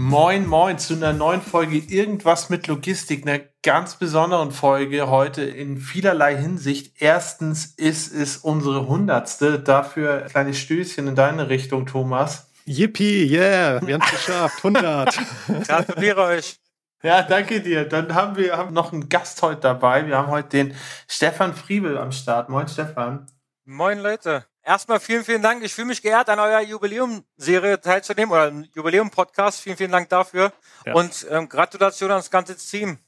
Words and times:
Moin, 0.00 0.46
moin 0.46 0.78
zu 0.78 0.94
einer 0.94 1.12
neuen 1.12 1.42
Folge 1.42 1.76
Irgendwas 1.76 2.50
mit 2.50 2.68
Logistik, 2.68 3.26
einer 3.26 3.40
ganz 3.64 3.96
besonderen 3.96 4.52
Folge 4.52 5.08
heute 5.08 5.42
in 5.42 5.78
vielerlei 5.78 6.36
Hinsicht. 6.36 7.02
Erstens 7.02 7.74
ist 7.76 8.14
es 8.14 8.36
unsere 8.36 8.86
hundertste, 8.86 9.58
dafür 9.58 10.22
ein 10.22 10.28
kleines 10.28 10.58
Stößchen 10.58 11.08
in 11.08 11.16
deine 11.16 11.48
Richtung, 11.48 11.84
Thomas. 11.84 12.48
Yippie, 12.64 13.28
yeah, 13.28 13.84
wir 13.84 13.94
haben 13.94 14.04
es 14.04 14.10
geschafft, 14.12 14.58
100. 14.58 15.18
Gratuliere 15.66 16.22
euch. 16.22 16.60
Ja, 17.02 17.22
danke 17.22 17.60
dir. 17.60 17.84
Dann 17.84 18.14
haben 18.14 18.36
wir 18.36 18.56
haben 18.56 18.72
noch 18.72 18.92
einen 18.92 19.08
Gast 19.08 19.42
heute 19.42 19.62
dabei. 19.62 20.06
Wir 20.06 20.16
haben 20.16 20.28
heute 20.28 20.50
den 20.50 20.76
Stefan 21.08 21.54
Friebel 21.54 21.98
am 21.98 22.12
Start. 22.12 22.50
Moin, 22.50 22.68
Stefan. 22.68 23.26
Moin, 23.64 23.98
Leute. 23.98 24.44
Erstmal 24.68 25.00
vielen, 25.00 25.24
vielen 25.24 25.40
Dank. 25.40 25.64
Ich 25.64 25.72
fühle 25.72 25.86
mich 25.86 26.02
geehrt, 26.02 26.28
an 26.28 26.38
eurer 26.38 26.60
Jubiläum-Serie 26.60 27.80
teilzunehmen 27.80 28.30
oder 28.30 28.52
Jubiläum-Podcast. 28.74 29.62
Vielen, 29.62 29.78
vielen 29.78 29.92
Dank 29.92 30.10
dafür. 30.10 30.52
Ja. 30.84 30.92
Und 30.92 31.26
ähm, 31.30 31.48
Gratulation 31.48 32.10
ans 32.10 32.30
ganze 32.30 32.54
Team. 32.54 32.98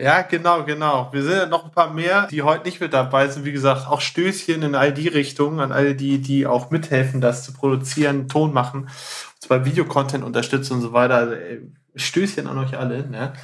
Ja, 0.00 0.22
genau, 0.22 0.64
genau. 0.64 1.10
Wir 1.12 1.22
sind 1.22 1.36
ja 1.36 1.44
noch 1.44 1.66
ein 1.66 1.72
paar 1.72 1.92
mehr, 1.92 2.26
die 2.28 2.40
heute 2.40 2.64
nicht 2.64 2.80
mit 2.80 2.94
dabei 2.94 3.28
sind. 3.28 3.44
Wie 3.44 3.52
gesagt, 3.52 3.86
auch 3.86 4.00
Stößchen 4.00 4.62
in 4.62 4.74
all 4.74 4.94
die 4.94 5.08
Richtungen, 5.08 5.60
an 5.60 5.72
alle 5.72 5.94
die, 5.94 6.22
die 6.22 6.46
auch 6.46 6.70
mithelfen, 6.70 7.20
das 7.20 7.44
zu 7.44 7.52
produzieren, 7.52 8.26
Ton 8.28 8.54
machen, 8.54 8.88
zwar 9.40 9.66
Videocontent 9.66 10.24
unterstützen 10.24 10.72
und 10.72 10.80
so 10.80 10.94
weiter. 10.94 11.16
Also, 11.16 11.36
Stößchen 11.96 12.46
an 12.46 12.56
euch 12.56 12.78
alle. 12.78 13.06
Ne? 13.06 13.34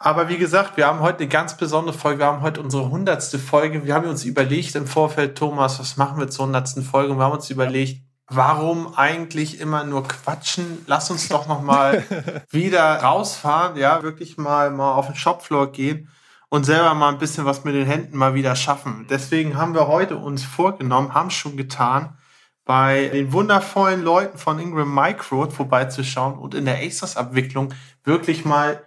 Aber 0.00 0.28
wie 0.28 0.38
gesagt, 0.38 0.76
wir 0.76 0.86
haben 0.86 1.00
heute 1.00 1.20
eine 1.20 1.28
ganz 1.28 1.56
besondere 1.56 1.96
Folge. 1.96 2.20
Wir 2.20 2.26
haben 2.26 2.42
heute 2.42 2.60
unsere 2.60 2.88
hundertste 2.88 3.38
Folge. 3.38 3.84
Wir 3.84 3.94
haben 3.94 4.08
uns 4.08 4.24
überlegt 4.24 4.76
im 4.76 4.86
Vorfeld, 4.86 5.36
Thomas, 5.36 5.80
was 5.80 5.96
machen 5.96 6.20
wir 6.20 6.28
zur 6.28 6.46
hundertsten 6.46 6.84
Folge? 6.84 7.12
Und 7.12 7.18
wir 7.18 7.24
haben 7.24 7.32
uns 7.32 7.50
überlegt, 7.50 8.02
warum 8.28 8.94
eigentlich 8.94 9.60
immer 9.60 9.82
nur 9.82 10.06
quatschen? 10.06 10.84
Lass 10.86 11.10
uns 11.10 11.28
doch 11.28 11.48
noch 11.48 11.62
mal 11.62 12.04
wieder 12.50 13.02
rausfahren, 13.02 13.76
ja, 13.76 14.02
wirklich 14.04 14.36
mal 14.36 14.70
mal 14.70 14.92
auf 14.92 15.06
den 15.06 15.16
Shopfloor 15.16 15.72
gehen 15.72 16.08
und 16.48 16.64
selber 16.64 16.94
mal 16.94 17.08
ein 17.08 17.18
bisschen 17.18 17.44
was 17.44 17.64
mit 17.64 17.74
den 17.74 17.86
Händen 17.86 18.16
mal 18.16 18.34
wieder 18.34 18.54
schaffen. 18.54 19.06
Deswegen 19.10 19.56
haben 19.56 19.74
wir 19.74 19.88
heute 19.88 20.16
uns 20.16 20.44
vorgenommen, 20.44 21.12
haben 21.14 21.30
schon 21.30 21.56
getan, 21.56 22.16
bei 22.64 23.08
den 23.08 23.32
wundervollen 23.32 24.02
Leuten 24.02 24.36
von 24.36 24.58
Ingram 24.58 24.94
Micro 24.94 25.48
vorbeizuschauen 25.48 26.38
und 26.38 26.54
in 26.54 26.66
der 26.66 26.76
ASOS-Abwicklung 26.76 27.72
wirklich 28.04 28.44
mal 28.44 28.82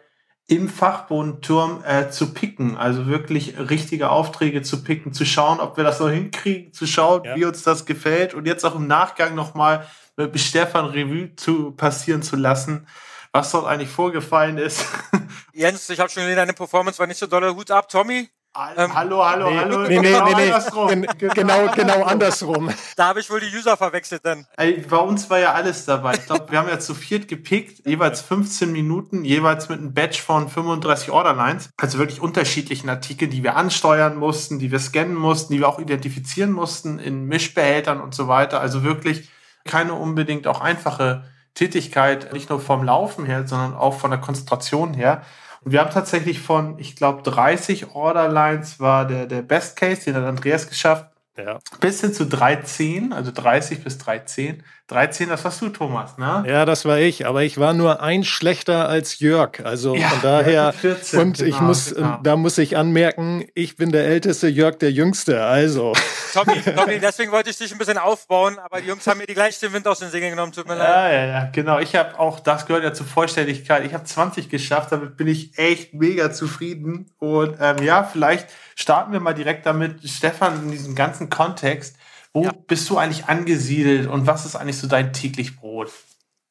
im 0.52 0.68
Fachbodenturm 0.68 1.82
äh, 1.86 2.10
zu 2.10 2.34
picken, 2.34 2.76
also 2.76 3.08
wirklich 3.08 3.58
richtige 3.58 4.10
Aufträge 4.10 4.62
zu 4.62 4.84
picken, 4.84 5.14
zu 5.14 5.26
schauen, 5.26 5.62
ob 5.62 5.78
wir 5.78 5.86
das 5.86 6.02
noch 6.02 6.10
hinkriegen, 6.10 6.74
zu 6.74 6.86
schauen, 6.86 7.24
ja. 7.24 7.38
wie 7.38 7.46
uns 7.46 7.64
das 7.64 7.86
gefällt 7.86 8.34
und 8.34 8.46
jetzt 8.46 8.66
auch 8.66 8.76
im 8.76 8.86
Nachgang 8.86 9.34
nochmal 9.34 9.88
mit 10.18 10.38
Stefan 10.42 10.88
Revue 10.88 11.38
zu 11.38 11.72
passieren 11.72 12.22
zu 12.22 12.36
lassen, 12.36 12.86
was 13.32 13.52
dort 13.52 13.66
eigentlich 13.66 13.90
vorgefallen 13.90 14.58
ist. 14.58 14.86
Jens, 15.54 15.90
ich 15.90 16.02
habe 16.02 16.10
schon 16.10 16.24
gesehen, 16.24 16.36
deine 16.36 16.54
Performance 16.54 17.00
war 17.00 17.08
nicht 17.08 17.20
so 17.20 17.28
dolle. 17.28 17.56
Hut 17.56 17.72
ab, 17.72 17.88
Tommy. 17.88 18.30
Ähm, 18.54 18.94
hallo, 18.94 19.24
hallo, 19.24 19.50
nee, 19.50 19.58
hallo. 19.58 19.80
Nee, 19.84 20.00
nee, 20.00 20.12
genau 20.12 20.26
nee, 20.26 20.36
nee, 20.36 20.52
andersrum. 20.52 21.06
genau, 21.18 21.72
genau 21.74 22.04
andersrum. 22.04 22.70
Da 22.98 23.08
habe 23.08 23.22
ich 23.22 23.30
wohl 23.30 23.40
die 23.40 23.56
User 23.56 23.78
verwechselt 23.78 24.26
dann. 24.26 24.46
Ey, 24.58 24.82
bei 24.90 24.98
uns 24.98 25.30
war 25.30 25.40
ja 25.40 25.54
alles 25.54 25.86
dabei. 25.86 26.16
Ich 26.16 26.26
glaube, 26.26 26.52
wir 26.52 26.60
haben 26.60 26.68
ja 26.68 26.78
zu 26.78 26.94
viert 26.94 27.30
gepickt, 27.30 27.88
jeweils 27.88 28.20
15 28.20 28.70
Minuten, 28.74 29.24
jeweils 29.24 29.70
mit 29.70 29.80
einem 29.80 29.94
Batch 29.94 30.22
von 30.22 30.50
35 30.50 31.12
Orderlines. 31.12 31.70
Also 31.78 31.98
wirklich 31.98 32.20
unterschiedlichen 32.20 32.90
Artikeln, 32.90 33.32
die 33.32 33.42
wir 33.42 33.56
ansteuern 33.56 34.18
mussten, 34.18 34.60
die 34.60 34.70
wir 34.70 34.80
scannen 34.80 35.16
mussten, 35.16 35.54
die 35.54 35.60
wir 35.60 35.70
auch 35.70 35.80
identifizieren 35.80 36.52
mussten 36.52 37.00
in 37.00 37.26
Mischbehältern 37.28 38.02
und 38.02 38.14
so 38.14 38.28
weiter. 38.28 38.60
Also 38.60 38.84
wirklich 38.84 39.30
keine 39.64 39.94
unbedingt 39.94 40.46
auch 40.48 40.60
einfache 40.60 41.24
Tätigkeit, 41.54 42.34
nicht 42.34 42.50
nur 42.50 42.60
vom 42.60 42.84
Laufen 42.84 43.26
her, 43.26 43.48
sondern 43.48 43.76
auch 43.76 43.98
von 43.98 44.12
der 44.12 44.20
Konzentration 44.20 44.94
her. 44.94 45.22
Und 45.64 45.72
wir 45.72 45.80
haben 45.80 45.92
tatsächlich 45.92 46.40
von, 46.40 46.80
ich 46.80 46.96
glaube, 46.96 47.22
30 47.22 47.92
Orderlines 47.94 48.80
war 48.80 49.06
der, 49.06 49.28
der 49.28 49.42
Best 49.44 49.76
Case, 49.76 50.04
den 50.06 50.16
hat 50.16 50.24
Andreas 50.24 50.68
geschafft. 50.68 51.12
Ja. 51.38 51.60
Bis 51.80 52.02
hin 52.02 52.14
zu 52.14 52.26
310, 52.26 53.14
also 53.14 53.32
30 53.32 53.84
bis 53.84 53.98
310. 53.98 54.64
13, 54.92 55.30
das 55.30 55.46
warst 55.46 55.62
du, 55.62 55.70
Thomas, 55.70 56.18
ne? 56.18 56.44
Ja, 56.46 56.66
das 56.66 56.84
war 56.84 57.00
ich, 57.00 57.26
aber 57.26 57.44
ich 57.44 57.58
war 57.58 57.74
nur 57.74 58.02
ein 58.02 58.26
schlechter 58.26 58.90
als 58.90 59.20
Jörg. 59.20 59.64
Also 59.64 59.96
ja, 59.96 60.10
von 60.10 60.22
daher. 60.22 60.74
14, 60.74 61.20
und 61.20 61.38
genau, 61.38 61.50
ich 61.50 61.62
muss, 61.62 61.96
genau. 61.96 62.20
da 62.22 62.36
muss 62.36 62.58
ich 62.58 62.76
anmerken, 62.76 63.46
ich 63.56 63.78
bin 63.78 63.94
der 63.94 64.06
Älteste, 64.06 64.50
Jörg 64.50 64.78
der 64.80 64.92
Jüngste. 64.92 65.44
Also. 65.44 65.94
Tommy, 66.34 66.62
Tommy, 66.62 67.00
deswegen 67.00 67.32
wollte 67.32 67.50
ich 67.50 67.58
dich 67.58 67.72
ein 67.72 67.78
bisschen 67.78 67.98
aufbauen, 67.98 68.60
aber 68.60 68.82
die 68.82 68.88
Jungs 68.88 69.08
haben 69.08 69.20
mir 69.20 69.28
die 69.28 69.34
gleiche 69.34 69.72
Wind 69.72 69.88
aus 69.88 70.00
den 70.00 70.10
Segeln 70.10 70.32
genommen, 70.32 70.52
tut 70.52 70.68
mir 70.68 70.76
leid. 70.76 70.90
Ja, 70.90 71.12
ja, 71.12 71.26
ja, 71.26 71.50
genau. 71.52 71.80
Ich 71.80 71.96
habe 71.96 72.20
auch, 72.20 72.42
das 72.42 72.66
gehört 72.66 72.84
ja 72.84 72.94
zur 72.94 73.06
Vollständigkeit. 73.06 73.86
Ich 73.86 73.94
habe 73.94 74.04
20 74.04 74.50
geschafft, 74.50 74.92
damit 74.92 75.16
bin 75.16 75.28
ich 75.28 75.58
echt 75.58 75.94
mega 75.94 76.32
zufrieden. 76.32 77.10
Und 77.18 77.56
ähm, 77.62 77.78
ja, 77.84 78.04
vielleicht 78.04 78.50
starten 78.76 79.14
wir 79.14 79.22
mal 79.22 79.34
direkt 79.34 79.66
damit, 79.66 80.08
Stefan, 80.10 80.64
in 80.64 80.72
diesem 80.72 80.96
ganzen 80.96 81.30
Kontext. 81.30 81.96
Wo 82.34 82.44
ja. 82.44 82.52
bist 82.52 82.90
du 82.90 82.98
eigentlich 82.98 83.26
angesiedelt 83.26 84.08
und 84.08 84.26
was 84.28 84.46
ist 84.46 84.56
eigentlich 84.56 84.78
so 84.78 84.88
dein 84.88 85.12
täglich 85.12 85.58
Brot? 85.58 85.92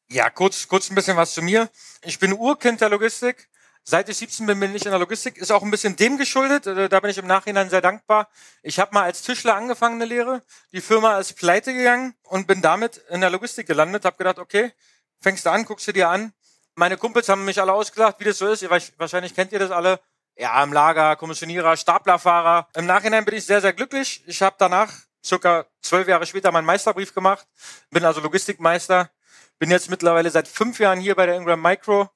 Ja, 0.09 0.29
kurz, 0.29 0.67
kurz 0.67 0.89
ein 0.89 0.95
bisschen 0.95 1.17
was 1.17 1.33
zu 1.33 1.41
mir. 1.41 1.69
Ich 2.03 2.19
bin 2.19 2.33
Urkind 2.33 2.81
der 2.81 2.89
Logistik. 2.89 3.49
Seit 3.83 4.09
ich 4.09 4.17
17 4.17 4.45
bin, 4.45 4.59
bin 4.59 4.75
ich 4.75 4.85
in 4.85 4.91
der 4.91 4.99
Logistik. 4.99 5.37
Ist 5.37 5.51
auch 5.51 5.63
ein 5.63 5.71
bisschen 5.71 5.95
dem 5.95 6.17
geschuldet. 6.17 6.67
Äh, 6.67 6.87
da 6.87 6.99
bin 6.99 7.09
ich 7.09 7.17
im 7.17 7.25
Nachhinein 7.25 7.69
sehr 7.69 7.81
dankbar. 7.81 8.29
Ich 8.61 8.79
habe 8.79 8.93
mal 8.93 9.03
als 9.03 9.23
Tischler 9.23 9.55
angefangen 9.55 9.95
eine 9.95 10.05
Lehre. 10.05 10.43
Die 10.71 10.81
Firma 10.81 11.17
ist 11.17 11.33
pleite 11.35 11.73
gegangen 11.73 12.13
und 12.23 12.45
bin 12.45 12.61
damit 12.61 12.97
in 13.09 13.21
der 13.21 13.31
Logistik 13.31 13.65
gelandet. 13.65 14.05
Hab 14.05 14.17
gedacht, 14.19 14.37
okay, 14.37 14.71
fängst 15.19 15.45
du 15.45 15.49
an, 15.49 15.65
guckst 15.65 15.87
du 15.87 15.93
dir 15.93 16.09
an. 16.09 16.33
Meine 16.75 16.97
Kumpels 16.97 17.27
haben 17.27 17.43
mich 17.43 17.59
alle 17.59 17.73
ausgelacht, 17.73 18.19
wie 18.19 18.25
das 18.25 18.37
so 18.37 18.47
ist. 18.47 18.69
Wahrscheinlich 18.97 19.33
kennt 19.33 19.51
ihr 19.51 19.59
das 19.59 19.71
alle. 19.71 19.99
Ja, 20.35 20.63
im 20.63 20.73
Lager, 20.73 21.15
Kommissionierer, 21.15 21.75
Staplerfahrer. 21.75 22.67
Im 22.75 22.85
Nachhinein 22.85 23.25
bin 23.25 23.35
ich 23.35 23.45
sehr, 23.45 23.61
sehr 23.61 23.73
glücklich. 23.73 24.23
Ich 24.27 24.41
habe 24.41 24.55
danach 24.59 24.91
circa 25.23 25.65
zwölf 25.81 26.07
Jahre 26.07 26.25
später 26.25 26.51
meinen 26.51 26.65
Meisterbrief 26.65 27.13
gemacht, 27.13 27.47
bin 27.89 28.03
also 28.05 28.21
Logistikmeister, 28.21 29.09
bin 29.59 29.71
jetzt 29.71 29.89
mittlerweile 29.89 30.29
seit 30.29 30.47
fünf 30.47 30.79
Jahren 30.79 30.99
hier 30.99 31.15
bei 31.15 31.25
der 31.25 31.35
Ingram 31.35 31.61
Micro, 31.61 32.09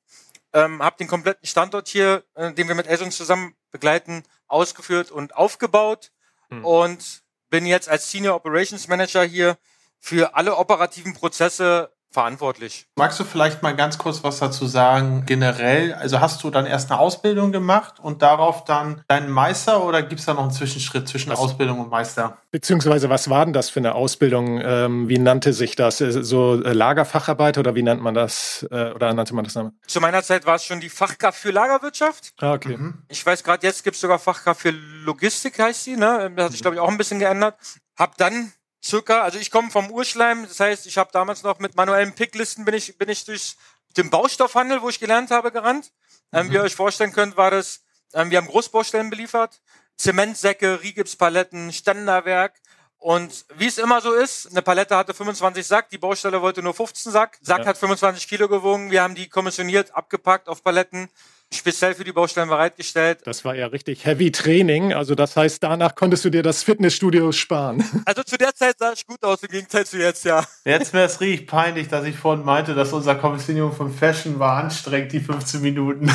ähm, 0.53 0.81
habe 0.81 0.97
den 0.97 1.07
kompletten 1.07 1.45
Standort 1.45 1.87
hier, 1.87 2.23
äh, 2.35 2.53
den 2.53 2.67
wir 2.67 2.75
mit 2.75 2.89
Azons 2.89 3.17
zusammen 3.17 3.55
begleiten, 3.71 4.23
ausgeführt 4.47 5.11
und 5.11 5.35
aufgebaut 5.35 6.11
hm. 6.49 6.65
und 6.65 7.23
bin 7.49 7.65
jetzt 7.65 7.89
als 7.89 8.09
Senior 8.09 8.35
Operations 8.35 8.87
Manager 8.87 9.23
hier 9.23 9.57
für 9.99 10.35
alle 10.35 10.55
operativen 10.57 11.13
Prozesse 11.13 11.94
verantwortlich. 12.15 12.87
Magst 12.95 13.19
du 13.19 13.25
vielleicht 13.25 13.61
mal 13.61 13.75
ganz 13.75 13.97
kurz 13.97 14.23
was 14.23 14.39
dazu 14.39 14.65
sagen, 14.65 15.23
generell? 15.25 15.93
Also 15.93 16.21
hast 16.21 16.43
du 16.43 16.49
dann 16.49 16.65
erst 16.65 16.89
eine 16.89 16.99
Ausbildung 16.99 17.51
gemacht 17.51 17.99
und 17.99 18.21
darauf 18.21 18.63
dann 18.63 19.03
deinen 19.07 19.29
Meister 19.29 19.83
oder 19.83 20.01
gibt 20.01 20.21
es 20.21 20.25
da 20.25 20.33
noch 20.33 20.43
einen 20.43 20.51
Zwischenschritt 20.51 21.07
zwischen 21.07 21.31
was, 21.31 21.39
Ausbildung 21.39 21.79
und 21.81 21.89
Meister? 21.89 22.37
Beziehungsweise 22.51 23.09
was 23.09 23.29
war 23.29 23.45
denn 23.45 23.53
das 23.53 23.69
für 23.69 23.81
eine 23.81 23.95
Ausbildung? 23.95 24.61
Ähm, 24.63 25.09
wie 25.09 25.19
nannte 25.19 25.51
sich 25.51 25.75
das? 25.75 25.99
Äh, 25.99 26.23
so 26.23 26.61
äh, 26.63 26.71
Lagerfacharbeit 26.71 27.57
oder 27.57 27.75
wie 27.75 27.83
nennt 27.83 28.01
man 28.01 28.13
das? 28.13 28.65
Äh, 28.71 28.91
oder 28.91 29.13
nannte 29.13 29.35
man 29.35 29.43
das? 29.43 29.53
Dann? 29.53 29.73
Zu 29.85 29.99
meiner 29.99 30.23
Zeit 30.23 30.45
war 30.45 30.55
es 30.55 30.63
schon 30.63 30.79
die 30.79 30.89
Fachkraft 30.89 31.37
für 31.37 31.51
Lagerwirtschaft. 31.51 32.33
Ah, 32.39 32.53
okay. 32.53 32.77
Mhm. 32.77 33.03
Ich 33.09 33.25
weiß 33.25 33.43
gerade, 33.43 33.67
jetzt 33.67 33.83
gibt 33.83 33.95
es 33.95 34.01
sogar 34.01 34.19
Fachkraft 34.19 34.61
für 34.61 34.71
Logistik, 34.71 35.59
heißt 35.59 35.83
sie. 35.83 35.97
Ne? 35.97 36.31
Das 36.35 36.45
hat 36.45 36.51
sich, 36.53 36.61
glaube 36.61 36.75
ich, 36.75 36.81
auch 36.81 36.89
ein 36.89 36.97
bisschen 36.97 37.19
geändert. 37.19 37.55
Hab 37.97 38.17
dann 38.17 38.53
circa, 38.85 39.23
also 39.23 39.39
ich 39.39 39.51
komme 39.51 39.71
vom 39.71 39.89
Urschleim, 39.89 40.43
das 40.47 40.59
heißt, 40.59 40.85
ich 40.85 40.97
habe 40.97 41.09
damals 41.11 41.43
noch 41.43 41.59
mit 41.59 41.75
manuellen 41.75 42.13
Picklisten 42.13 42.65
bin 42.65 42.75
ich, 42.75 42.97
bin 42.97 43.09
ich 43.09 43.25
durch 43.25 43.55
den 43.97 44.09
Baustoffhandel, 44.09 44.81
wo 44.81 44.89
ich 44.89 44.99
gelernt 44.99 45.31
habe, 45.31 45.51
gerannt. 45.51 45.91
Ähm, 46.31 46.47
mhm. 46.47 46.51
Wie 46.51 46.55
ihr 46.55 46.63
euch 46.63 46.75
vorstellen 46.75 47.13
könnt, 47.13 47.37
war 47.37 47.51
das, 47.51 47.81
ähm, 48.13 48.29
wir 48.29 48.37
haben 48.37 48.47
Großbaustellen 48.47 49.09
beliefert, 49.09 49.61
Zementsäcke, 49.97 50.83
Rigipspaletten, 50.83 51.71
Ständerwerk 51.71 52.53
Und 52.97 53.45
wie 53.55 53.67
es 53.67 53.77
immer 53.77 54.01
so 54.01 54.13
ist, 54.13 54.51
eine 54.51 54.61
Palette 54.61 54.95
hatte 54.95 55.13
25 55.13 55.65
Sack, 55.65 55.89
die 55.89 55.97
Baustelle 55.97 56.41
wollte 56.41 56.61
nur 56.61 56.73
15 56.73 57.11
Sack. 57.11 57.37
Sack 57.41 57.59
ja. 57.59 57.67
hat 57.67 57.77
25 57.77 58.27
Kilo 58.27 58.47
gewogen. 58.47 58.91
Wir 58.91 59.03
haben 59.03 59.15
die 59.15 59.29
kommissioniert, 59.29 59.95
abgepackt 59.95 60.49
auf 60.49 60.63
Paletten 60.63 61.09
speziell 61.53 61.95
für 61.95 62.03
die 62.03 62.11
Baustellen 62.11 62.49
bereitgestellt. 62.49 63.19
Das 63.25 63.45
war 63.45 63.55
ja 63.55 63.67
richtig 63.67 64.05
Heavy 64.05 64.31
Training. 64.31 64.93
Also 64.93 65.15
das 65.15 65.35
heißt, 65.35 65.63
danach 65.63 65.95
konntest 65.95 66.25
du 66.25 66.29
dir 66.29 66.43
das 66.43 66.63
Fitnessstudio 66.63 67.31
sparen. 67.31 67.83
Also 68.05 68.23
zu 68.23 68.37
der 68.37 68.53
Zeit 68.53 68.77
sah 68.77 68.93
ich 68.93 69.05
gut 69.05 69.23
aus, 69.23 69.41
im 69.41 69.49
Gegenteil 69.49 69.85
zu 69.85 69.97
jetzt, 69.97 70.25
ja. 70.25 70.45
Jetzt 70.63 70.93
wäre 70.93 71.05
es 71.05 71.19
richtig 71.21 71.47
peinlich, 71.47 71.87
dass 71.87 72.05
ich 72.05 72.15
vorhin 72.15 72.45
meinte, 72.45 72.75
dass 72.75 72.93
unser 72.93 73.15
Kommissionierung 73.15 73.73
von 73.73 73.91
Fashion 73.91 74.37
war 74.37 74.57
anstrengend, 74.57 75.11
die 75.11 75.19
15 75.19 75.61
Minuten. 75.61 76.11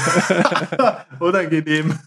Unangenehm 1.18 1.98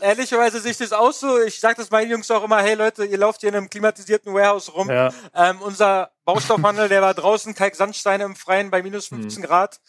ehrlicherweise 0.00 0.60
sehe 0.60 0.72
ich 0.72 0.78
das 0.78 0.92
auch 0.92 1.12
so. 1.12 1.40
Ich 1.40 1.60
sage 1.60 1.76
das 1.76 1.90
meinen 1.90 2.10
Jungs 2.10 2.30
auch 2.30 2.44
immer, 2.44 2.60
hey 2.60 2.74
Leute, 2.74 3.04
ihr 3.04 3.18
lauft 3.18 3.40
hier 3.40 3.50
in 3.50 3.56
einem 3.56 3.70
klimatisierten 3.70 4.32
Warehouse 4.32 4.72
rum. 4.74 4.88
Ja. 4.88 5.12
Ähm, 5.34 5.60
unser 5.60 6.10
Baustoffhandel, 6.24 6.88
der 6.88 7.02
war 7.02 7.14
draußen, 7.14 7.54
Kalksandsteine 7.54 8.24
im 8.24 8.36
Freien 8.36 8.70
bei 8.70 8.82
minus 8.82 9.08
15 9.08 9.42
hm. 9.42 9.48
Grad. 9.48 9.80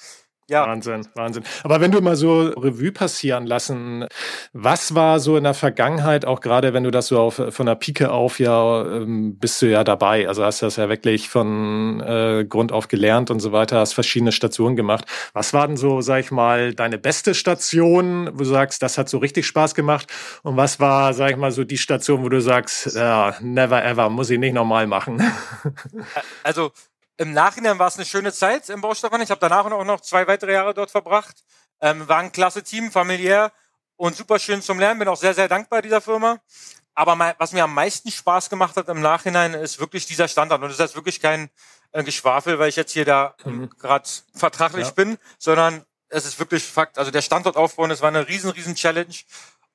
Ja. 0.52 0.68
Wahnsinn, 0.68 1.08
Wahnsinn. 1.16 1.44
Aber 1.64 1.80
wenn 1.80 1.92
du 1.92 2.02
mal 2.02 2.18
so 2.18 2.42
Revue 2.42 2.92
passieren 2.92 3.46
lassen, 3.46 4.06
was 4.52 4.94
war 4.94 5.22
so 5.22 5.38
in 5.38 5.46
der 5.46 5.54
Vergangenheit, 5.54 6.26
auch 6.26 6.42
gerade 6.42 6.74
wenn 6.74 6.84
du 6.84 6.92
das 6.92 7.08
so 7.08 7.20
auf, 7.20 7.42
von 7.52 7.66
der 7.66 7.76
Pike 7.76 8.12
auf 8.12 8.38
ja, 8.38 8.86
ähm, 8.86 9.38
bist 9.40 9.62
du 9.62 9.68
ja 9.68 9.86
dabei. 9.86 10.28
Also 10.28 10.44
hast 10.44 10.62
du 10.62 10.66
das 10.66 10.76
ja 10.76 10.90
wirklich 10.90 11.30
von 11.30 12.02
äh, 12.02 12.44
Grund 12.44 12.74
auf 12.74 12.90
gelernt 12.90 13.32
und 13.32 13.40
so 13.40 13.54
weiter, 13.54 13.80
hast 13.80 13.94
verschiedene 13.94 14.34
Stationen 14.34 14.76
gemacht. 14.76 15.06
Was 15.32 15.54
war 15.54 15.66
denn 15.68 15.78
so, 15.78 16.02
sag 16.02 16.20
ich 16.20 16.32
mal, 16.32 16.74
deine 16.74 16.98
beste 16.98 17.34
Station, 17.34 18.30
wo 18.34 18.40
du 18.40 18.46
sagst, 18.46 18.84
das 18.84 18.98
hat 18.98 19.08
so 19.08 19.20
richtig 19.20 19.48
Spaß 19.48 19.74
gemacht? 19.74 20.12
Und 20.44 20.58
was 20.58 20.82
war, 20.82 21.14
sag 21.14 21.32
ich 21.32 21.38
mal, 21.38 21.52
so 21.52 21.64
die 21.64 21.78
Station, 21.78 22.24
wo 22.24 22.30
du 22.30 22.42
sagst, 22.42 22.94
ja, 22.94 23.36
never 23.40 23.86
ever, 23.86 24.10
muss 24.10 24.30
ich 24.30 24.38
nicht 24.38 24.54
nochmal 24.54 24.86
machen? 24.86 25.24
Also 26.44 26.72
im 27.22 27.34
Nachhinein 27.34 27.78
war 27.78 27.88
es 27.88 27.98
eine 27.98 28.06
schöne 28.06 28.34
Zeit 28.34 28.68
im 28.70 28.82
Baustoffhandel. 28.82 29.26
Ich 29.26 29.30
habe 29.30 29.40
danach 29.40 29.66
auch 29.66 29.84
noch 29.84 30.02
zwei 30.02 30.26
weitere 30.26 30.54
Jahre 30.54 30.74
dort 30.74 30.90
verbracht. 30.90 31.44
Ähm, 31.80 32.08
war 32.08 32.18
ein 32.18 32.32
klasse 32.32 32.64
Team, 32.64 32.92
familiär 32.92 33.52
und 33.96 34.16
super 34.16 34.40
schön 34.40 34.64
zum 34.64 34.80
Lernen. 34.80 34.98
Bin 34.98 35.08
auch 35.08 35.18
sehr, 35.18 35.36
sehr 35.36 35.48
dankbar 35.48 35.84
dieser 35.84 36.02
Firma. 36.02 36.40
Aber 36.96 37.36
was 37.38 37.54
mir 37.54 37.64
am 37.64 37.76
meisten 37.76 38.10
Spaß 38.10 38.50
gemacht 38.50 38.76
hat 38.76 38.90
im 38.90 39.02
Nachhinein, 39.02 39.54
ist 39.54 39.80
wirklich 39.80 40.08
dieser 40.08 40.28
Standard. 40.28 40.64
Und 40.64 40.70
das 40.70 40.80
ist 40.80 40.80
jetzt 40.80 40.96
wirklich 40.96 41.22
kein 41.22 41.52
äh, 41.92 42.04
Geschwafel, 42.04 42.58
weil 42.58 42.70
ich 42.70 42.76
jetzt 42.76 42.92
hier 42.92 43.06
da 43.06 43.36
mhm. 43.46 43.70
gerade 43.78 44.10
vertraglich 44.34 44.88
ja. 44.88 44.92
bin, 44.94 45.20
sondern 45.38 45.86
es 46.10 46.26
ist 46.26 46.40
wirklich 46.40 46.64
Fakt. 46.64 46.98
Also 46.98 47.12
der 47.12 47.22
Standort 47.22 47.56
aufbauen, 47.56 47.92
das 47.92 48.02
war 48.02 48.08
eine 48.08 48.28
riesen, 48.28 48.50
riesen 48.50 48.74
Challenge 48.74 49.16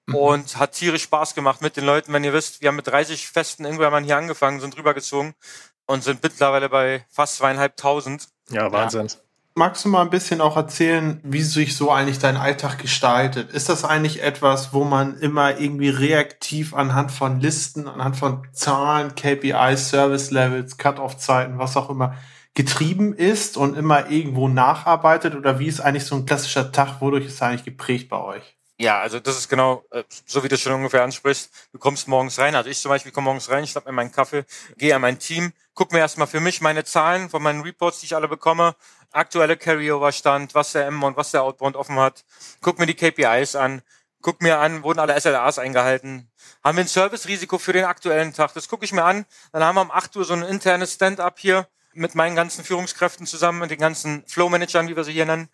mhm. 0.06 0.14
und 0.16 0.56
hat 0.56 0.72
tierisch 0.72 1.04
Spaß 1.04 1.36
gemacht 1.36 1.62
mit 1.62 1.76
den 1.76 1.86
Leuten. 1.86 2.12
Wenn 2.12 2.24
ihr 2.24 2.32
wisst, 2.32 2.60
wir 2.60 2.70
haben 2.70 2.76
mit 2.76 2.88
30 2.88 3.28
festen 3.28 3.64
Ingwermann 3.64 4.02
hier 4.02 4.16
angefangen, 4.16 4.58
sind 4.58 4.76
rübergezogen 4.76 5.36
und 5.86 6.04
sind 6.04 6.22
mittlerweile 6.22 6.68
bei 6.68 7.04
fast 7.08 7.36
zweieinhalbtausend. 7.36 8.28
Ja, 8.50 8.70
Wahnsinn. 8.70 9.06
Ja. 9.08 9.14
Magst 9.58 9.86
du 9.86 9.88
mal 9.88 10.02
ein 10.02 10.10
bisschen 10.10 10.42
auch 10.42 10.56
erzählen, 10.56 11.18
wie 11.24 11.40
sich 11.40 11.76
so 11.76 11.90
eigentlich 11.90 12.18
dein 12.18 12.36
Alltag 12.36 12.78
gestaltet? 12.78 13.52
Ist 13.52 13.70
das 13.70 13.84
eigentlich 13.84 14.22
etwas, 14.22 14.74
wo 14.74 14.84
man 14.84 15.18
immer 15.18 15.58
irgendwie 15.58 15.88
reaktiv 15.88 16.74
anhand 16.74 17.10
von 17.10 17.40
Listen, 17.40 17.88
anhand 17.88 18.18
von 18.18 18.46
Zahlen, 18.52 19.14
KPIs, 19.14 19.88
Service 19.88 20.30
Levels, 20.30 20.76
Cut-off-Zeiten, 20.76 21.58
was 21.58 21.74
auch 21.78 21.88
immer, 21.88 22.16
getrieben 22.52 23.14
ist 23.14 23.56
und 23.56 23.78
immer 23.78 24.10
irgendwo 24.10 24.48
nacharbeitet? 24.48 25.34
Oder 25.34 25.58
wie 25.58 25.68
ist 25.68 25.80
eigentlich 25.80 26.04
so 26.04 26.16
ein 26.16 26.26
klassischer 26.26 26.70
Tag? 26.70 27.00
Wodurch 27.00 27.24
ist 27.24 27.40
er 27.40 27.48
eigentlich 27.48 27.64
geprägt 27.64 28.10
bei 28.10 28.18
euch? 28.18 28.56
Ja, 28.78 29.00
also 29.00 29.20
das 29.20 29.38
ist 29.38 29.48
genau, 29.48 29.84
äh, 29.90 30.04
so 30.26 30.44
wie 30.44 30.48
du 30.48 30.58
schon 30.58 30.72
ungefähr 30.72 31.02
ansprichst. 31.02 31.50
Du 31.72 31.78
kommst 31.78 32.08
morgens 32.08 32.38
rein, 32.38 32.54
also 32.54 32.68
ich 32.68 32.78
zum 32.78 32.90
Beispiel 32.90 33.10
komme 33.10 33.24
morgens 33.26 33.48
rein, 33.48 33.66
schnapp 33.66 33.86
mir 33.86 33.92
meinen 33.92 34.12
Kaffee, 34.12 34.44
gehe 34.76 34.94
an 34.94 35.00
mein 35.00 35.18
Team, 35.18 35.54
guck 35.74 35.92
mir 35.92 36.00
erstmal 36.00 36.26
für 36.26 36.40
mich 36.40 36.60
meine 36.60 36.84
Zahlen 36.84 37.30
von 37.30 37.42
meinen 37.42 37.62
Reports, 37.62 38.00
die 38.00 38.06
ich 38.06 38.14
alle 38.14 38.28
bekomme, 38.28 38.76
aktuelle 39.12 39.56
Carryover-Stand, 39.56 40.54
was 40.54 40.72
der 40.72 40.86
M 40.88 41.02
und 41.02 41.16
was 41.16 41.30
der 41.30 41.42
Outbound 41.42 41.74
offen 41.74 41.98
hat, 41.98 42.24
guck 42.60 42.78
mir 42.78 42.84
die 42.84 42.94
KPIs 42.94 43.56
an, 43.56 43.80
guck 44.20 44.42
mir 44.42 44.58
an, 44.58 44.82
wurden 44.82 44.98
alle 44.98 45.18
SLAs 45.18 45.58
eingehalten, 45.58 46.30
haben 46.62 46.76
wir 46.76 46.84
ein 46.84 46.88
Service-Risiko 46.88 47.56
für 47.56 47.72
den 47.72 47.86
aktuellen 47.86 48.34
Tag, 48.34 48.52
das 48.52 48.68
gucke 48.68 48.84
ich 48.84 48.92
mir 48.92 49.04
an, 49.04 49.24
dann 49.52 49.64
haben 49.64 49.76
wir 49.76 49.82
um 49.82 49.90
8 49.90 50.14
Uhr 50.16 50.26
so 50.26 50.34
ein 50.34 50.42
internes 50.42 50.92
Stand-up 50.92 51.38
hier, 51.38 51.66
mit 51.96 52.14
meinen 52.14 52.36
ganzen 52.36 52.64
Führungskräften 52.64 53.26
zusammen, 53.26 53.60
mit 53.60 53.70
den 53.70 53.78
ganzen 53.78 54.24
Flow-Managern, 54.26 54.88
wie 54.88 54.96
wir 54.96 55.04
sie 55.04 55.12
hier 55.12 55.26
nennen, 55.26 55.48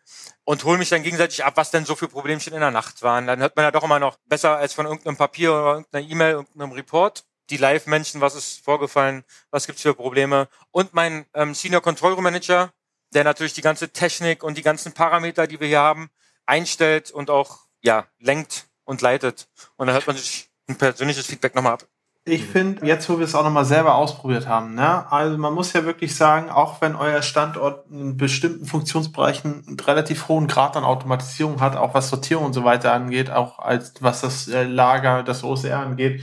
und 0.44 0.64
hole 0.64 0.78
mich 0.78 0.88
dann 0.88 1.02
gegenseitig 1.02 1.44
ab, 1.44 1.54
was 1.56 1.70
denn 1.70 1.84
so 1.84 1.94
für 1.94 2.08
Problemchen 2.08 2.52
in 2.52 2.60
der 2.60 2.70
Nacht 2.70 3.02
waren. 3.02 3.26
Dann 3.26 3.40
hört 3.40 3.56
man 3.56 3.64
ja 3.64 3.70
doch 3.70 3.84
immer 3.84 3.98
noch 3.98 4.16
besser 4.26 4.56
als 4.56 4.72
von 4.72 4.86
irgendeinem 4.86 5.16
Papier 5.16 5.52
oder 5.52 5.74
irgendeiner 5.74 6.08
E-Mail, 6.08 6.32
irgendeinem 6.32 6.72
Report. 6.72 7.24
Die 7.50 7.56
Live-Menschen, 7.56 8.20
was 8.20 8.34
ist 8.34 8.64
vorgefallen, 8.64 9.24
was 9.50 9.66
gibt's 9.66 9.82
für 9.82 9.94
Probleme. 9.94 10.48
Und 10.70 10.94
mein 10.94 11.26
ähm, 11.34 11.54
Senior 11.54 11.82
Control 11.82 12.12
Room 12.14 12.24
Manager, 12.24 12.72
der 13.14 13.24
natürlich 13.24 13.52
die 13.52 13.62
ganze 13.62 13.90
Technik 13.90 14.42
und 14.42 14.56
die 14.56 14.62
ganzen 14.62 14.92
Parameter, 14.92 15.46
die 15.46 15.60
wir 15.60 15.68
hier 15.68 15.80
haben, 15.80 16.10
einstellt 16.46 17.10
und 17.10 17.30
auch 17.30 17.66
ja 17.82 18.06
lenkt 18.18 18.68
und 18.84 19.00
leitet. 19.02 19.48
Und 19.76 19.86
dann 19.86 19.94
hört 19.94 20.06
man 20.06 20.16
sich 20.16 20.50
ein 20.68 20.76
persönliches 20.76 21.26
Feedback 21.26 21.54
nochmal 21.54 21.74
ab. 21.74 21.86
Ich 22.24 22.44
finde, 22.44 22.86
jetzt 22.86 23.08
wo 23.10 23.18
wir 23.18 23.24
es 23.24 23.34
auch 23.34 23.42
nochmal 23.42 23.64
selber 23.64 23.96
ausprobiert 23.96 24.46
haben, 24.46 24.74
ne, 24.74 25.10
also 25.10 25.36
man 25.38 25.52
muss 25.54 25.72
ja 25.72 25.84
wirklich 25.84 26.14
sagen, 26.14 26.50
auch 26.50 26.80
wenn 26.80 26.94
euer 26.94 27.20
Standort 27.20 27.90
in 27.90 28.16
bestimmten 28.16 28.64
Funktionsbereichen 28.64 29.64
einen 29.66 29.80
relativ 29.80 30.28
hohen 30.28 30.46
Grad 30.46 30.76
an 30.76 30.84
Automatisierung 30.84 31.60
hat, 31.60 31.74
auch 31.74 31.94
was 31.94 32.10
Sortierung 32.10 32.44
und 32.44 32.52
so 32.52 32.62
weiter 32.62 32.92
angeht, 32.92 33.30
auch 33.30 33.58
als 33.58 33.94
was 34.00 34.20
das 34.20 34.46
äh, 34.46 34.62
Lager, 34.62 35.24
das 35.24 35.42
OCR 35.42 35.80
angeht, 35.80 36.22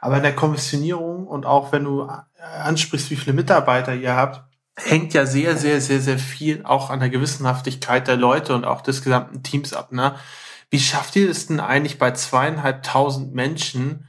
aber 0.00 0.18
in 0.18 0.22
der 0.22 0.36
Kommissionierung 0.36 1.26
und 1.26 1.46
auch 1.46 1.72
wenn 1.72 1.82
du 1.82 2.02
äh, 2.02 2.42
ansprichst, 2.62 3.10
wie 3.10 3.16
viele 3.16 3.34
Mitarbeiter 3.34 3.92
ihr 3.92 4.14
habt, 4.14 4.44
hängt 4.76 5.14
ja 5.14 5.26
sehr, 5.26 5.56
sehr, 5.56 5.80
sehr, 5.80 6.00
sehr 6.00 6.18
viel 6.18 6.64
auch 6.64 6.90
an 6.90 7.00
der 7.00 7.10
Gewissenhaftigkeit 7.10 8.06
der 8.06 8.16
Leute 8.16 8.54
und 8.54 8.64
auch 8.64 8.82
des 8.82 9.02
gesamten 9.02 9.42
Teams 9.42 9.72
ab. 9.72 9.90
Ne? 9.90 10.14
Wie 10.70 10.78
schafft 10.78 11.16
ihr 11.16 11.28
es 11.28 11.48
denn 11.48 11.58
eigentlich 11.58 11.98
bei 11.98 12.12
zweieinhalbtausend 12.12 13.34
Menschen, 13.34 14.06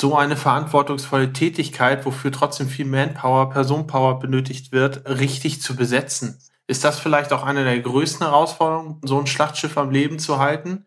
so 0.00 0.16
eine 0.16 0.36
verantwortungsvolle 0.36 1.32
Tätigkeit, 1.32 2.06
wofür 2.06 2.32
trotzdem 2.32 2.68
viel 2.68 2.86
Manpower, 2.86 3.50
Personenpower 3.50 4.18
benötigt 4.18 4.72
wird, 4.72 5.06
richtig 5.08 5.60
zu 5.60 5.76
besetzen. 5.76 6.40
Ist 6.66 6.84
das 6.84 6.98
vielleicht 6.98 7.32
auch 7.32 7.42
eine 7.42 7.64
der 7.64 7.78
größten 7.80 8.26
Herausforderungen, 8.26 9.00
so 9.04 9.18
ein 9.18 9.26
Schlachtschiff 9.26 9.76
am 9.76 9.90
Leben 9.90 10.18
zu 10.18 10.38
halten? 10.38 10.86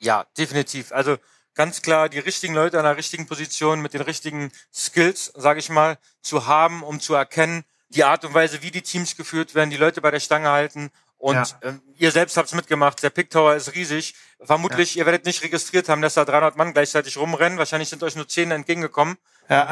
Ja, 0.00 0.26
definitiv. 0.36 0.92
Also 0.92 1.16
ganz 1.54 1.82
klar 1.82 2.08
die 2.08 2.18
richtigen 2.18 2.54
Leute 2.54 2.78
an 2.78 2.84
der 2.84 2.96
richtigen 2.96 3.26
Position 3.26 3.80
mit 3.80 3.94
den 3.94 4.00
richtigen 4.00 4.50
Skills, 4.72 5.26
sage 5.36 5.60
ich 5.60 5.70
mal, 5.70 5.98
zu 6.20 6.46
haben, 6.46 6.82
um 6.82 7.00
zu 7.00 7.14
erkennen, 7.14 7.64
die 7.90 8.02
Art 8.02 8.24
und 8.24 8.34
Weise, 8.34 8.62
wie 8.62 8.72
die 8.72 8.82
Teams 8.82 9.16
geführt 9.16 9.54
werden, 9.54 9.70
die 9.70 9.76
Leute 9.76 10.00
bei 10.00 10.10
der 10.10 10.20
Stange 10.20 10.50
halten 10.50 10.90
und 11.24 11.36
ja. 11.36 11.46
ähm, 11.62 11.80
ihr 11.96 12.10
selbst 12.10 12.36
habt 12.36 12.48
es 12.48 12.54
mitgemacht. 12.54 13.02
Der 13.02 13.08
Pick 13.08 13.30
Tower 13.30 13.54
ist 13.54 13.74
riesig. 13.74 14.14
Vermutlich, 14.42 14.94
ja. 14.94 15.00
ihr 15.00 15.06
werdet 15.06 15.24
nicht 15.24 15.42
registriert 15.42 15.88
haben, 15.88 16.02
dass 16.02 16.12
da 16.12 16.26
300 16.26 16.54
Mann 16.58 16.74
gleichzeitig 16.74 17.16
rumrennen. 17.16 17.56
Wahrscheinlich 17.56 17.88
sind 17.88 18.02
euch 18.02 18.14
nur 18.14 18.28
10 18.28 18.50
entgegengekommen. 18.50 19.16
Ja. 19.48 19.70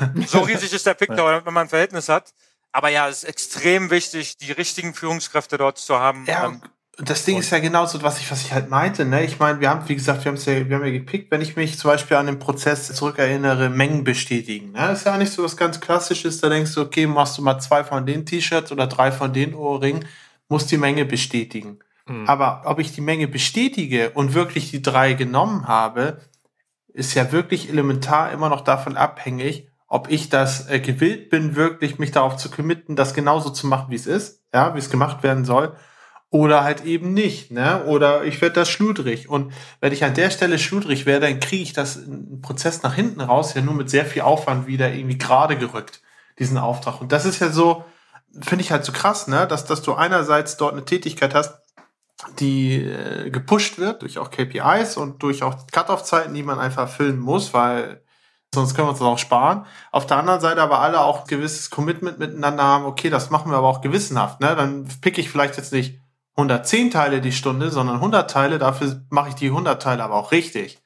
Ähm, 0.00 0.24
so 0.26 0.40
riesig 0.40 0.72
ist 0.72 0.86
der 0.86 0.94
Pick 0.94 1.08
Tower, 1.08 1.32
damit 1.32 1.44
man 1.44 1.58
ein 1.58 1.68
Verhältnis 1.68 2.08
hat. 2.08 2.32
Aber 2.72 2.88
ja, 2.88 3.06
es 3.06 3.18
ist 3.18 3.24
extrem 3.24 3.90
wichtig, 3.90 4.38
die 4.38 4.50
richtigen 4.52 4.94
Führungskräfte 4.94 5.58
dort 5.58 5.76
zu 5.76 5.98
haben. 5.98 6.24
Ja, 6.26 6.46
ähm, 6.46 6.62
das 6.96 7.26
Ding 7.26 7.38
ist 7.38 7.50
ja 7.50 7.58
genauso, 7.58 8.02
was 8.02 8.18
ich, 8.20 8.30
was 8.30 8.40
ich 8.40 8.54
halt 8.54 8.70
meinte. 8.70 9.04
Ne? 9.04 9.24
Ich 9.24 9.38
meine, 9.38 9.60
wir 9.60 9.68
haben, 9.68 9.86
wie 9.86 9.96
gesagt, 9.96 10.24
wir 10.24 10.30
haben 10.30 10.38
es 10.38 10.46
ja, 10.46 10.66
wir 10.66 10.76
haben 10.76 10.86
ja 10.86 10.92
gepickt. 10.92 11.30
Wenn 11.30 11.42
ich 11.42 11.54
mich 11.54 11.78
zum 11.78 11.90
Beispiel 11.90 12.16
an 12.16 12.24
den 12.24 12.38
Prozess 12.38 12.90
zurückerinnere, 12.94 13.68
Mengen 13.68 14.04
bestätigen. 14.04 14.72
Ne? 14.72 14.78
Das 14.78 15.00
ist 15.00 15.04
ja 15.04 15.18
nicht 15.18 15.34
so 15.34 15.44
was 15.44 15.58
ganz 15.58 15.80
Klassisches. 15.80 16.40
Da 16.40 16.48
denkst 16.48 16.72
du, 16.74 16.80
okay, 16.80 17.06
machst 17.06 17.36
du 17.36 17.42
mal 17.42 17.58
zwei 17.58 17.84
von 17.84 18.06
den 18.06 18.24
T-Shirts 18.24 18.72
oder 18.72 18.86
drei 18.86 19.12
von 19.12 19.34
den 19.34 19.54
Ohrringen 19.54 20.06
muss 20.48 20.66
die 20.66 20.78
Menge 20.78 21.04
bestätigen. 21.04 21.78
Mhm. 22.06 22.28
Aber 22.28 22.62
ob 22.66 22.78
ich 22.78 22.92
die 22.92 23.00
Menge 23.00 23.28
bestätige 23.28 24.10
und 24.10 24.34
wirklich 24.34 24.70
die 24.70 24.82
drei 24.82 25.14
genommen 25.14 25.66
habe, 25.66 26.20
ist 26.88 27.14
ja 27.14 27.32
wirklich 27.32 27.68
elementar 27.68 28.30
immer 28.32 28.48
noch 28.48 28.60
davon 28.60 28.96
abhängig, 28.96 29.68
ob 29.88 30.10
ich 30.10 30.28
das 30.28 30.68
äh, 30.68 30.80
gewillt 30.80 31.30
bin, 31.30 31.56
wirklich 31.56 31.98
mich 31.98 32.10
darauf 32.10 32.36
zu 32.36 32.50
committen, 32.50 32.96
das 32.96 33.14
genauso 33.14 33.50
zu 33.50 33.66
machen, 33.66 33.90
wie 33.90 33.96
es 33.96 34.06
ist, 34.06 34.42
ja, 34.52 34.74
wie 34.74 34.78
es 34.78 34.90
gemacht 34.90 35.22
werden 35.22 35.44
soll, 35.44 35.76
oder 36.30 36.64
halt 36.64 36.84
eben 36.84 37.14
nicht, 37.14 37.52
ne? 37.52 37.84
Oder 37.84 38.24
ich 38.24 38.40
werde 38.40 38.56
das 38.56 38.68
schludrig. 38.68 39.28
Und 39.28 39.52
wenn 39.80 39.92
ich 39.92 40.02
an 40.02 40.14
der 40.14 40.30
Stelle 40.30 40.58
schludrig 40.58 41.06
werde, 41.06 41.26
dann 41.28 41.38
kriege 41.38 41.62
ich 41.62 41.72
das 41.72 41.96
einen 41.96 42.40
Prozess 42.42 42.82
nach 42.82 42.94
hinten 42.94 43.20
raus, 43.20 43.54
ja 43.54 43.62
nur 43.62 43.74
mit 43.74 43.88
sehr 43.88 44.04
viel 44.04 44.22
Aufwand 44.22 44.66
wieder 44.66 44.92
irgendwie 44.92 45.18
gerade 45.18 45.56
gerückt, 45.56 46.02
diesen 46.40 46.58
Auftrag. 46.58 47.00
Und 47.00 47.12
das 47.12 47.24
ist 47.24 47.40
ja 47.40 47.50
so, 47.50 47.84
finde 48.40 48.64
ich 48.64 48.70
halt 48.70 48.84
so 48.84 48.92
krass, 48.92 49.28
ne, 49.28 49.46
dass, 49.46 49.64
dass 49.64 49.82
du 49.82 49.94
einerseits 49.94 50.56
dort 50.56 50.72
eine 50.72 50.84
Tätigkeit 50.84 51.34
hast, 51.34 51.58
die 52.38 52.76
äh, 52.76 53.30
gepusht 53.30 53.78
wird 53.78 54.02
durch 54.02 54.18
auch 54.18 54.30
KPIs 54.30 54.96
und 54.96 55.22
durch 55.22 55.42
auch 55.42 55.66
Cut-off-Zeiten, 55.70 56.34
die 56.34 56.42
man 56.42 56.58
einfach 56.58 56.82
erfüllen 56.82 57.18
muss, 57.18 57.54
weil 57.54 58.02
sonst 58.54 58.74
können 58.74 58.86
wir 58.86 58.90
uns 58.90 59.00
das 59.00 59.08
auch 59.08 59.18
sparen. 59.18 59.66
Auf 59.90 60.06
der 60.06 60.16
anderen 60.16 60.40
Seite 60.40 60.62
aber 60.62 60.78
alle 60.78 61.00
auch 61.00 61.22
ein 61.22 61.26
gewisses 61.26 61.70
Commitment 61.70 62.18
miteinander 62.18 62.62
haben, 62.62 62.84
okay, 62.84 63.10
das 63.10 63.30
machen 63.30 63.50
wir 63.50 63.58
aber 63.58 63.68
auch 63.68 63.80
gewissenhaft, 63.80 64.40
ne? 64.40 64.54
Dann 64.56 64.88
pick 65.00 65.18
ich 65.18 65.28
vielleicht 65.28 65.56
jetzt 65.56 65.72
nicht 65.72 66.00
110 66.36 66.90
Teile 66.90 67.20
die 67.20 67.32
Stunde, 67.32 67.70
sondern 67.70 67.96
100 67.96 68.30
Teile, 68.30 68.58
dafür 68.58 69.02
mache 69.10 69.30
ich 69.30 69.34
die 69.34 69.46
100 69.46 69.82
Teile 69.82 70.02
aber 70.02 70.14
auch 70.14 70.32
richtig. 70.32 70.78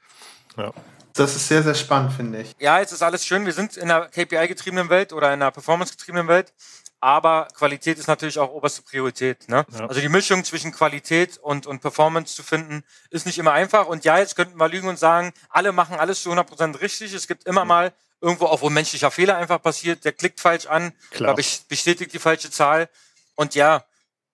Ja. 0.56 0.72
Das 1.14 1.34
ist 1.34 1.48
sehr, 1.48 1.64
sehr 1.64 1.74
spannend, 1.74 2.12
finde 2.12 2.42
ich. 2.42 2.54
Ja, 2.60 2.78
jetzt 2.78 2.92
ist 2.92 3.02
alles 3.02 3.26
schön. 3.26 3.44
Wir 3.44 3.52
sind 3.52 3.76
in 3.76 3.90
einer 3.90 4.06
KPI-getriebenen 4.06 4.88
Welt 4.88 5.12
oder 5.12 5.28
in 5.28 5.42
einer 5.42 5.50
Performance-getriebenen 5.50 6.28
Welt. 6.28 6.52
Aber 7.00 7.48
Qualität 7.54 7.98
ist 7.98 8.08
natürlich 8.08 8.38
auch 8.38 8.50
oberste 8.50 8.82
Priorität. 8.82 9.48
Ne? 9.48 9.64
Ja. 9.72 9.86
Also 9.86 10.00
die 10.00 10.08
Mischung 10.08 10.44
zwischen 10.44 10.72
Qualität 10.72 11.38
und, 11.38 11.66
und 11.66 11.80
Performance 11.80 12.34
zu 12.34 12.42
finden, 12.42 12.82
ist 13.10 13.24
nicht 13.24 13.38
immer 13.38 13.52
einfach. 13.52 13.86
Und 13.86 14.04
ja, 14.04 14.18
jetzt 14.18 14.34
könnten 14.34 14.58
wir 14.58 14.68
lügen 14.68 14.88
und 14.88 14.98
sagen, 14.98 15.32
alle 15.48 15.72
machen 15.72 15.96
alles 15.96 16.22
zu 16.22 16.32
100% 16.32 16.80
richtig. 16.80 17.12
Es 17.12 17.28
gibt 17.28 17.44
immer 17.44 17.64
mal 17.64 17.92
irgendwo 18.20 18.46
auch, 18.46 18.62
wo 18.62 18.70
menschlicher 18.70 19.12
Fehler 19.12 19.36
einfach 19.36 19.62
passiert. 19.62 20.04
Der 20.04 20.12
klickt 20.12 20.40
falsch 20.40 20.66
an, 20.66 20.92
Klar. 21.12 21.36
bestätigt 21.36 22.12
die 22.12 22.18
falsche 22.18 22.50
Zahl. 22.50 22.88
Und 23.36 23.54
ja, 23.54 23.84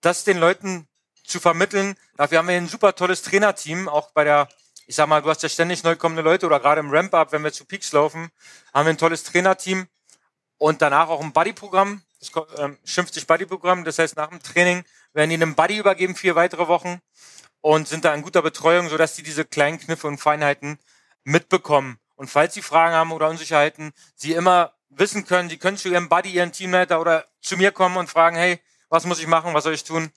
das 0.00 0.24
den 0.24 0.38
Leuten 0.38 0.88
zu 1.22 1.40
vermitteln, 1.40 1.96
dafür 2.16 2.38
haben 2.38 2.48
wir 2.48 2.56
ein 2.56 2.68
super 2.68 2.94
tolles 2.94 3.22
Trainerteam, 3.22 3.88
auch 3.88 4.10
bei 4.12 4.24
der 4.24 4.48
ich 4.86 4.96
sag 4.96 5.08
mal, 5.08 5.22
du 5.22 5.30
hast 5.30 5.42
ja 5.42 5.48
ständig 5.48 5.82
neu 5.82 5.96
kommende 5.96 6.22
Leute 6.22 6.46
oder 6.46 6.60
gerade 6.60 6.80
im 6.80 6.90
Ramp-Up, 6.90 7.32
wenn 7.32 7.42
wir 7.42 7.52
zu 7.52 7.64
Peaks 7.64 7.92
laufen, 7.92 8.30
haben 8.72 8.86
wir 8.86 8.90
ein 8.92 8.98
tolles 8.98 9.24
Trainerteam 9.24 9.86
und 10.58 10.82
danach 10.82 11.08
auch 11.08 11.20
ein 11.20 11.32
Buddy-Programm. 11.32 12.02
Das 12.32 12.58
ähm, 12.58 12.78
schimpft 12.84 13.14
sich 13.14 13.26
Buddy-Programm. 13.26 13.84
Das 13.84 13.98
heißt, 13.98 14.16
nach 14.16 14.28
dem 14.28 14.42
Training 14.42 14.84
werden 15.12 15.30
die 15.30 15.36
einem 15.36 15.54
Buddy 15.54 15.78
übergeben, 15.78 16.14
vier 16.14 16.34
weitere 16.34 16.68
Wochen 16.68 17.00
und 17.60 17.88
sind 17.88 18.04
da 18.04 18.14
in 18.14 18.22
guter 18.22 18.42
Betreuung, 18.42 18.88
sodass 18.88 19.14
die 19.14 19.22
diese 19.22 19.44
kleinen 19.44 19.78
Kniffe 19.78 20.06
und 20.06 20.18
Feinheiten 20.18 20.78
mitbekommen. 21.24 21.98
Und 22.16 22.28
falls 22.28 22.54
sie 22.54 22.62
Fragen 22.62 22.94
haben 22.94 23.12
oder 23.12 23.28
Unsicherheiten, 23.28 23.92
sie 24.14 24.32
immer 24.32 24.74
wissen 24.88 25.26
können, 25.26 25.48
sie 25.48 25.58
können 25.58 25.76
zu 25.76 25.88
ihrem 25.88 26.08
Buddy, 26.08 26.30
ihren 26.30 26.52
Teamleiter 26.52 27.00
oder 27.00 27.24
zu 27.40 27.56
mir 27.56 27.72
kommen 27.72 27.96
und 27.96 28.08
fragen, 28.08 28.36
hey, 28.36 28.60
was 28.88 29.06
muss 29.06 29.18
ich 29.18 29.26
machen, 29.26 29.54
was 29.54 29.64
soll 29.64 29.74
ich 29.74 29.84
tun? 29.84 30.12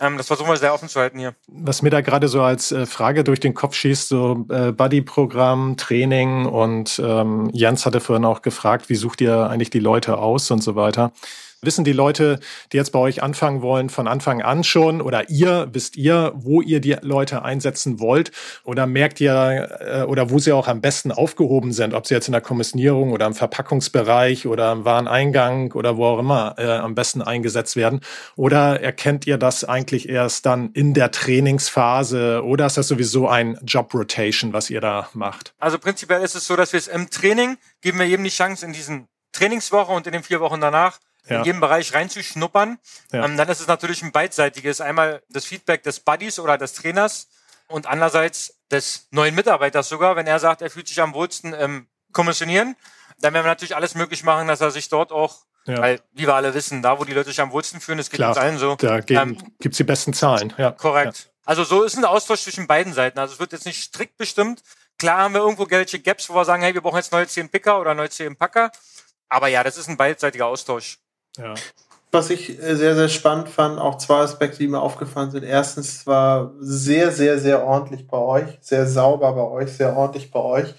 Ähm, 0.00 0.16
das 0.16 0.26
versuchen 0.26 0.48
wir 0.48 0.56
sehr 0.56 0.74
offen 0.74 0.88
zu 0.88 0.98
halten 0.98 1.18
hier. 1.18 1.34
Was 1.46 1.82
mir 1.82 1.90
da 1.90 2.00
gerade 2.00 2.28
so 2.28 2.42
als 2.42 2.72
äh, 2.72 2.84
Frage 2.86 3.22
durch 3.22 3.40
den 3.40 3.54
Kopf 3.54 3.74
schießt, 3.74 4.08
so 4.08 4.44
äh, 4.50 4.72
Buddy-Programm, 4.72 5.76
Training 5.76 6.46
und 6.46 7.00
ähm, 7.04 7.48
Jens 7.52 7.86
hatte 7.86 8.00
vorhin 8.00 8.24
auch 8.24 8.42
gefragt, 8.42 8.88
wie 8.88 8.96
sucht 8.96 9.20
ihr 9.20 9.48
eigentlich 9.48 9.70
die 9.70 9.78
Leute 9.78 10.18
aus 10.18 10.50
und 10.50 10.62
so 10.62 10.74
weiter. 10.74 11.12
Wissen 11.66 11.84
die 11.84 11.92
Leute, 11.92 12.40
die 12.72 12.76
jetzt 12.76 12.90
bei 12.90 12.98
euch 12.98 13.22
anfangen 13.22 13.62
wollen, 13.62 13.88
von 13.90 14.08
Anfang 14.08 14.42
an 14.42 14.64
schon? 14.64 15.00
Oder 15.00 15.30
ihr, 15.30 15.68
wisst 15.72 15.96
ihr, 15.96 16.32
wo 16.34 16.60
ihr 16.60 16.80
die 16.80 16.96
Leute 17.00 17.42
einsetzen 17.42 18.00
wollt? 18.00 18.32
Oder 18.64 18.86
merkt 18.86 19.20
ihr 19.20 19.68
äh, 19.80 20.02
oder 20.02 20.30
wo 20.30 20.38
sie 20.38 20.52
auch 20.52 20.68
am 20.68 20.80
besten 20.80 21.12
aufgehoben 21.12 21.72
sind, 21.72 21.94
ob 21.94 22.06
sie 22.06 22.14
jetzt 22.14 22.28
in 22.28 22.32
der 22.32 22.40
Kommissionierung 22.40 23.12
oder 23.12 23.26
im 23.26 23.34
Verpackungsbereich 23.34 24.46
oder 24.46 24.72
im 24.72 24.84
Wareneingang 24.84 25.72
oder 25.72 25.96
wo 25.96 26.06
auch 26.06 26.18
immer 26.18 26.54
äh, 26.58 26.66
am 26.66 26.94
besten 26.94 27.22
eingesetzt 27.22 27.76
werden? 27.76 28.00
Oder 28.36 28.80
erkennt 28.80 29.26
ihr 29.26 29.38
das 29.38 29.64
eigentlich 29.64 30.08
erst 30.08 30.46
dann 30.46 30.70
in 30.72 30.94
der 30.94 31.10
Trainingsphase? 31.10 32.42
Oder 32.44 32.66
ist 32.66 32.76
das 32.76 32.88
sowieso 32.88 33.28
ein 33.28 33.58
Job 33.64 33.94
Rotation, 33.94 34.52
was 34.52 34.70
ihr 34.70 34.80
da 34.80 35.08
macht? 35.14 35.54
Also 35.58 35.78
prinzipiell 35.78 36.22
ist 36.22 36.34
es 36.34 36.46
so, 36.46 36.56
dass 36.56 36.72
wir 36.72 36.78
es 36.78 36.88
im 36.88 37.10
Training 37.10 37.56
geben 37.80 37.98
wir 37.98 38.06
jedem 38.06 38.24
die 38.24 38.30
Chance 38.30 38.64
in 38.64 38.72
diesen 38.72 39.08
Trainingswoche 39.32 39.92
und 39.92 40.06
in 40.06 40.12
den 40.12 40.22
vier 40.22 40.40
Wochen 40.40 40.60
danach 40.60 40.98
ja. 41.28 41.38
in 41.38 41.44
jedem 41.44 41.60
Bereich 41.60 41.94
reinzuschnuppern. 41.94 42.78
Ja. 43.12 43.24
Ähm, 43.24 43.36
dann 43.36 43.48
ist 43.48 43.60
es 43.60 43.66
natürlich 43.66 44.02
ein 44.02 44.12
beidseitiges. 44.12 44.80
Einmal 44.80 45.22
das 45.28 45.44
Feedback 45.44 45.82
des 45.82 46.00
Buddies 46.00 46.38
oder 46.38 46.58
des 46.58 46.74
Trainers 46.74 47.28
und 47.68 47.86
andererseits 47.86 48.58
des 48.70 49.08
neuen 49.10 49.34
Mitarbeiters 49.34 49.88
sogar, 49.88 50.16
wenn 50.16 50.26
er 50.26 50.38
sagt, 50.38 50.62
er 50.62 50.70
fühlt 50.70 50.88
sich 50.88 51.00
am 51.00 51.14
wohlsten 51.14 51.52
im 51.52 51.86
Kommissionieren. 52.12 52.76
Dann 53.20 53.32
werden 53.34 53.44
wir 53.44 53.50
natürlich 53.50 53.76
alles 53.76 53.94
möglich 53.94 54.24
machen, 54.24 54.48
dass 54.48 54.60
er 54.60 54.70
sich 54.70 54.88
dort 54.88 55.12
auch 55.12 55.44
ja. 55.66 55.78
Weil, 55.78 56.00
wie 56.12 56.26
wir 56.26 56.34
alle 56.34 56.52
wissen, 56.52 56.82
da 56.82 56.98
wo 56.98 57.04
die 57.04 57.14
Leute 57.14 57.30
sich 57.30 57.40
am 57.40 57.50
wohlsten 57.50 57.80
fühlen, 57.80 57.98
das 57.98 58.10
geht 58.10 58.18
Klar, 58.18 58.30
uns 58.30 58.38
allen 58.38 58.58
so. 58.58 58.76
Da 58.76 59.00
ähm, 59.08 59.38
gibt's 59.60 59.78
die 59.78 59.84
besten 59.84 60.12
Zahlen. 60.12 60.52
Ja. 60.58 60.72
Korrekt. 60.72 61.18
Ja. 61.18 61.30
Also 61.46 61.64
so 61.64 61.82
ist 61.82 61.96
ein 61.96 62.04
Austausch 62.04 62.42
zwischen 62.42 62.66
beiden 62.66 62.92
Seiten. 62.92 63.18
Also 63.18 63.34
es 63.34 63.40
wird 63.40 63.52
jetzt 63.52 63.66
nicht 63.66 63.82
strikt 63.82 64.16
bestimmt. 64.16 64.62
Klar 64.98 65.18
haben 65.18 65.34
wir 65.34 65.40
irgendwo 65.40 65.68
welche 65.68 66.00
Gaps, 66.00 66.28
wo 66.28 66.34
wir 66.34 66.44
sagen, 66.44 66.62
hey, 66.62 66.74
wir 66.74 66.80
brauchen 66.80 66.96
jetzt 66.96 67.12
neue 67.12 67.26
10 67.26 67.48
Picker 67.48 67.80
oder 67.80 67.94
neue 67.94 68.10
10 68.10 68.36
Packer. 68.36 68.70
Aber 69.28 69.48
ja, 69.48 69.64
das 69.64 69.76
ist 69.76 69.88
ein 69.88 69.96
beidseitiger 69.96 70.46
Austausch. 70.46 70.98
Ja. 71.36 71.54
Was 72.12 72.30
ich 72.30 72.62
äh, 72.62 72.76
sehr, 72.76 72.94
sehr 72.94 73.08
spannend 73.08 73.48
fand, 73.48 73.78
auch 73.78 73.98
zwei 73.98 74.18
Aspekte, 74.20 74.58
die 74.58 74.68
mir 74.68 74.80
aufgefallen 74.80 75.30
sind. 75.30 75.42
Erstens, 75.44 76.06
war 76.06 76.52
sehr, 76.60 77.10
sehr, 77.10 77.38
sehr 77.38 77.64
ordentlich 77.64 78.06
bei 78.06 78.18
euch, 78.18 78.58
sehr 78.60 78.86
sauber 78.86 79.32
bei 79.32 79.42
euch, 79.42 79.72
sehr 79.72 79.96
ordentlich 79.96 80.30
bei 80.30 80.40
euch. 80.40 80.74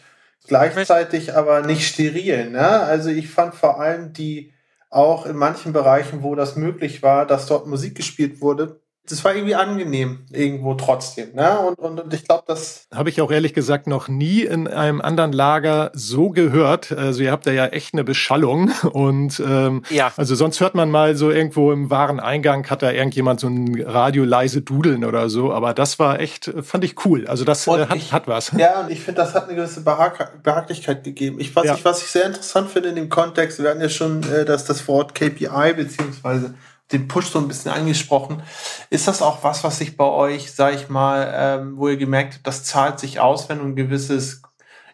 Gleichzeitig 0.47 1.35
aber 1.35 1.61
nicht 1.61 1.87
steril. 1.87 2.51
Ne? 2.51 2.67
Also 2.67 3.09
ich 3.09 3.29
fand 3.29 3.55
vor 3.55 3.79
allem 3.79 4.13
die 4.13 4.53
auch 4.89 5.25
in 5.25 5.35
manchen 5.35 5.73
Bereichen, 5.73 6.23
wo 6.23 6.35
das 6.35 6.55
möglich 6.55 7.03
war, 7.03 7.25
dass 7.25 7.47
dort 7.47 7.67
Musik 7.67 7.95
gespielt 7.95 8.39
wurde, 8.39 8.79
das 9.07 9.23
war 9.23 9.35
irgendwie 9.35 9.55
angenehm 9.55 10.25
irgendwo 10.31 10.73
trotzdem. 10.73 11.33
Ne? 11.33 11.59
Und, 11.59 11.79
und, 11.79 11.99
und 11.99 12.13
ich 12.13 12.27
glaube, 12.27 12.43
das 12.47 12.87
habe 12.93 13.09
ich 13.09 13.21
auch 13.21 13.31
ehrlich 13.31 13.53
gesagt 13.53 13.87
noch 13.87 14.07
nie 14.07 14.41
in 14.41 14.67
einem 14.67 15.01
anderen 15.01 15.31
Lager 15.31 15.91
so 15.93 16.29
gehört. 16.29 16.91
Also 16.91 17.23
ihr 17.23 17.31
habt 17.31 17.45
da 17.45 17.51
ja 17.51 17.67
echt 17.67 17.93
eine 17.93 18.03
Beschallung 18.03 18.71
und 18.91 19.41
ähm, 19.45 19.83
ja. 19.89 20.11
also 20.17 20.35
sonst 20.35 20.59
hört 20.59 20.75
man 20.75 20.89
mal 20.89 21.15
so 21.15 21.31
irgendwo 21.31 21.71
im 21.71 21.89
wahren 21.89 22.19
Eingang 22.19 22.69
hat 22.69 22.81
da 22.81 22.91
irgendjemand 22.91 23.39
so 23.39 23.47
ein 23.47 23.81
Radio 23.85 24.23
leise 24.23 24.61
Dudeln 24.61 25.05
oder 25.05 25.29
so. 25.29 25.53
Aber 25.53 25.73
das 25.73 25.99
war 25.99 26.19
echt, 26.19 26.51
fand 26.61 26.83
ich 26.83 27.05
cool. 27.05 27.27
Also 27.27 27.45
das 27.45 27.67
äh, 27.67 27.87
hat, 27.87 27.95
ich, 27.95 28.13
hat 28.13 28.27
was. 28.27 28.51
Ja, 28.57 28.81
und 28.81 28.91
ich 28.91 29.01
finde, 29.01 29.21
das 29.21 29.33
hat 29.33 29.47
eine 29.47 29.55
gewisse 29.55 29.81
Behag 29.81 30.43
Behaglichkeit 30.43 31.03
gegeben. 31.03 31.39
Ich 31.39 31.55
was, 31.55 31.65
ja. 31.65 31.75
ich 31.75 31.85
was 31.85 32.01
ich 32.01 32.09
sehr 32.09 32.25
interessant 32.25 32.69
finde 32.69 32.89
in 32.89 32.95
dem 32.95 33.09
Kontext, 33.09 33.61
wir 33.61 33.69
hatten 33.69 33.81
ja 33.81 33.89
schon 33.89 34.23
äh, 34.23 34.45
das, 34.45 34.65
das 34.65 34.87
Wort 34.87 35.15
KPI 35.15 35.73
beziehungsweise 35.75 36.53
den 36.91 37.07
Push 37.07 37.27
so 37.27 37.39
ein 37.39 37.47
bisschen 37.47 37.71
angesprochen. 37.71 38.43
Ist 38.89 39.07
das 39.07 39.21
auch 39.21 39.43
was, 39.43 39.63
was 39.63 39.77
sich 39.79 39.97
bei 39.97 40.05
euch, 40.05 40.53
sag 40.53 40.75
ich 40.75 40.89
mal, 40.89 41.31
ähm, 41.35 41.77
wo 41.77 41.87
ihr 41.87 41.97
gemerkt 41.97 42.35
habt, 42.35 42.47
das 42.47 42.63
zahlt 42.63 42.99
sich 42.99 43.19
aus, 43.19 43.49
wenn 43.49 43.59
du 43.59 43.65
ein 43.65 43.75
gewisses 43.75 44.41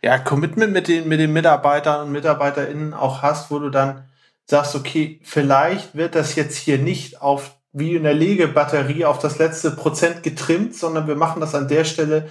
ja, 0.02 0.18
Commitment 0.18 0.74
mit 0.74 0.88
den, 0.88 1.08
mit 1.08 1.20
den 1.20 1.34
Mitarbeitern 1.34 2.08
und 2.08 2.12
MitarbeiterInnen 2.12 2.94
auch 2.94 3.22
hast, 3.22 3.52
wo 3.52 3.60
du 3.60 3.70
dann 3.70 4.10
sagst, 4.46 4.76
okay, 4.76 5.20
vielleicht 5.24 5.96
wird 5.96 6.16
das 6.16 6.36
jetzt 6.36 6.58
hier 6.58 6.78
nicht 6.78 7.22
auf, 7.22 7.58
wie 7.72 7.96
in 7.96 8.04
der 8.04 8.14
Legebatterie, 8.14 9.06
auf 9.06 9.20
das 9.20 9.38
letzte 9.38 9.72
Prozent 9.72 10.24
getrimmt, 10.24 10.76
sondern 10.76 11.08
wir 11.08 11.16
machen 11.16 11.40
das 11.40 11.56
an 11.56 11.68
der 11.68 11.86
Stelle 11.86 12.30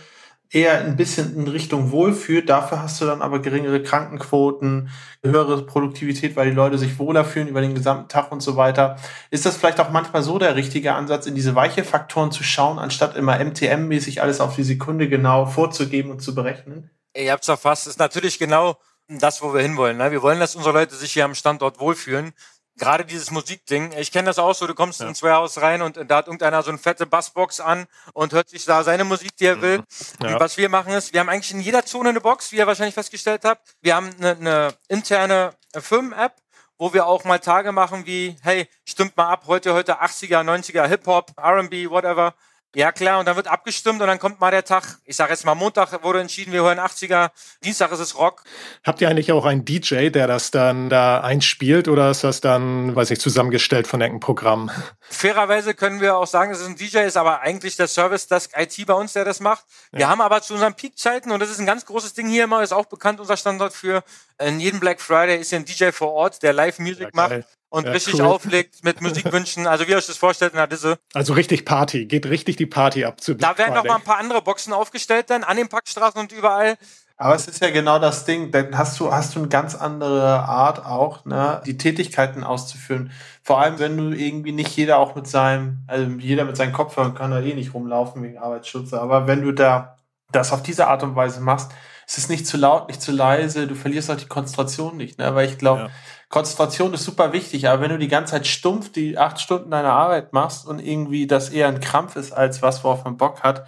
eher 0.50 0.80
ein 0.80 0.96
bisschen 0.96 1.36
in 1.36 1.46
Richtung 1.46 1.92
Wohlfühl. 1.92 2.44
Dafür 2.44 2.82
hast 2.82 3.00
du 3.00 3.06
dann 3.06 3.22
aber 3.22 3.40
geringere 3.40 3.82
Krankenquoten, 3.82 4.90
höhere 5.22 5.64
Produktivität, 5.64 6.34
weil 6.36 6.50
die 6.50 6.56
Leute 6.56 6.76
sich 6.76 6.98
wohler 6.98 7.24
fühlen 7.24 7.48
über 7.48 7.60
den 7.60 7.74
gesamten 7.74 8.08
Tag 8.08 8.32
und 8.32 8.40
so 8.40 8.56
weiter. 8.56 8.96
Ist 9.30 9.46
das 9.46 9.56
vielleicht 9.56 9.80
auch 9.80 9.90
manchmal 9.90 10.22
so 10.22 10.38
der 10.38 10.56
richtige 10.56 10.94
Ansatz, 10.94 11.26
in 11.26 11.34
diese 11.34 11.54
weiche 11.54 11.84
Faktoren 11.84 12.32
zu 12.32 12.42
schauen, 12.42 12.78
anstatt 12.78 13.16
immer 13.16 13.38
MTM-mäßig 13.38 14.20
alles 14.20 14.40
auf 14.40 14.56
die 14.56 14.64
Sekunde 14.64 15.08
genau 15.08 15.46
vorzugeben 15.46 16.10
und 16.10 16.20
zu 16.20 16.34
berechnen? 16.34 16.90
Ihr 17.16 17.32
habt's 17.32 17.48
erfasst. 17.48 17.86
Das 17.86 17.94
ist 17.94 17.98
natürlich 17.98 18.38
genau 18.38 18.76
das, 19.08 19.42
wo 19.42 19.54
wir 19.54 19.60
hinwollen. 19.60 19.96
Ne? 19.96 20.10
Wir 20.10 20.22
wollen, 20.22 20.40
dass 20.40 20.56
unsere 20.56 20.74
Leute 20.74 20.94
sich 20.94 21.12
hier 21.12 21.24
am 21.24 21.34
Standort 21.34 21.80
wohlfühlen 21.80 22.32
gerade 22.80 23.04
dieses 23.04 23.30
Musikding, 23.30 23.92
ich 23.96 24.10
kenne 24.10 24.26
das 24.26 24.38
auch 24.38 24.54
so, 24.54 24.66
du 24.66 24.74
kommst 24.74 25.00
ja. 25.00 25.06
ins 25.06 25.22
Warehouse 25.22 25.60
rein 25.60 25.82
und 25.82 25.96
da 26.08 26.16
hat 26.16 26.26
irgendeiner 26.26 26.62
so 26.62 26.70
eine 26.70 26.78
fette 26.78 27.06
Bassbox 27.06 27.60
an 27.60 27.86
und 28.14 28.32
hört 28.32 28.48
sich 28.48 28.64
da 28.64 28.82
seine 28.82 29.04
Musik, 29.04 29.36
die 29.36 29.46
er 29.46 29.56
mhm. 29.56 29.62
will. 29.62 29.82
Ja. 30.22 30.40
Was 30.40 30.56
wir 30.56 30.68
machen 30.68 30.92
ist, 30.92 31.12
wir 31.12 31.20
haben 31.20 31.28
eigentlich 31.28 31.52
in 31.52 31.60
jeder 31.60 31.84
Zone 31.84 32.08
eine 32.08 32.20
Box, 32.20 32.50
wie 32.50 32.56
ihr 32.56 32.66
wahrscheinlich 32.66 32.94
festgestellt 32.94 33.44
habt. 33.44 33.76
Wir 33.80 33.94
haben 33.94 34.10
eine, 34.18 34.30
eine 34.30 34.74
interne 34.88 35.54
Firmen-App, 35.78 36.34
wo 36.78 36.92
wir 36.92 37.06
auch 37.06 37.24
mal 37.24 37.38
Tage 37.38 37.72
machen 37.72 38.06
wie, 38.06 38.36
hey, 38.42 38.66
stimmt 38.84 39.16
mal 39.16 39.28
ab, 39.28 39.44
heute, 39.46 39.74
heute 39.74 40.02
80er, 40.02 40.42
90er 40.42 40.86
Hip-Hop, 40.86 41.32
R&B, 41.36 41.90
whatever. 41.90 42.34
Ja, 42.74 42.92
klar, 42.92 43.18
und 43.18 43.26
dann 43.26 43.34
wird 43.34 43.48
abgestimmt 43.48 44.00
und 44.00 44.06
dann 44.06 44.20
kommt 44.20 44.38
mal 44.38 44.52
der 44.52 44.64
Tag, 44.64 44.84
ich 45.04 45.16
sage 45.16 45.32
jetzt 45.32 45.44
mal 45.44 45.56
Montag 45.56 46.04
wurde 46.04 46.20
entschieden, 46.20 46.52
wir 46.52 46.62
hören 46.62 46.78
80er, 46.78 47.30
Dienstag 47.64 47.90
ist 47.90 47.98
es 47.98 48.16
Rock. 48.16 48.44
Habt 48.84 49.00
ihr 49.00 49.08
eigentlich 49.08 49.32
auch 49.32 49.44
einen 49.44 49.64
DJ, 49.64 50.10
der 50.10 50.28
das 50.28 50.52
dann 50.52 50.88
da 50.88 51.20
einspielt 51.20 51.88
oder 51.88 52.12
ist 52.12 52.22
das 52.22 52.40
dann, 52.40 52.94
weiß 52.94 53.10
ich, 53.10 53.20
zusammengestellt 53.20 53.88
von 53.88 54.00
irgendeinem 54.00 54.20
Programm? 54.20 54.70
Fairerweise 55.00 55.74
können 55.74 56.00
wir 56.00 56.16
auch 56.16 56.28
sagen, 56.28 56.52
dass 56.52 56.60
es 56.60 56.68
ein 56.68 56.76
DJ 56.76 56.98
ist, 56.98 57.16
aber 57.16 57.40
eigentlich 57.40 57.74
der 57.74 57.88
Service 57.88 58.28
Desk 58.28 58.52
IT 58.56 58.86
bei 58.86 58.94
uns, 58.94 59.14
der 59.14 59.24
das 59.24 59.40
macht. 59.40 59.64
Wir 59.90 60.02
ja. 60.02 60.08
haben 60.08 60.20
aber 60.20 60.40
zu 60.40 60.54
unseren 60.54 60.74
Peakzeiten, 60.74 61.32
und 61.32 61.40
das 61.40 61.50
ist 61.50 61.58
ein 61.58 61.66
ganz 61.66 61.84
großes 61.86 62.14
Ding 62.14 62.28
hier 62.28 62.44
immer, 62.44 62.62
ist 62.62 62.72
auch 62.72 62.86
bekannt 62.86 63.18
unser 63.18 63.36
Standort 63.36 63.72
für, 63.72 64.04
in 64.38 64.60
jedem 64.60 64.78
Black 64.78 65.00
Friday 65.00 65.40
ist 65.40 65.50
hier 65.50 65.58
ein 65.58 65.64
DJ 65.64 65.90
vor 65.90 66.12
Ort, 66.12 66.44
der 66.44 66.52
Live-Music 66.52 67.00
ja, 67.00 67.10
macht 67.14 67.44
und 67.70 67.86
ja, 67.86 67.92
richtig 67.92 68.14
cool. 68.14 68.22
auflegt 68.22 68.84
mit 68.84 69.00
Musikwünschen. 69.00 69.66
Also 69.66 69.86
wie 69.86 69.92
ihr 69.92 69.96
euch 69.96 70.06
das 70.06 70.16
vorstellt 70.16 70.52
in 70.52 70.58
der 70.58 70.66
Disse. 70.66 70.98
Also 71.14 71.32
richtig 71.32 71.64
Party, 71.64 72.04
geht 72.04 72.26
richtig 72.26 72.56
die 72.56 72.66
Party 72.66 73.04
ab 73.04 73.20
zu 73.20 73.34
Da 73.34 73.56
werden 73.56 73.74
noch 73.74 73.84
mal 73.84 73.96
ein 73.96 74.02
paar 74.02 74.18
andere 74.18 74.42
Boxen 74.42 74.72
aufgestellt 74.72 75.30
dann 75.30 75.44
an 75.44 75.56
den 75.56 75.68
Packstraßen 75.68 76.20
und 76.20 76.32
überall. 76.32 76.76
Aber 77.16 77.34
es 77.34 77.46
ist 77.46 77.60
ja 77.60 77.70
genau 77.70 77.98
das 77.98 78.24
Ding, 78.24 78.50
dann 78.50 78.76
hast 78.76 78.98
du, 78.98 79.12
hast 79.12 79.36
du 79.36 79.40
eine 79.40 79.48
ganz 79.48 79.74
andere 79.74 80.40
Art 80.40 80.84
auch, 80.86 81.26
ne, 81.26 81.62
die 81.66 81.76
Tätigkeiten 81.76 82.44
auszuführen. 82.44 83.12
Vor 83.42 83.60
allem, 83.60 83.78
wenn 83.78 83.96
du 83.96 84.16
irgendwie 84.16 84.52
nicht 84.52 84.74
jeder 84.74 84.98
auch 84.98 85.14
mit 85.14 85.26
seinem, 85.26 85.84
also 85.86 86.10
jeder 86.18 86.44
mit 86.46 86.56
seinen 86.56 86.72
Kopfhörern 86.72 87.14
kann 87.14 87.30
da 87.30 87.40
eh 87.40 87.54
nicht 87.54 87.74
rumlaufen 87.74 88.22
wegen 88.22 88.38
Arbeitsschutz. 88.38 88.94
Aber 88.94 89.26
wenn 89.26 89.42
du 89.42 89.52
da 89.52 89.98
das 90.32 90.50
auf 90.50 90.62
diese 90.62 90.86
Art 90.86 91.02
und 91.02 91.14
Weise 91.14 91.40
machst, 91.40 91.72
ist 92.06 92.16
es 92.16 92.28
nicht 92.30 92.46
zu 92.46 92.56
laut, 92.56 92.88
nicht 92.88 93.02
zu 93.02 93.12
leise, 93.12 93.66
du 93.66 93.74
verlierst 93.74 94.10
auch 94.10 94.16
die 94.16 94.26
Konzentration 94.26 94.96
nicht, 94.96 95.18
ne, 95.18 95.34
weil 95.34 95.46
ich 95.46 95.58
glaube, 95.58 95.82
ja 95.82 95.90
Konzentration 96.30 96.94
ist 96.94 97.04
super 97.04 97.32
wichtig, 97.32 97.68
aber 97.68 97.82
wenn 97.82 97.90
du 97.90 97.98
die 97.98 98.08
ganze 98.08 98.32
Zeit 98.32 98.46
stumpf 98.46 98.92
die 98.92 99.18
acht 99.18 99.40
Stunden 99.40 99.70
deiner 99.70 99.92
Arbeit 99.92 100.32
machst 100.32 100.66
und 100.66 100.78
irgendwie 100.78 101.26
das 101.26 101.50
eher 101.50 101.68
ein 101.68 101.80
Krampf 101.80 102.16
ist 102.16 102.32
als 102.32 102.62
was, 102.62 102.82
worauf 102.84 103.04
man 103.04 103.16
Bock 103.16 103.42
hat, 103.42 103.66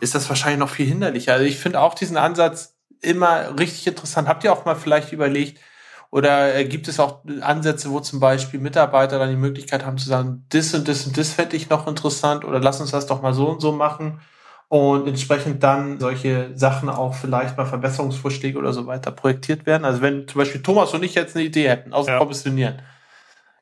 ist 0.00 0.14
das 0.14 0.28
wahrscheinlich 0.28 0.60
noch 0.60 0.68
viel 0.68 0.86
hinderlicher. 0.86 1.32
Also 1.32 1.44
ich 1.44 1.58
finde 1.58 1.80
auch 1.80 1.94
diesen 1.94 2.16
Ansatz 2.16 2.76
immer 3.00 3.58
richtig 3.58 3.86
interessant. 3.88 4.28
Habt 4.28 4.44
ihr 4.44 4.52
auch 4.52 4.64
mal 4.64 4.76
vielleicht 4.76 5.12
überlegt, 5.12 5.60
oder 6.12 6.54
äh, 6.54 6.64
gibt 6.64 6.86
es 6.86 7.00
auch 7.00 7.24
Ansätze, 7.40 7.90
wo 7.90 7.98
zum 7.98 8.20
Beispiel 8.20 8.60
Mitarbeiter 8.60 9.18
dann 9.18 9.30
die 9.30 9.36
Möglichkeit 9.36 9.84
haben 9.84 9.98
zu 9.98 10.08
sagen, 10.08 10.46
das 10.50 10.72
und 10.72 10.86
das 10.86 11.04
und 11.06 11.18
das 11.18 11.30
fände 11.30 11.56
ich 11.56 11.68
noch 11.68 11.88
interessant 11.88 12.44
oder 12.44 12.60
lass 12.60 12.80
uns 12.80 12.92
das 12.92 13.08
doch 13.08 13.20
mal 13.20 13.34
so 13.34 13.48
und 13.48 13.60
so 13.60 13.72
machen 13.72 14.20
und 14.68 15.06
entsprechend 15.06 15.62
dann 15.62 16.00
solche 16.00 16.50
Sachen 16.56 16.88
auch 16.88 17.14
vielleicht 17.14 17.56
mal 17.56 17.66
Verbesserungsvorschläge 17.66 18.58
oder 18.58 18.72
so 18.72 18.86
weiter 18.86 19.10
projektiert 19.10 19.66
werden. 19.66 19.84
Also 19.84 20.00
wenn 20.00 20.26
zum 20.26 20.38
Beispiel 20.38 20.62
Thomas 20.62 20.92
und 20.94 21.02
ich 21.02 21.14
jetzt 21.14 21.36
eine 21.36 21.44
Idee 21.44 21.68
hätten, 21.68 21.92
aus 21.92 22.06
ja. 22.06 22.18
Kommissionieren, 22.18 22.80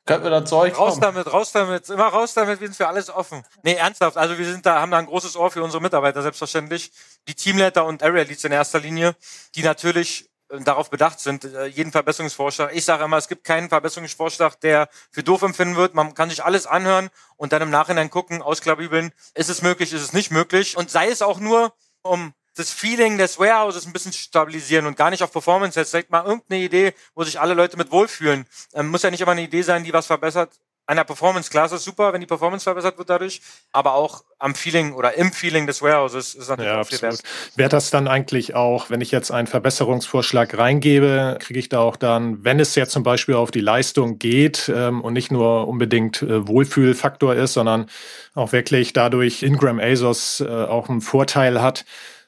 könnten 0.05 0.25
wir 0.25 0.31
dann 0.31 0.45
zu 0.45 0.57
euch 0.57 0.77
Raus 0.77 0.99
kommen. 0.99 1.01
damit, 1.01 1.31
raus 1.31 1.51
damit, 1.53 1.89
immer 1.89 2.07
raus 2.07 2.33
damit, 2.33 2.59
wir 2.59 2.67
sind 2.67 2.75
für 2.75 2.87
alles 2.87 3.09
offen. 3.09 3.43
Nee, 3.63 3.75
ernsthaft, 3.75 4.17
also 4.17 4.37
wir 4.37 4.45
sind 4.45 4.65
da, 4.65 4.81
haben 4.81 4.91
da 4.91 4.97
ein 4.97 5.05
großes 5.05 5.37
Ohr 5.37 5.49
für 5.49 5.63
unsere 5.63 5.81
Mitarbeiter, 5.81 6.21
selbstverständlich. 6.21 6.91
Die 7.27 7.35
Teamleiter 7.35 7.85
und 7.85 8.03
Area 8.03 8.23
Leads 8.23 8.43
in 8.43 8.51
erster 8.51 8.79
Linie, 8.79 9.15
die 9.55 9.63
natürlich 9.63 10.29
darauf 10.59 10.89
bedacht 10.89 11.19
sind, 11.19 11.45
äh, 11.45 11.65
jeden 11.65 11.91
Verbesserungsvorschlag. 11.91 12.73
Ich 12.73 12.85
sage 12.85 13.03
immer, 13.03 13.17
es 13.17 13.27
gibt 13.27 13.43
keinen 13.43 13.69
Verbesserungsvorschlag, 13.69 14.59
der 14.59 14.89
für 15.11 15.23
doof 15.23 15.41
empfinden 15.41 15.75
wird. 15.75 15.95
Man 15.95 16.13
kann 16.13 16.29
sich 16.29 16.43
alles 16.43 16.67
anhören 16.67 17.09
und 17.37 17.53
dann 17.53 17.61
im 17.61 17.69
Nachhinein 17.69 18.09
gucken, 18.09 18.41
ausklabübeln, 18.41 19.11
ist 19.33 19.49
es 19.49 19.61
möglich, 19.61 19.93
ist 19.93 20.01
es 20.01 20.13
nicht 20.13 20.31
möglich. 20.31 20.77
Und 20.77 20.91
sei 20.91 21.09
es 21.09 21.21
auch 21.21 21.39
nur, 21.39 21.73
um 22.01 22.33
das 22.55 22.69
Feeling 22.69 23.17
des 23.17 23.39
Warehouses 23.39 23.85
ein 23.85 23.93
bisschen 23.93 24.13
stabilisieren 24.13 24.85
und 24.85 24.95
gar 24.95 25.09
nicht 25.09 25.23
auf 25.23 25.31
Performance 25.31 25.73
setzt. 25.73 25.93
Direkt 25.93 26.11
mal 26.11 26.25
irgendeine 26.25 26.61
Idee, 26.61 26.93
wo 27.15 27.23
sich 27.23 27.39
alle 27.39 27.53
Leute 27.53 27.77
mit 27.77 27.91
wohlfühlen. 27.91 28.45
Ähm, 28.73 28.89
muss 28.89 29.01
ja 29.01 29.11
nicht 29.11 29.21
immer 29.21 29.31
eine 29.31 29.41
Idee 29.41 29.63
sein, 29.63 29.83
die 29.83 29.93
was 29.93 30.05
verbessert, 30.05 30.51
einer 30.85 31.03
Performance 31.05 31.49
Class 31.49 31.71
ist 31.71 31.85
super, 31.85 32.11
wenn 32.11 32.21
die 32.21 32.27
Performance 32.27 32.63
verbessert 32.63 32.97
wird 32.97 33.09
dadurch, 33.09 33.41
aber 33.71 33.93
auch 33.93 34.23
am 34.37 34.53
Feeling 34.53 34.93
oder 34.93 35.15
im 35.15 35.31
Feeling 35.31 35.65
des 35.65 35.81
Warehouses 35.81 36.35
ist 36.35 36.49
natürlich 36.49 36.71
ja, 36.71 36.81
auch 36.81 36.85
viel 36.85 37.01
wert. 37.01 37.21
Wäre 37.55 37.69
das 37.69 37.89
dann 37.89 38.07
eigentlich 38.07 38.55
auch, 38.55 38.89
wenn 38.89 38.99
ich 38.99 39.11
jetzt 39.11 39.31
einen 39.31 39.47
Verbesserungsvorschlag 39.47 40.57
reingebe, 40.57 41.37
kriege 41.39 41.59
ich 41.59 41.69
da 41.69 41.79
auch 41.79 41.95
dann, 41.95 42.43
wenn 42.43 42.59
es 42.59 42.75
jetzt 42.75 42.91
zum 42.91 43.03
Beispiel 43.03 43.35
auf 43.35 43.51
die 43.51 43.61
Leistung 43.61 44.19
geht 44.19 44.69
ähm, 44.73 45.01
und 45.01 45.13
nicht 45.13 45.31
nur 45.31 45.67
unbedingt 45.67 46.21
äh, 46.21 46.47
Wohlfühlfaktor 46.47 47.35
ist, 47.35 47.53
sondern 47.53 47.85
auch 48.33 48.51
wirklich 48.51 48.91
dadurch 48.91 49.43
Ingram 49.43 49.79
ASOS 49.79 50.41
äh, 50.41 50.47
auch 50.47 50.89
einen 50.89 51.01
Vorteil 51.01 51.61
hat, 51.61 51.85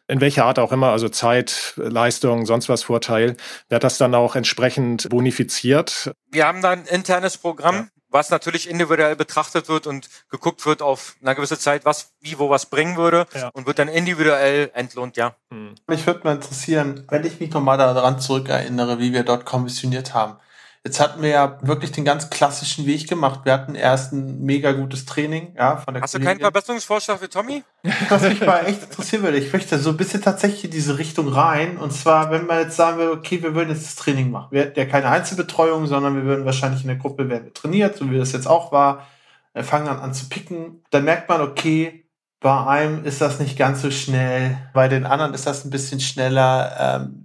in 0.07 0.21
welcher 0.21 0.45
Art 0.45 0.59
auch 0.59 0.71
immer, 0.71 0.91
also 0.91 1.09
Zeit, 1.09 1.73
Leistung, 1.77 2.45
sonst 2.45 2.69
was 2.69 2.83
Vorteil, 2.83 3.35
wird 3.69 3.83
das 3.83 3.97
dann 3.97 4.13
auch 4.13 4.35
entsprechend 4.35 5.09
bonifiziert? 5.09 6.11
Wir 6.31 6.45
haben 6.45 6.61
da 6.61 6.69
ein 6.69 6.85
internes 6.85 7.37
Programm, 7.37 7.75
ja 7.75 7.94
was 8.15 8.29
natürlich 8.29 8.69
individuell 8.69 9.17
betrachtet 9.17 9.67
wird 9.67 9.87
und 9.87 10.07
geguckt 10.29 10.65
wird 10.65 10.81
auf 10.81 11.17
eine 11.21 11.35
gewisse 11.35 11.59
Zeit, 11.59 11.83
was 11.83 12.13
wie 12.21 12.39
wo 12.39 12.49
was 12.49 12.65
bringen 12.67 12.95
würde 12.95 13.27
ja. 13.35 13.49
und 13.49 13.67
wird 13.67 13.77
dann 13.77 13.89
individuell 13.89 14.71
entlohnt, 14.73 15.17
ja. 15.17 15.35
Hm. 15.51 15.75
Mich 15.87 16.07
würde 16.07 16.21
mal 16.23 16.35
interessieren, 16.35 17.03
wenn 17.09 17.25
ich 17.25 17.41
mich 17.41 17.51
nochmal 17.51 17.77
daran 17.77 18.21
zurückerinnere, 18.21 18.99
wie 18.99 19.11
wir 19.11 19.23
dort 19.23 19.45
kommissioniert 19.45 20.13
haben. 20.13 20.37
Jetzt 20.85 20.99
hatten 20.99 21.23
wir 21.23 21.29
ja 21.29 21.57
wirklich 21.61 21.91
den 21.91 22.05
ganz 22.05 22.29
klassischen 22.29 22.85
Weg 22.85 23.09
gemacht. 23.09 23.39
Wir 23.43 23.53
hatten 23.53 23.73
erst 23.73 24.13
ein 24.13 24.41
mega 24.41 24.71
gutes 24.71 25.05
Training, 25.05 25.55
ja, 25.57 25.77
von 25.77 25.95
der 25.95 26.03
Hast 26.03 26.11
Kollegin. 26.11 26.27
du 26.27 26.31
keinen 26.33 26.41
Verbesserungsvorschlag 26.41 27.17
für 27.17 27.27
Tommy? 27.27 27.63
Was 28.09 28.21
mich 28.21 28.39
mal 28.45 28.67
echt 28.67 28.83
interessieren 28.83 29.23
würde, 29.23 29.39
ich 29.39 29.51
möchte 29.51 29.79
so 29.79 29.89
ein 29.89 29.97
bisschen 29.97 30.21
tatsächlich 30.21 30.65
in 30.65 30.69
diese 30.69 30.99
Richtung 30.99 31.27
rein. 31.27 31.77
Und 31.77 31.91
zwar, 31.91 32.29
wenn 32.29 32.45
man 32.45 32.59
jetzt 32.59 32.75
sagen 32.75 32.99
will, 32.99 33.09
okay, 33.09 33.41
wir 33.41 33.55
würden 33.55 33.71
jetzt 33.71 33.83
das 33.83 33.95
Training 33.95 34.29
machen. 34.29 34.49
Wir 34.51 34.61
hätten 34.61 34.77
ja 34.77 34.85
keine 34.85 35.07
Einzelbetreuung, 35.07 35.87
sondern 35.87 36.15
wir 36.17 36.23
würden 36.23 36.45
wahrscheinlich 36.45 36.81
in 36.81 36.87
der 36.87 36.97
Gruppe 36.97 37.29
werden 37.29 37.51
trainiert, 37.55 37.97
so 37.97 38.11
wie 38.11 38.19
das 38.19 38.31
jetzt 38.31 38.47
auch 38.47 38.71
war. 38.71 39.07
Wir 39.53 39.63
fangen 39.63 39.87
dann 39.87 39.99
an 39.99 40.13
zu 40.13 40.29
picken. 40.29 40.83
Dann 40.91 41.03
merkt 41.03 41.27
man, 41.29 41.41
okay, 41.41 42.05
bei 42.41 42.63
einem 42.63 43.05
ist 43.05 43.21
das 43.21 43.39
nicht 43.39 43.57
ganz 43.57 43.81
so 43.81 43.89
schnell, 43.89 44.55
bei 44.71 44.87
den 44.87 45.07
anderen 45.07 45.33
ist 45.33 45.47
das 45.47 45.65
ein 45.65 45.71
bisschen 45.71 45.99
schneller. 45.99 46.99
Ähm, 47.01 47.24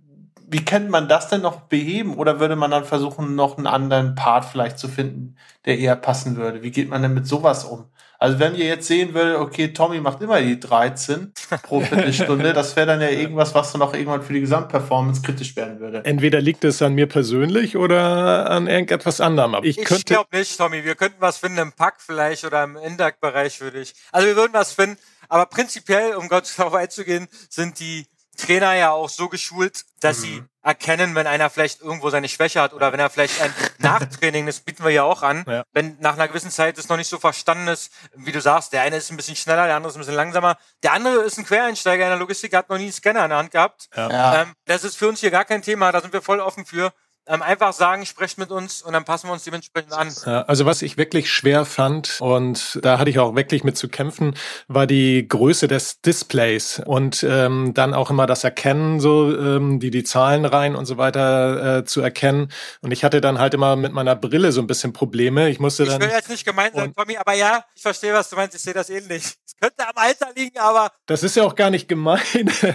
wie 0.51 0.65
könnte 0.65 0.91
man 0.91 1.09
das 1.09 1.29
denn 1.29 1.43
noch 1.43 1.61
beheben? 1.63 2.17
Oder 2.17 2.41
würde 2.41 2.57
man 2.57 2.73
dann 2.73 2.85
versuchen, 2.85 3.37
noch 3.37 3.57
einen 3.57 3.69
anderen 3.69 4.17
Part 4.17 4.45
vielleicht 4.45 4.81
zu 4.81 4.89
finden, 4.89 5.37
der 5.65 5.79
eher 5.79 5.95
passen 5.95 6.37
würde? 6.37 6.63
Wie 6.63 6.73
geht 6.73 6.89
man 6.89 7.03
denn 7.03 7.15
mit 7.15 7.27
sowas 7.27 7.65
um? 7.65 7.85
Also 8.19 8.39
wenn 8.39 8.55
ihr 8.55 8.67
jetzt 8.67 8.87
sehen 8.87 9.15
würdet, 9.15 9.37
okay, 9.37 9.73
Tommy 9.73 10.01
macht 10.01 10.21
immer 10.21 10.43
die 10.43 10.61
13 10.61 11.33
pro 11.63 11.81
Viertelstunde, 11.81 12.53
das 12.53 12.77
wäre 12.77 12.89
dann 12.89 13.01
ja 13.01 13.09
irgendwas, 13.09 13.55
was 13.55 13.73
dann 13.73 13.81
auch 13.81 13.95
irgendwann 13.95 14.23
für 14.23 14.35
die 14.35 14.41
Gesamtperformance 14.41 15.23
kritisch 15.23 15.57
werden 15.57 15.81
würde. 15.81 16.05
Entweder 16.05 16.41
liegt 16.41 16.65
es 16.65 16.83
an 16.83 16.95
mir 16.95 17.07
persönlich 17.07 17.77
oder 17.77 18.51
an 18.51 18.67
irgendetwas 18.67 19.21
anderem. 19.23 19.57
ich, 19.63 19.79
ich 19.79 20.05
glaube 20.05 20.37
nicht, 20.37 20.59
Tommy. 20.59 20.85
Wir 20.85 20.97
könnten 20.97 21.21
was 21.21 21.39
finden 21.39 21.59
im 21.59 21.73
Pack 21.73 21.95
vielleicht 21.99 22.45
oder 22.45 22.65
im 22.65 22.77
Indac-Bereich 22.77 23.61
würde 23.61 23.81
ich. 23.81 23.95
Also 24.13 24.27
wir 24.27 24.37
würden 24.37 24.53
was 24.53 24.73
finden. 24.73 24.99
Aber 25.31 25.47
prinzipiell, 25.47 26.17
um 26.17 26.29
Gott 26.29 26.53
darauf 26.59 26.75
einzugehen, 26.75 27.29
sind 27.49 27.79
die 27.79 28.05
Trainer 28.41 28.75
ja 28.75 28.91
auch 28.91 29.09
so 29.09 29.29
geschult, 29.29 29.85
dass 30.01 30.19
mhm. 30.19 30.23
sie 30.23 30.43
erkennen, 30.63 31.15
wenn 31.15 31.27
einer 31.27 31.49
vielleicht 31.49 31.81
irgendwo 31.81 32.11
seine 32.11 32.29
Schwäche 32.29 32.61
hat 32.61 32.75
oder 32.75 32.93
wenn 32.93 33.01
er 33.01 33.09
vielleicht 33.09 33.41
ein 33.41 33.53
Nachtraining, 33.79 34.47
das 34.47 34.61
bieten 34.61 34.85
wir 34.85 34.91
ja 34.91 35.05
auch 35.05 35.23
an, 35.23 35.45
ja. 35.47 35.63
wenn 35.73 35.97
nach 36.01 36.15
einer 36.15 36.29
gewissen 36.29 36.51
Zeit 36.51 36.77
es 36.77 36.89
noch 36.89 36.97
nicht 36.97 37.09
so 37.09 37.19
verstanden 37.19 37.69
ist, 37.69 37.93
wie 38.15 38.33
du 38.33 38.41
sagst, 38.41 38.73
der 38.73 38.83
eine 38.83 38.97
ist 38.97 39.11
ein 39.11 39.17
bisschen 39.17 39.37
schneller, 39.37 39.67
der 39.67 39.77
andere 39.77 39.91
ist 39.91 39.97
ein 39.97 40.01
bisschen 40.01 40.15
langsamer, 40.15 40.59
der 40.83 40.93
andere 40.93 41.23
ist 41.23 41.39
ein 41.39 41.47
Quereinsteiger 41.47 42.05
in 42.05 42.11
der 42.11 42.19
Logistik, 42.19 42.55
hat 42.55 42.69
noch 42.69 42.77
nie 42.77 42.85
einen 42.85 42.93
Scanner 42.93 43.25
in 43.25 43.31
der 43.31 43.39
Hand 43.39 43.51
gehabt. 43.53 43.89
Ja. 43.97 44.43
Ähm, 44.43 44.53
das 44.67 44.85
ist 44.85 44.97
für 44.97 45.09
uns 45.09 45.21
hier 45.21 45.31
gar 45.31 45.45
kein 45.45 45.63
Thema, 45.63 45.93
da 45.93 46.01
sind 46.01 46.13
wir 46.13 46.23
voll 46.23 46.41
offen 46.41 46.67
für 46.67 46.93
einfach 47.31 47.73
sagen, 47.73 48.05
sprecht 48.05 48.39
mit 48.39 48.51
uns 48.51 48.83
und 48.83 48.93
dann 48.93 49.05
passen 49.05 49.29
wir 49.29 49.33
uns 49.33 49.45
dementsprechend 49.45 49.93
an. 49.93 50.09
Also 50.47 50.67
was 50.67 50.83
ich 50.83 50.97
wirklich 50.97 51.31
schwer 51.31 51.65
fand 51.65 52.21
und 52.21 52.79
da 52.83 52.99
hatte 52.99 53.11
ich 53.11 53.19
auch 53.19 53.37
wirklich 53.37 53.65
mit 53.65 53.77
zu 53.77 53.89
kämpfen, 53.89 54.35
war 54.69 54.87
die 54.87 55.27
Größe 55.27 55.69
des 55.69 56.01
Displays 56.01 56.83
und 56.85 57.23
ähm, 57.23 57.73
dann 57.75 57.95
auch 57.95 58.11
immer 58.11 58.27
das 58.27 58.45
Erkennen, 58.45 59.01
so 59.01 59.37
ähm, 59.37 59.81
die 59.81 59.91
die 59.91 60.05
Zahlen 60.05 60.45
rein 60.45 60.75
und 60.75 60.87
so 60.87 60.99
weiter 60.99 61.79
äh, 61.79 61.85
zu 61.85 62.01
erkennen. 62.01 62.49
Und 62.81 62.91
ich 62.91 63.05
hatte 63.05 63.21
dann 63.21 63.39
halt 63.39 63.55
immer 63.55 63.77
mit 63.77 63.93
meiner 63.93 64.17
Brille 64.17 64.53
so 64.53 64.61
ein 64.61 64.67
bisschen 64.67 64.93
Probleme. 64.93 65.49
Ich 65.49 65.61
musste 65.61 65.85
dann. 65.85 66.01
Ich 66.01 66.09
will 66.09 66.15
jetzt 66.15 66.31
nicht 66.31 66.45
gemein 66.45 66.73
sein, 66.75 66.93
Tommy, 66.95 67.17
aber 67.17 67.35
ja, 67.35 67.65
ich 67.75 67.83
verstehe, 67.83 68.13
was 68.13 68.29
du 68.31 68.37
meinst. 68.37 68.55
Ich 68.55 68.63
sehe 68.63 68.75
das 68.75 68.91
ähnlich. 68.91 69.23
Es 69.47 69.57
könnte 69.61 69.87
am 69.87 69.97
Alter 69.97 70.29
liegen, 70.35 70.59
aber. 70.59 70.91
Das 71.07 71.23
ist 71.23 71.37
ja 71.37 71.45
auch 71.45 71.55
gar 71.55 71.71
nicht 71.71 71.89
gemein. 71.89 72.21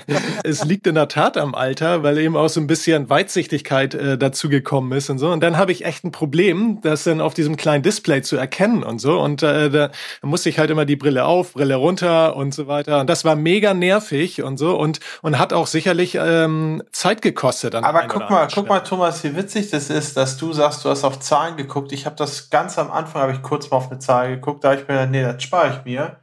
es 0.44 0.64
liegt 0.64 0.88
in 0.88 0.96
der 0.96 1.08
Tat 1.08 1.38
am 1.38 1.56
Alter, 1.56 2.04
weil 2.04 2.18
eben 2.18 2.38
auch 2.38 2.50
so 2.50 2.60
ein 2.60 2.68
bisschen 2.68 3.10
Weitsichtigkeit 3.10 3.94
äh, 3.94 4.18
dazu 4.18 4.45
dazugekommen 4.46 4.92
ist 4.98 5.10
und 5.10 5.18
so. 5.18 5.32
Und 5.32 5.42
dann 5.42 5.58
habe 5.58 5.72
ich 5.72 5.86
echt 5.86 6.04
ein 6.04 6.12
Problem, 6.12 6.80
das 6.82 7.04
dann 7.04 7.22
auf 7.22 7.34
diesem 7.34 7.58
kleinen 7.58 7.84
Display 7.84 8.22
zu 8.22 8.38
erkennen 8.38 8.84
und 8.84 9.00
so. 9.00 9.20
Und 9.20 9.44
äh, 9.44 9.70
da 9.70 9.90
musste 10.22 10.50
ich 10.50 10.60
halt 10.60 10.70
immer 10.70 10.86
die 10.86 10.96
Brille 10.96 11.26
auf, 11.26 11.54
Brille 11.54 11.76
runter 11.76 12.36
und 12.36 12.54
so 12.54 12.68
weiter. 12.68 13.00
Und 13.00 13.10
das 13.10 13.26
war 13.26 13.36
mega 13.36 13.74
nervig 13.74 14.44
und 14.44 14.58
so 14.58 14.78
und 14.78 15.00
und 15.22 15.40
hat 15.40 15.54
auch 15.54 15.68
sicherlich 15.68 16.18
ähm, 16.20 16.84
Zeit 16.92 17.22
gekostet. 17.22 17.76
Aber 17.76 18.08
guck 18.08 18.30
mal, 18.30 18.48
guck 18.54 18.68
mal, 18.68 18.80
Thomas, 18.80 19.24
wie 19.24 19.36
witzig 19.36 19.70
das 19.70 19.90
ist, 19.90 20.18
dass 20.18 20.38
du 20.38 20.54
sagst, 20.54 20.86
du 20.86 20.90
hast 20.90 21.04
auf 21.04 21.20
Zahlen 21.20 21.58
geguckt. 21.58 21.92
Ich 21.92 22.06
habe 22.06 22.16
das 22.16 22.50
ganz 22.50 22.78
am 22.78 22.92
Anfang 22.92 23.24
habe 23.24 23.32
ich 23.32 23.42
kurz 23.42 23.70
mal 23.70 23.78
auf 23.78 23.90
eine 23.90 24.00
Zahl 24.00 24.30
geguckt. 24.30 24.64
Da 24.64 24.70
habe 24.70 24.82
ich 24.82 24.88
mir 24.88 24.94
gedacht, 24.96 25.12
nee, 25.12 25.24
das 25.24 25.44
spare 25.44 25.78
ich 25.78 25.86
mir 25.86 26.18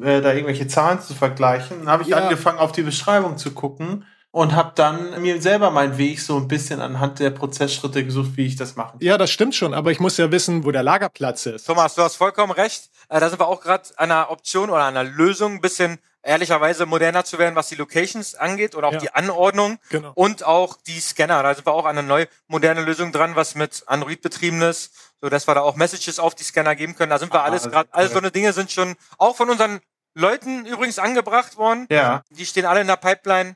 äh, 0.00 0.20
da 0.20 0.32
irgendwelche 0.32 0.66
Zahlen 0.66 1.00
zu 1.00 1.14
vergleichen. 1.14 1.80
Dann 1.80 1.88
habe 1.88 2.02
ich 2.02 2.10
ja. 2.10 2.18
angefangen, 2.18 2.58
auf 2.58 2.72
die 2.72 2.82
Beschreibung 2.82 3.36
zu 3.36 3.52
gucken 3.52 4.04
und 4.34 4.52
habe 4.56 4.72
dann 4.74 5.22
mir 5.22 5.40
selber 5.40 5.70
meinen 5.70 5.96
Weg 5.96 6.18
so 6.18 6.36
ein 6.36 6.48
bisschen 6.48 6.80
anhand 6.80 7.20
der 7.20 7.30
Prozessschritte 7.30 8.04
gesucht, 8.04 8.32
wie 8.34 8.46
ich 8.46 8.56
das 8.56 8.74
mache. 8.74 8.96
Ja, 8.98 9.16
das 9.16 9.30
stimmt 9.30 9.54
schon, 9.54 9.72
aber 9.72 9.92
ich 9.92 10.00
muss 10.00 10.16
ja 10.16 10.32
wissen, 10.32 10.64
wo 10.64 10.72
der 10.72 10.82
Lagerplatz 10.82 11.46
ist. 11.46 11.66
Thomas, 11.66 11.94
du 11.94 12.02
hast 12.02 12.16
vollkommen 12.16 12.50
recht. 12.50 12.90
Äh, 13.08 13.20
da 13.20 13.28
sind 13.28 13.38
wir 13.38 13.46
auch 13.46 13.60
gerade 13.60 13.84
an 13.94 14.10
einer 14.10 14.32
Option 14.32 14.70
oder 14.70 14.86
einer 14.86 15.04
Lösung, 15.04 15.52
ein 15.52 15.60
bisschen 15.60 16.00
ehrlicherweise 16.24 16.84
moderner 16.84 17.24
zu 17.24 17.38
werden, 17.38 17.54
was 17.54 17.68
die 17.68 17.76
Locations 17.76 18.34
angeht 18.34 18.74
oder 18.74 18.88
auch 18.88 18.94
ja. 18.94 18.98
die 18.98 19.14
Anordnung 19.14 19.78
genau. 19.88 20.10
und 20.16 20.42
auch 20.42 20.78
die 20.84 20.98
Scanner. 20.98 21.40
Da 21.44 21.54
sind 21.54 21.64
wir 21.64 21.72
auch 21.72 21.84
an 21.84 21.96
eine 21.96 22.08
neue 22.08 22.26
moderne 22.48 22.82
Lösung 22.82 23.12
dran, 23.12 23.36
was 23.36 23.54
mit 23.54 23.84
Android 23.86 24.20
betrieben 24.20 24.62
ist, 24.62 24.92
so 25.20 25.28
dass 25.28 25.46
wir 25.46 25.54
da 25.54 25.60
auch 25.60 25.76
Messages 25.76 26.18
auf 26.18 26.34
die 26.34 26.42
Scanner 26.42 26.74
geben 26.74 26.96
können. 26.96 27.10
Da 27.10 27.20
sind 27.20 27.32
wir 27.32 27.42
ah, 27.42 27.44
alles 27.44 27.70
gerade, 27.70 27.88
all 27.92 28.08
so 28.08 28.18
eine 28.18 28.32
Dinge 28.32 28.52
sind 28.52 28.72
schon 28.72 28.96
auch 29.16 29.36
von 29.36 29.48
unseren 29.48 29.78
Leuten 30.14 30.66
übrigens 30.66 30.98
angebracht 30.98 31.56
worden. 31.56 31.86
Ja. 31.88 32.24
Die 32.30 32.46
stehen 32.46 32.66
alle 32.66 32.80
in 32.80 32.88
der 32.88 32.96
Pipeline. 32.96 33.54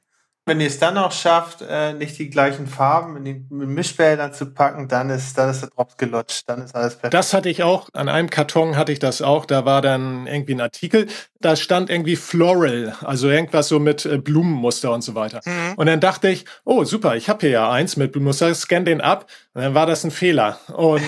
Wenn 0.49 0.61
ihr 0.61 0.67
es 0.67 0.79
dann 0.79 0.95
noch 0.95 1.13
schafft, 1.13 1.63
äh, 1.69 1.93
nicht 1.93 2.19
die 2.19 2.31
gleichen 2.31 2.67
Farben 2.67 3.17
in 3.19 3.25
die 3.25 3.47
Mischbildern 3.51 4.33
zu 4.33 4.47
packen, 4.47 4.89
dann 4.89 5.11
ist, 5.11 5.37
dann 5.37 5.51
ist 5.51 5.61
der 5.61 5.69
Drops 5.69 5.97
gelutscht, 5.97 6.45
dann 6.47 6.63
ist 6.63 6.75
alles 6.75 6.95
perfekt. 6.95 7.15
Das 7.15 7.35
hatte 7.35 7.49
ich 7.49 7.63
auch, 7.63 7.89
an 7.93 8.09
einem 8.09 8.31
Karton 8.31 8.77
hatte 8.77 8.91
ich 8.93 8.99
das 8.99 9.21
auch, 9.23 9.45
da 9.45 9.65
war 9.65 9.83
dann 9.83 10.27
irgendwie 10.27 10.55
ein 10.55 10.61
Artikel, 10.61 11.07
da 11.41 11.55
stand 11.55 11.91
irgendwie 11.91 12.17
Floral, 12.17 12.95
also 13.03 13.29
irgendwas 13.29 13.69
so 13.69 13.79
mit 13.79 14.07
äh, 14.07 14.19
Blumenmuster 14.19 14.91
und 14.93 15.03
so 15.03 15.15
weiter. 15.15 15.41
Mhm. 15.45 15.75
Und 15.77 15.87
dann 15.87 16.01
dachte 16.01 16.29
ich, 16.29 16.47
oh 16.65 16.85
super, 16.85 17.15
ich 17.15 17.29
habe 17.29 17.41
hier 17.41 17.51
ja 17.51 17.71
eins 17.71 17.97
mit 17.97 18.13
Blumenmuster, 18.13 18.55
scan 18.55 18.85
den 18.85 19.01
ab, 19.01 19.27
und 19.55 19.63
dann 19.63 19.75
war 19.75 19.87
das 19.87 20.05
ein 20.05 20.11
Fehler. 20.11 20.59
Und 20.75 21.03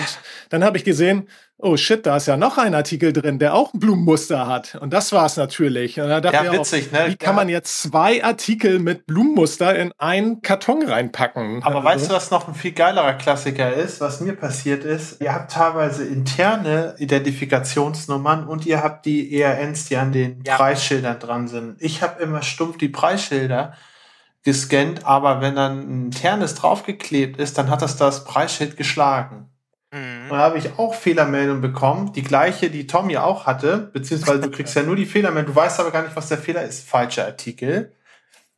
dann 0.49 0.63
habe 0.63 0.77
ich 0.77 0.83
gesehen, 0.83 1.27
oh 1.61 1.77
shit, 1.77 2.05
da 2.05 2.17
ist 2.17 2.27
ja 2.27 2.37
noch 2.37 2.57
ein 2.57 2.73
Artikel 2.73 3.13
drin, 3.13 3.39
der 3.39 3.53
auch 3.53 3.73
ein 3.73 3.79
Blumenmuster 3.79 4.47
hat. 4.47 4.75
Und 4.75 4.91
das 4.91 5.11
war 5.11 5.25
es 5.25 5.37
natürlich. 5.37 5.99
Und 5.99 6.09
da 6.09 6.21
dachte 6.21 6.45
ja, 6.45 6.53
witzig, 6.53 6.87
auch, 6.87 6.91
ne? 6.91 7.05
Wie 7.07 7.15
kann 7.15 7.33
ja. 7.33 7.35
man 7.35 7.49
jetzt 7.49 7.81
zwei 7.81 8.23
Artikel 8.23 8.79
mit 8.79 9.05
Blumenmuster 9.05 9.75
in 9.75 9.91
einen 9.97 10.41
Karton 10.41 10.83
reinpacken? 10.83 11.63
Aber 11.63 11.77
also. 11.77 11.87
weißt 11.87 12.09
du, 12.09 12.15
was 12.15 12.31
noch 12.31 12.47
ein 12.47 12.55
viel 12.55 12.71
geilerer 12.71 13.13
Klassiker 13.13 13.73
ist, 13.73 14.01
was 14.01 14.21
mir 14.21 14.33
passiert 14.33 14.83
ist? 14.83 15.21
Ihr 15.21 15.33
habt 15.33 15.51
teilweise 15.51 16.05
interne 16.05 16.95
Identifikationsnummern 16.97 18.47
und 18.47 18.65
ihr 18.65 18.83
habt 18.83 19.05
die 19.05 19.39
ERNs, 19.39 19.85
die 19.85 19.97
an 19.97 20.11
den 20.11 20.43
ja. 20.45 20.55
Preisschildern 20.55 21.19
dran 21.19 21.47
sind. 21.47 21.75
Ich 21.79 22.01
habe 22.01 22.21
immer 22.21 22.41
stumpf 22.41 22.77
die 22.77 22.89
Preisschilder 22.89 23.73
gescannt, 24.43 25.05
aber 25.05 25.41
wenn 25.41 25.55
dann 25.55 25.79
ein 25.79 26.05
internes 26.05 26.55
draufgeklebt 26.55 27.39
ist, 27.39 27.57
dann 27.57 27.69
hat 27.69 27.81
das 27.81 27.97
das 27.97 28.23
Preisschild 28.23 28.75
geschlagen. 28.75 29.50
Mhm. 29.91 30.29
Und 30.29 30.37
da 30.37 30.43
habe 30.43 30.57
ich 30.57 30.79
auch 30.79 30.95
Fehlermeldung 30.95 31.61
bekommen, 31.61 32.13
die 32.13 32.23
gleiche, 32.23 32.69
die 32.69 32.87
Tom 32.87 33.09
ja 33.09 33.23
auch 33.23 33.45
hatte, 33.45 33.89
beziehungsweise 33.93 34.39
du 34.39 34.49
kriegst 34.49 34.75
ja 34.75 34.83
nur 34.83 34.95
die 34.95 35.05
Fehlermeldung, 35.05 35.53
du 35.53 35.59
weißt 35.59 35.79
aber 35.79 35.91
gar 35.91 36.03
nicht, 36.03 36.15
was 36.15 36.29
der 36.29 36.37
Fehler 36.37 36.63
ist. 36.63 36.87
Falscher 36.87 37.25
Artikel. 37.25 37.93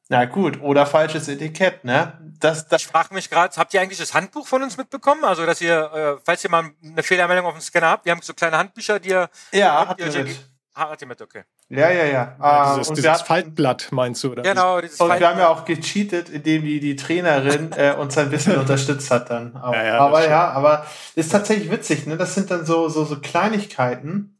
Na 0.10 0.26
gut, 0.26 0.62
oder 0.62 0.86
falsches 0.86 1.28
Etikett, 1.28 1.86
ne? 1.86 2.19
Das, 2.39 2.67
das 2.67 2.84
ich 2.84 2.88
frage 2.88 3.13
mich 3.13 3.30
gerade, 3.30 3.56
habt 3.56 3.74
ihr 3.74 3.82
eigentlich 3.82 4.00
das 4.00 4.13
Handbuch 4.13 4.46
von 4.46 4.62
uns 4.62 4.78
mitbekommen? 4.78 5.24
Also, 5.24 5.46
dass 5.46 5.62
ihr, 5.62 5.91
äh, 5.93 6.22
falls 6.24 6.43
ihr 6.43 6.52
mal 6.52 6.72
eine 6.84 7.02
Fehlermeldung 7.02 7.46
auf 7.46 7.54
dem 7.54 7.62
Scanner 7.62 7.89
habt, 7.89 8.06
wir 8.06 8.12
haben 8.12 8.22
so 8.22 8.34
kleine 8.34 8.58
Handbücher, 8.58 9.00
die 9.00 9.10
ihr... 9.10 9.30
Ja, 9.52 9.88
habt 9.88 10.02
ihr 10.02 10.24
mit. 10.24 10.39
Ah, 10.74 10.89
hat 10.89 11.02
ihr 11.02 11.08
mit, 11.08 11.22
okay. 11.22 11.43
Ja, 11.69 11.89
ja, 11.89 12.06
ja. 12.06 12.36
ja 12.39 12.76
dieses, 12.76 12.89
und 12.89 12.97
dieses 12.97 13.12
hatten, 13.12 13.26
Faltblatt 13.26 13.88
meinst 13.91 14.23
du, 14.23 14.32
oder? 14.32 14.43
Genau, 14.43 14.80
dieses 14.80 14.99
Und 14.99 15.19
wir 15.19 15.28
haben 15.28 15.39
ja 15.39 15.47
auch 15.47 15.65
gecheatet, 15.65 16.30
indem 16.30 16.63
die, 16.63 16.80
die 16.80 16.95
Trainerin 16.95 17.71
äh, 17.71 17.93
uns 17.93 18.17
ein 18.17 18.30
bisschen 18.30 18.58
unterstützt 18.60 19.10
hat 19.10 19.30
dann. 19.30 19.58
Auch. 19.58 19.73
Ja, 19.73 19.84
ja, 19.84 19.97
aber 19.99 20.30
ja, 20.30 20.52
aber 20.52 20.86
ist 21.15 21.32
tatsächlich 21.32 21.71
witzig, 21.71 22.06
ne? 22.06 22.17
Das 22.17 22.36
sind 22.36 22.52
dann 22.52 22.65
so, 22.65 22.89
so, 22.89 23.06
so 23.06 23.19
Kleinigkeiten, 23.19 24.38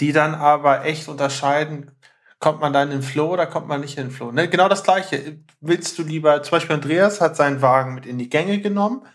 die 0.00 0.12
dann 0.12 0.34
aber 0.34 0.84
echt 0.84 1.08
unterscheiden, 1.08 1.92
kommt 2.38 2.60
man 2.60 2.72
da 2.72 2.82
in 2.82 2.90
den 2.90 3.02
Flow 3.02 3.32
oder 3.32 3.46
kommt 3.46 3.68
man 3.68 3.80
nicht 3.80 3.96
in 3.98 4.08
den 4.08 4.12
Flow. 4.12 4.32
Ne? 4.32 4.48
Genau 4.48 4.68
das 4.68 4.82
gleiche. 4.82 5.38
Willst 5.60 5.98
du 5.98 6.02
lieber, 6.02 6.42
zum 6.42 6.52
Beispiel 6.52 6.74
Andreas 6.74 7.20
hat 7.20 7.36
seinen 7.36 7.62
Wagen 7.62 7.94
mit 7.94 8.06
in 8.06 8.18
die 8.18 8.28
Gänge 8.28 8.60
genommen. 8.60 9.06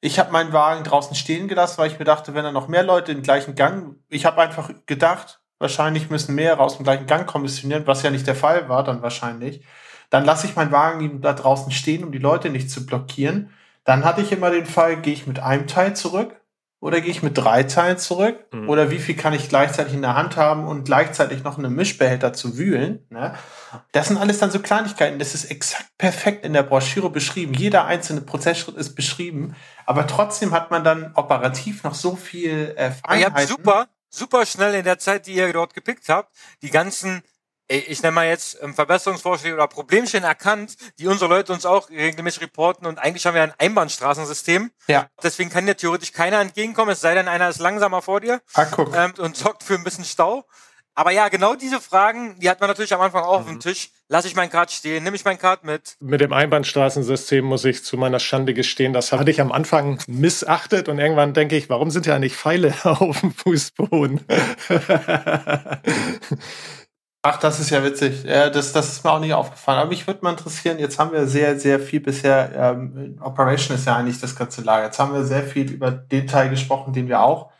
Ich 0.00 0.18
habe 0.18 0.32
meinen 0.32 0.52
Wagen 0.52 0.84
draußen 0.84 1.14
stehen 1.14 1.48
gelassen, 1.48 1.78
weil 1.78 1.90
ich 1.90 1.98
mir 1.98 2.04
dachte, 2.04 2.34
wenn 2.34 2.44
da 2.44 2.52
noch 2.52 2.68
mehr 2.68 2.82
Leute 2.82 3.12
im 3.12 3.22
gleichen 3.22 3.54
Gang, 3.54 3.96
ich 4.08 4.26
habe 4.26 4.40
einfach 4.42 4.70
gedacht, 4.86 5.40
wahrscheinlich 5.58 6.10
müssen 6.10 6.34
mehrere 6.34 6.62
aus 6.62 6.76
dem 6.76 6.84
gleichen 6.84 7.06
Gang 7.06 7.26
kommissionieren, 7.26 7.86
was 7.86 8.02
ja 8.02 8.10
nicht 8.10 8.26
der 8.26 8.34
Fall 8.34 8.68
war, 8.68 8.84
dann 8.84 9.02
wahrscheinlich. 9.02 9.64
Dann 10.10 10.24
lasse 10.24 10.46
ich 10.46 10.56
meinen 10.56 10.72
Wagen 10.72 11.20
da 11.20 11.32
draußen 11.32 11.72
stehen, 11.72 12.04
um 12.04 12.12
die 12.12 12.18
Leute 12.18 12.50
nicht 12.50 12.70
zu 12.70 12.86
blockieren. 12.86 13.50
Dann 13.84 14.04
hatte 14.04 14.20
ich 14.22 14.32
immer 14.32 14.50
den 14.50 14.66
Fall, 14.66 14.96
gehe 14.96 15.12
ich 15.12 15.26
mit 15.26 15.40
einem 15.40 15.66
Teil 15.66 15.96
zurück 15.96 16.40
oder 16.84 17.00
gehe 17.00 17.10
ich 17.10 17.22
mit 17.22 17.38
drei 17.38 17.62
Teilen 17.62 17.96
zurück? 17.96 18.44
Mhm. 18.52 18.68
Oder 18.68 18.90
wie 18.90 18.98
viel 18.98 19.16
kann 19.16 19.32
ich 19.32 19.48
gleichzeitig 19.48 19.94
in 19.94 20.02
der 20.02 20.16
Hand 20.16 20.36
haben 20.36 20.66
und 20.66 20.84
gleichzeitig 20.84 21.42
noch 21.42 21.56
einen 21.56 21.74
Mischbehälter 21.74 22.34
zu 22.34 22.58
wühlen? 22.58 23.06
Ne? 23.08 23.34
Das 23.92 24.08
sind 24.08 24.18
alles 24.18 24.38
dann 24.38 24.50
so 24.50 24.58
Kleinigkeiten. 24.58 25.18
Das 25.18 25.34
ist 25.34 25.46
exakt 25.46 25.88
perfekt 25.96 26.44
in 26.44 26.52
der 26.52 26.62
Broschüre 26.62 27.08
beschrieben. 27.08 27.54
Jeder 27.54 27.86
einzelne 27.86 28.20
Prozessschritt 28.20 28.76
ist 28.76 28.94
beschrieben. 28.94 29.56
Aber 29.86 30.06
trotzdem 30.06 30.52
hat 30.52 30.70
man 30.70 30.84
dann 30.84 31.12
operativ 31.14 31.84
noch 31.84 31.94
so 31.94 32.16
viel 32.16 32.74
äh, 32.76 32.90
Feinheiten. 32.90 33.38
Ja, 33.38 33.46
super 33.46 33.86
super 34.14 34.46
schnell 34.46 34.74
in 34.74 34.84
der 34.84 34.98
Zeit, 34.98 35.26
die 35.26 35.34
ihr 35.34 35.52
dort 35.52 35.74
gepickt 35.74 36.08
habt, 36.08 36.34
die 36.62 36.70
ganzen 36.70 37.22
ich 37.66 38.02
nenne 38.02 38.14
mal 38.14 38.26
jetzt 38.26 38.58
ähm, 38.60 38.74
Verbesserungsvorschläge 38.74 39.54
oder 39.54 39.66
Problemchen 39.68 40.22
erkannt, 40.22 40.76
die 40.98 41.06
unsere 41.06 41.30
Leute 41.30 41.52
uns 41.52 41.64
auch 41.64 41.88
regelmäßig 41.88 42.42
reporten 42.42 42.86
und 42.86 42.98
eigentlich 42.98 43.24
haben 43.24 43.34
wir 43.34 43.42
ein 43.42 43.54
Einbahnstraßensystem. 43.56 44.70
Ja. 44.86 45.08
Deswegen 45.22 45.48
kann 45.48 45.64
dir 45.64 45.76
theoretisch 45.76 46.12
keiner 46.12 46.40
entgegenkommen, 46.40 46.92
es 46.92 47.00
sei 47.00 47.14
denn, 47.14 47.26
einer 47.26 47.48
ist 47.48 47.60
langsamer 47.60 48.02
vor 48.02 48.20
dir 48.20 48.42
ah, 48.52 48.66
guck. 48.66 48.94
Ähm, 48.94 49.14
und 49.18 49.36
sorgt 49.36 49.62
für 49.62 49.74
ein 49.74 49.84
bisschen 49.84 50.04
Stau. 50.04 50.46
Aber 50.96 51.10
ja, 51.10 51.28
genau 51.28 51.54
diese 51.56 51.80
Fragen, 51.80 52.38
die 52.38 52.48
hat 52.48 52.60
man 52.60 52.68
natürlich 52.68 52.94
am 52.94 53.00
Anfang 53.00 53.24
auch 53.24 53.32
mhm. 53.32 53.40
auf 53.40 53.46
dem 53.46 53.54
mhm. 53.54 53.60
Tisch. 53.60 53.90
Lass 54.08 54.24
ich 54.26 54.36
mein 54.36 54.50
Kart 54.50 54.70
stehen? 54.70 55.02
Nehme 55.02 55.16
ich 55.16 55.24
mein 55.24 55.38
Kart 55.38 55.64
mit? 55.64 55.96
Mit 55.98 56.20
dem 56.20 56.32
Einbahnstraßensystem 56.32 57.44
muss 57.44 57.64
ich 57.64 57.82
zu 57.84 57.96
meiner 57.96 58.20
Schande 58.20 58.54
gestehen, 58.54 58.92
das 58.92 59.10
hatte 59.12 59.30
ich 59.30 59.40
am 59.40 59.50
Anfang 59.50 59.98
missachtet 60.06 60.88
und 60.88 60.98
irgendwann 60.98 61.34
denke 61.34 61.56
ich, 61.56 61.68
warum 61.68 61.90
sind 61.90 62.06
ja 62.06 62.18
nicht 62.18 62.36
Pfeile 62.36 62.74
auf 62.84 63.20
dem 63.20 63.32
Fußboden? 63.32 64.20
Ach, 67.22 67.38
das 67.38 67.58
ist 67.58 67.70
ja 67.70 67.82
witzig. 67.82 68.24
Ja, 68.24 68.50
das, 68.50 68.72
das 68.72 68.92
ist 68.92 69.02
mir 69.02 69.10
auch 69.10 69.18
nicht 69.18 69.32
aufgefallen. 69.32 69.78
Aber 69.78 69.88
mich 69.88 70.06
würde 70.06 70.20
mal 70.22 70.32
interessieren, 70.32 70.78
jetzt 70.78 70.98
haben 70.98 71.10
wir 71.10 71.26
sehr, 71.26 71.58
sehr 71.58 71.80
viel 71.80 72.00
bisher, 72.00 72.52
ähm, 72.54 73.18
Operation 73.20 73.76
ist 73.76 73.86
ja 73.86 73.96
eigentlich 73.96 74.20
das 74.20 74.36
ganze 74.36 74.60
Lager. 74.60 74.84
Jetzt 74.84 74.98
haben 74.98 75.14
wir 75.14 75.24
sehr 75.24 75.42
viel 75.42 75.72
über 75.72 75.90
den 75.90 76.26
Teil 76.26 76.50
gesprochen, 76.50 76.92
den 76.92 77.08
wir 77.08 77.22
auch 77.22 77.50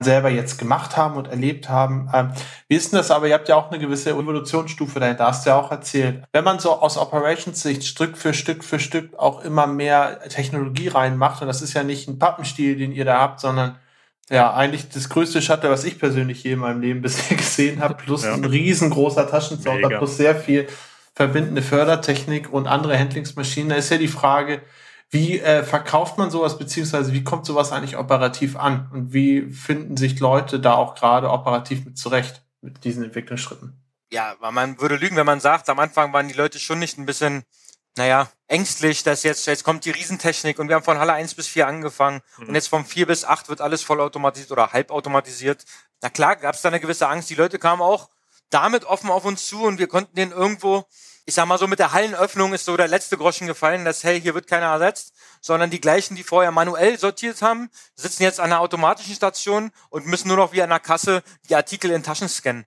selber 0.00 0.28
jetzt 0.28 0.58
gemacht 0.58 0.96
haben 0.96 1.16
und 1.16 1.26
erlebt 1.26 1.68
haben. 1.68 2.08
Ähm, 2.14 2.30
wie 2.68 2.76
ist 2.76 2.92
denn 2.92 2.98
das 2.98 3.10
aber? 3.10 3.26
Ihr 3.26 3.34
habt 3.34 3.48
ja 3.48 3.56
auch 3.56 3.70
eine 3.70 3.80
gewisse 3.80 4.10
Evolutionsstufe 4.10 5.00
dahinter, 5.00 5.26
hast 5.26 5.44
du 5.44 5.50
ja 5.50 5.56
auch 5.58 5.72
erzählt. 5.72 6.22
Wenn 6.32 6.44
man 6.44 6.60
so 6.60 6.72
aus 6.72 6.96
Operations-Sicht 6.96 7.84
Stück 7.84 8.16
für 8.16 8.32
Stück 8.32 8.62
für 8.62 8.78
Stück 8.78 9.18
auch 9.18 9.44
immer 9.44 9.66
mehr 9.66 10.20
Technologie 10.28 10.88
reinmacht, 10.88 11.42
und 11.42 11.48
das 11.48 11.62
ist 11.62 11.74
ja 11.74 11.82
nicht 11.82 12.08
ein 12.08 12.18
Pappenstiel, 12.18 12.76
den 12.76 12.92
ihr 12.92 13.04
da 13.04 13.18
habt, 13.18 13.40
sondern 13.40 13.76
ja, 14.30 14.52
eigentlich 14.52 14.88
das 14.90 15.08
größte 15.08 15.42
Shuttle, 15.42 15.70
was 15.70 15.84
ich 15.84 15.98
persönlich 15.98 16.44
je 16.44 16.52
in 16.52 16.58
meinem 16.60 16.80
Leben 16.80 17.02
bisher 17.02 17.36
gesehen 17.36 17.80
habe, 17.80 17.94
plus 17.94 18.24
ja. 18.24 18.34
ein 18.34 18.44
riesengroßer 18.44 19.28
Taschenzauber, 19.28 19.88
plus 19.88 20.16
sehr 20.16 20.36
viel 20.36 20.68
verbindende 21.14 21.62
Fördertechnik 21.62 22.52
und 22.52 22.68
andere 22.68 22.96
Handlingsmaschinen. 22.96 23.70
Da 23.70 23.74
ist 23.74 23.90
ja 23.90 23.98
die 23.98 24.06
Frage, 24.06 24.60
wie 25.10 25.40
äh, 25.40 25.62
verkauft 25.62 26.18
man 26.18 26.30
sowas, 26.30 26.58
beziehungsweise 26.58 27.12
wie 27.12 27.24
kommt 27.24 27.46
sowas 27.46 27.72
eigentlich 27.72 27.96
operativ 27.96 28.56
an? 28.56 28.90
Und 28.92 29.12
wie 29.12 29.50
finden 29.50 29.96
sich 29.96 30.20
Leute 30.20 30.60
da 30.60 30.74
auch 30.74 30.94
gerade 30.94 31.30
operativ 31.30 31.84
mit 31.86 31.96
zurecht, 31.96 32.42
mit 32.60 32.84
diesen 32.84 33.04
Entwicklungsschritten? 33.04 33.72
Ja, 34.10 34.36
man 34.40 34.80
würde 34.80 34.96
lügen, 34.96 35.16
wenn 35.16 35.26
man 35.26 35.40
sagt, 35.40 35.68
am 35.68 35.78
Anfang 35.78 36.12
waren 36.12 36.28
die 36.28 36.34
Leute 36.34 36.58
schon 36.58 36.78
nicht 36.78 36.98
ein 36.98 37.06
bisschen, 37.06 37.44
naja, 37.96 38.30
ängstlich, 38.48 39.02
dass 39.02 39.22
jetzt, 39.22 39.46
jetzt 39.46 39.64
kommt 39.64 39.84
die 39.84 39.90
Riesentechnik 39.90 40.58
und 40.58 40.68
wir 40.68 40.76
haben 40.76 40.84
von 40.84 40.98
Halle 40.98 41.12
1 41.12 41.34
bis 41.34 41.46
4 41.46 41.66
angefangen 41.66 42.20
mhm. 42.38 42.48
und 42.48 42.54
jetzt 42.54 42.68
von 42.68 42.84
4 42.84 43.06
bis 43.06 43.24
8 43.24 43.48
wird 43.48 43.60
alles 43.60 43.82
vollautomatisiert 43.82 44.50
oder 44.50 44.72
halbautomatisiert. 44.72 45.64
Na 46.02 46.10
klar, 46.10 46.36
gab 46.36 46.54
es 46.54 46.62
da 46.62 46.68
eine 46.68 46.80
gewisse 46.80 47.08
Angst. 47.08 47.28
Die 47.28 47.34
Leute 47.34 47.58
kamen 47.58 47.82
auch 47.82 48.08
damit 48.50 48.84
offen 48.84 49.10
auf 49.10 49.24
uns 49.24 49.46
zu 49.46 49.64
und 49.64 49.78
wir 49.78 49.88
konnten 49.88 50.16
den 50.16 50.32
irgendwo 50.32 50.86
ich 51.28 51.34
sag 51.34 51.44
mal 51.44 51.58
so, 51.58 51.66
mit 51.66 51.78
der 51.78 51.92
Hallenöffnung 51.92 52.54
ist 52.54 52.64
so 52.64 52.78
der 52.78 52.88
letzte 52.88 53.18
Groschen 53.18 53.46
gefallen, 53.46 53.84
dass, 53.84 54.02
hey, 54.02 54.18
hier 54.18 54.34
wird 54.34 54.46
keiner 54.46 54.68
ersetzt, 54.68 55.12
sondern 55.42 55.68
die 55.68 55.78
gleichen, 55.78 56.16
die 56.16 56.22
vorher 56.22 56.50
manuell 56.52 56.98
sortiert 56.98 57.42
haben, 57.42 57.68
sitzen 57.96 58.22
jetzt 58.22 58.40
an 58.40 58.46
einer 58.46 58.60
automatischen 58.62 59.14
Station 59.14 59.70
und 59.90 60.06
müssen 60.06 60.28
nur 60.28 60.38
noch 60.38 60.52
wie 60.54 60.62
an 60.62 60.70
der 60.70 60.80
Kasse 60.80 61.22
die 61.50 61.54
Artikel 61.54 61.90
in 61.90 62.02
Taschen 62.02 62.30
scannen. 62.30 62.64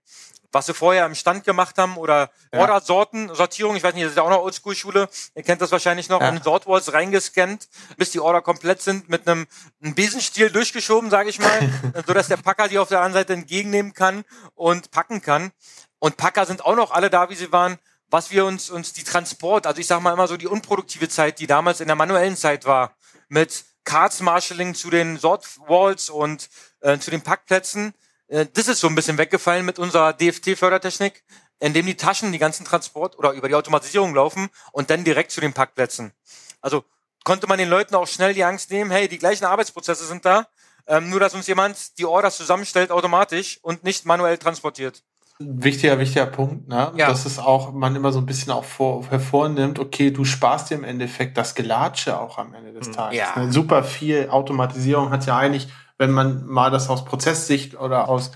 Was 0.52 0.68
sie 0.68 0.76
vorher 0.76 1.08
im 1.08 1.16
Stand 1.16 1.44
gemacht 1.44 1.80
haben 1.80 1.98
oder 1.98 2.30
ja. 2.54 2.60
Ordersorten, 2.60 3.34
Sortierung, 3.34 3.76
ich 3.78 3.82
weiß 3.82 3.96
nicht, 3.96 4.04
das 4.04 4.12
ist 4.12 4.18
ja 4.18 4.22
auch 4.22 4.30
noch 4.30 4.44
Oldschool-Schule, 4.44 5.10
ihr 5.34 5.44
kennt 5.44 5.60
das 5.60 5.72
wahrscheinlich 5.72 6.08
noch, 6.10 6.22
ja. 6.22 6.30
in 6.30 6.44
Sortwalls 6.44 6.94
reingescannt, 6.94 7.68
bis 7.98 8.12
die 8.12 8.20
Order 8.20 8.44
komplett 8.44 8.84
sind, 8.84 9.10
mit 9.10 9.28
einem, 9.28 9.48
einem 9.82 9.96
Besenstiel 9.96 10.52
durchgeschoben, 10.52 11.10
sage 11.10 11.32
ich 11.32 11.40
mal, 11.40 12.04
so 12.06 12.14
dass 12.14 12.28
der 12.28 12.38
Packer 12.38 12.68
die 12.68 12.78
auf 12.78 12.90
der 12.90 13.00
anderen 13.00 13.26
Seite 13.26 13.34
entgegennehmen 13.34 13.96
kann 13.96 14.24
und 14.54 14.92
packen 14.92 15.24
kann. 15.24 15.52
Und 15.98 16.18
Packer 16.18 16.46
sind 16.46 16.64
auch 16.64 16.76
noch 16.76 16.92
alle 16.92 17.10
da, 17.10 17.32
wie 17.32 17.36
sie 17.36 17.52
waren 17.52 17.80
was 18.12 18.30
wir 18.30 18.46
uns, 18.46 18.70
uns 18.70 18.94
die 18.94 19.04
Transport, 19.04 19.66
also 19.66 19.80
ich 19.80 19.88
sage 19.88 20.04
mal 20.04 20.14
immer 20.14 20.28
so 20.28 20.38
die 20.38 20.48
unproduktive 20.48 21.10
Zeit, 21.10 21.40
die 21.40 21.48
damals 21.48 21.80
in 21.80 21.88
der 21.88 21.96
manuellen 21.96 22.36
Zeit 22.36 22.66
war, 22.66 22.96
mit 23.30 23.64
Cards 23.86 24.20
Marshalling 24.20 24.76
zu 24.76 24.90
den 24.90 25.18
Sortwalls 25.18 26.10
und 26.10 26.50
äh, 26.82 27.00
zu 27.00 27.10
den 27.10 27.22
Packplätzen, 27.22 27.94
äh, 28.28 28.46
das 28.54 28.68
ist 28.68 28.82
so 28.82 28.88
ein 28.88 28.96
bisschen 28.96 29.18
weggefallen 29.18 29.66
mit 29.66 29.80
unserer 29.80 30.14
DFT-Fördertechnik, 30.14 31.24
indem 31.60 31.86
die 31.86 31.96
Taschen 31.96 32.34
die 32.34 32.38
ganzen 32.38 32.66
Transport 32.66 33.18
oder 33.18 33.32
über 33.32 33.48
die 33.48 33.56
Automatisierung 33.56 34.14
laufen 34.14 34.50
und 34.74 34.90
dann 34.90 35.06
direkt 35.06 35.32
zu 35.32 35.40
den 35.40 35.54
Packplätzen. 35.54 36.12
Also 36.60 36.84
konnte 37.24 37.48
man 37.48 37.60
den 37.60 37.70
Leuten 37.70 37.96
auch 37.96 38.08
schnell 38.08 38.34
die 38.34 38.44
Angst 38.44 38.72
nehmen, 38.72 38.92
hey, 38.92 39.08
die 39.08 39.20
gleichen 39.20 39.46
Arbeitsprozesse 39.46 40.06
sind 40.06 40.26
da, 40.26 40.48
ähm, 40.88 41.10
nur 41.10 41.22
dass 41.22 41.34
uns 41.34 41.48
jemand 41.48 41.98
die 41.98 42.06
Orders 42.06 42.36
zusammenstellt 42.36 42.92
automatisch 42.92 43.60
und 43.62 43.84
nicht 43.84 44.06
manuell 44.06 44.38
transportiert. 44.38 45.04
Wichtiger, 45.48 46.00
wichtiger 46.00 46.26
Punkt, 46.26 46.68
ne? 46.68 46.92
Ja. 46.96 47.08
Dass 47.08 47.26
es 47.26 47.40
auch 47.40 47.74
man 47.74 47.96
immer 47.96 48.12
so 48.12 48.20
ein 48.20 48.26
bisschen 48.26 48.52
auch 48.52 48.64
vor, 48.64 49.06
hervornimmt, 49.10 49.80
okay, 49.80 50.12
du 50.12 50.26
sparst 50.26 50.70
dir 50.70 50.76
im 50.76 50.84
Endeffekt 50.84 51.38
das 51.38 51.56
Gelatsche 51.56 52.20
auch 52.20 52.38
am 52.38 52.54
Ende 52.54 52.74
des 52.74 52.88
hm. 52.88 52.94
Tages. 52.94 53.20
Ja. 53.20 53.42
Ne? 53.42 53.52
Super 53.52 53.84
viel 53.84 54.30
Automatisierung 54.30 55.12
hat 55.12 55.26
ja 55.26 55.38
eigentlich, 55.38 55.68
wenn 55.98 56.12
man 56.12 56.46
mal 56.46 56.72
das 56.72 56.90
aus 56.90 57.06
Prozesssicht 57.06 57.80
oder 57.80 58.10
aus 58.10 58.32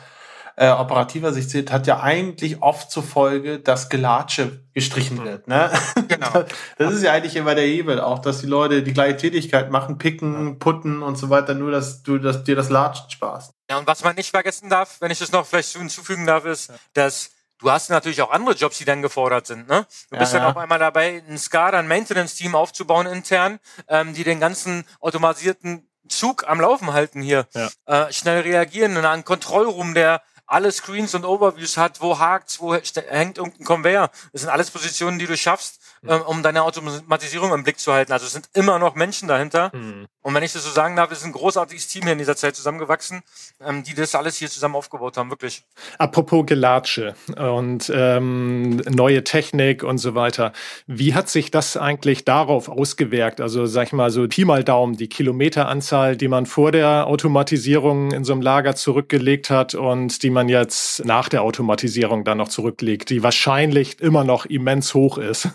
äh, 0.57 0.69
operativer 0.69 1.33
Sicht 1.33 1.49
sieht, 1.49 1.71
hat 1.71 1.85
ja 1.87 1.99
eigentlich 1.99 2.61
oft 2.61 2.89
zur 2.89 3.03
Folge, 3.03 3.59
dass 3.59 3.89
Gelatsche 3.89 4.63
gestrichen 4.73 5.17
mhm. 5.17 5.25
wird. 5.25 5.47
Ne? 5.47 5.69
Genau. 6.07 6.45
Das 6.77 6.93
ist 6.93 7.03
ja 7.03 7.13
eigentlich 7.13 7.35
immer 7.35 7.55
der 7.55 7.65
Hebel, 7.65 7.99
auch 7.99 8.19
dass 8.19 8.41
die 8.41 8.47
Leute 8.47 8.83
die 8.83 8.93
gleiche 8.93 9.17
Tätigkeit 9.17 9.71
machen, 9.71 9.97
picken, 9.97 10.59
putten 10.59 11.01
und 11.01 11.17
so 11.17 11.29
weiter, 11.29 11.53
nur 11.55 11.71
dass 11.71 12.03
du 12.03 12.17
dass 12.17 12.43
dir 12.43 12.55
das 12.55 12.69
Latschen 12.69 13.09
sparst. 13.09 13.54
Ja, 13.69 13.77
und 13.77 13.87
was 13.87 14.03
man 14.03 14.15
nicht 14.15 14.29
vergessen 14.29 14.69
darf, 14.69 15.01
wenn 15.01 15.11
ich 15.11 15.19
das 15.19 15.31
noch 15.31 15.45
vielleicht 15.45 15.75
hinzufügen 15.75 16.25
darf, 16.25 16.45
ist, 16.45 16.69
ja. 16.69 16.75
dass 16.93 17.31
du 17.57 17.71
hast 17.71 17.89
natürlich 17.89 18.21
auch 18.21 18.31
andere 18.31 18.55
Jobs, 18.55 18.77
die 18.77 18.85
dann 18.85 19.01
gefordert 19.01 19.47
sind. 19.47 19.67
Ne? 19.67 19.87
Du 20.11 20.17
bist 20.17 20.33
ja, 20.33 20.39
dann 20.39 20.47
ja. 20.47 20.51
auf 20.51 20.57
einmal 20.57 20.79
dabei, 20.79 21.23
ein 21.27 21.37
SCADA, 21.37 21.79
ein 21.79 21.87
Maintenance-Team 21.87 22.55
aufzubauen 22.55 23.07
intern, 23.07 23.59
ähm, 23.87 24.13
die 24.13 24.23
den 24.23 24.39
ganzen 24.39 24.85
automatisierten 24.99 25.89
Zug 26.07 26.47
am 26.47 26.61
Laufen 26.61 26.93
halten 26.93 27.21
hier. 27.21 27.47
Ja. 27.53 27.69
Äh, 27.85 28.13
schnell 28.13 28.41
reagieren, 28.41 28.97
einen 28.97 29.25
Kontrollraum, 29.25 29.93
der 29.95 30.21
alle 30.47 30.71
Screens 30.71 31.15
und 31.15 31.25
Overviews 31.25 31.77
hat, 31.77 32.01
wo 32.01 32.19
hakt's, 32.19 32.59
wo 32.59 32.75
hängt 32.75 33.37
irgendein 33.37 33.65
Conveyor. 33.65 34.11
Das 34.31 34.41
sind 34.41 34.51
alles 34.51 34.69
Positionen, 34.69 35.17
die 35.17 35.25
du 35.25 35.35
schaffst, 35.35 35.79
ähm, 36.07 36.21
um 36.21 36.43
deine 36.43 36.63
Automatisierung 36.63 37.53
im 37.53 37.63
Blick 37.63 37.79
zu 37.79 37.93
halten. 37.93 38.11
Also 38.11 38.25
es 38.25 38.33
sind 38.33 38.49
immer 38.53 38.79
noch 38.79 38.95
Menschen 38.95 39.27
dahinter. 39.27 39.71
Mhm. 39.73 40.07
Und 40.21 40.33
wenn 40.33 40.43
ich 40.43 40.53
das 40.53 40.63
so 40.63 40.71
sagen 40.71 40.95
darf, 40.95 41.11
ist 41.11 41.23
ein 41.23 41.31
großartiges 41.31 41.87
Team 41.87 42.03
hier 42.03 42.13
in 42.13 42.17
dieser 42.17 42.35
Zeit 42.35 42.55
zusammengewachsen, 42.55 43.21
ähm, 43.63 43.83
die 43.83 43.93
das 43.93 44.15
alles 44.15 44.37
hier 44.37 44.49
zusammen 44.49 44.75
aufgebaut 44.75 45.17
haben, 45.17 45.29
wirklich. 45.29 45.63
Apropos 45.97 46.45
Gelatsche 46.45 47.15
und 47.37 47.91
ähm, 47.93 48.77
neue 48.77 49.23
Technik 49.23 49.83
und 49.83 49.99
so 49.99 50.15
weiter. 50.15 50.51
Wie 50.87 51.13
hat 51.13 51.29
sich 51.29 51.51
das 51.51 51.77
eigentlich 51.77 52.25
darauf 52.25 52.69
ausgewirkt? 52.69 53.39
Also 53.39 53.65
sag 53.65 53.87
ich 53.87 53.93
mal 53.93 54.09
so 54.09 54.27
Pi 54.27 54.45
mal 54.45 54.63
Daumen, 54.63 54.97
die 54.97 55.09
Kilometeranzahl, 55.09 56.17
die 56.17 56.27
man 56.27 56.45
vor 56.45 56.71
der 56.71 57.07
Automatisierung 57.07 58.11
in 58.11 58.23
so 58.23 58.33
einem 58.33 58.41
Lager 58.41 58.75
zurückgelegt 58.75 59.49
hat 59.49 59.75
und 59.75 60.23
die 60.23 60.29
man 60.29 60.49
jetzt 60.49 61.05
nach 61.05 61.29
der 61.29 61.43
Automatisierung 61.43 62.23
dann 62.23 62.39
noch 62.39 62.49
zurücklegt, 62.49 63.09
die 63.09 63.23
wahrscheinlich 63.23 63.99
immer 64.01 64.23
noch 64.23 64.45
immens 64.45 64.93
hoch 64.93 65.17
ist. 65.17 65.49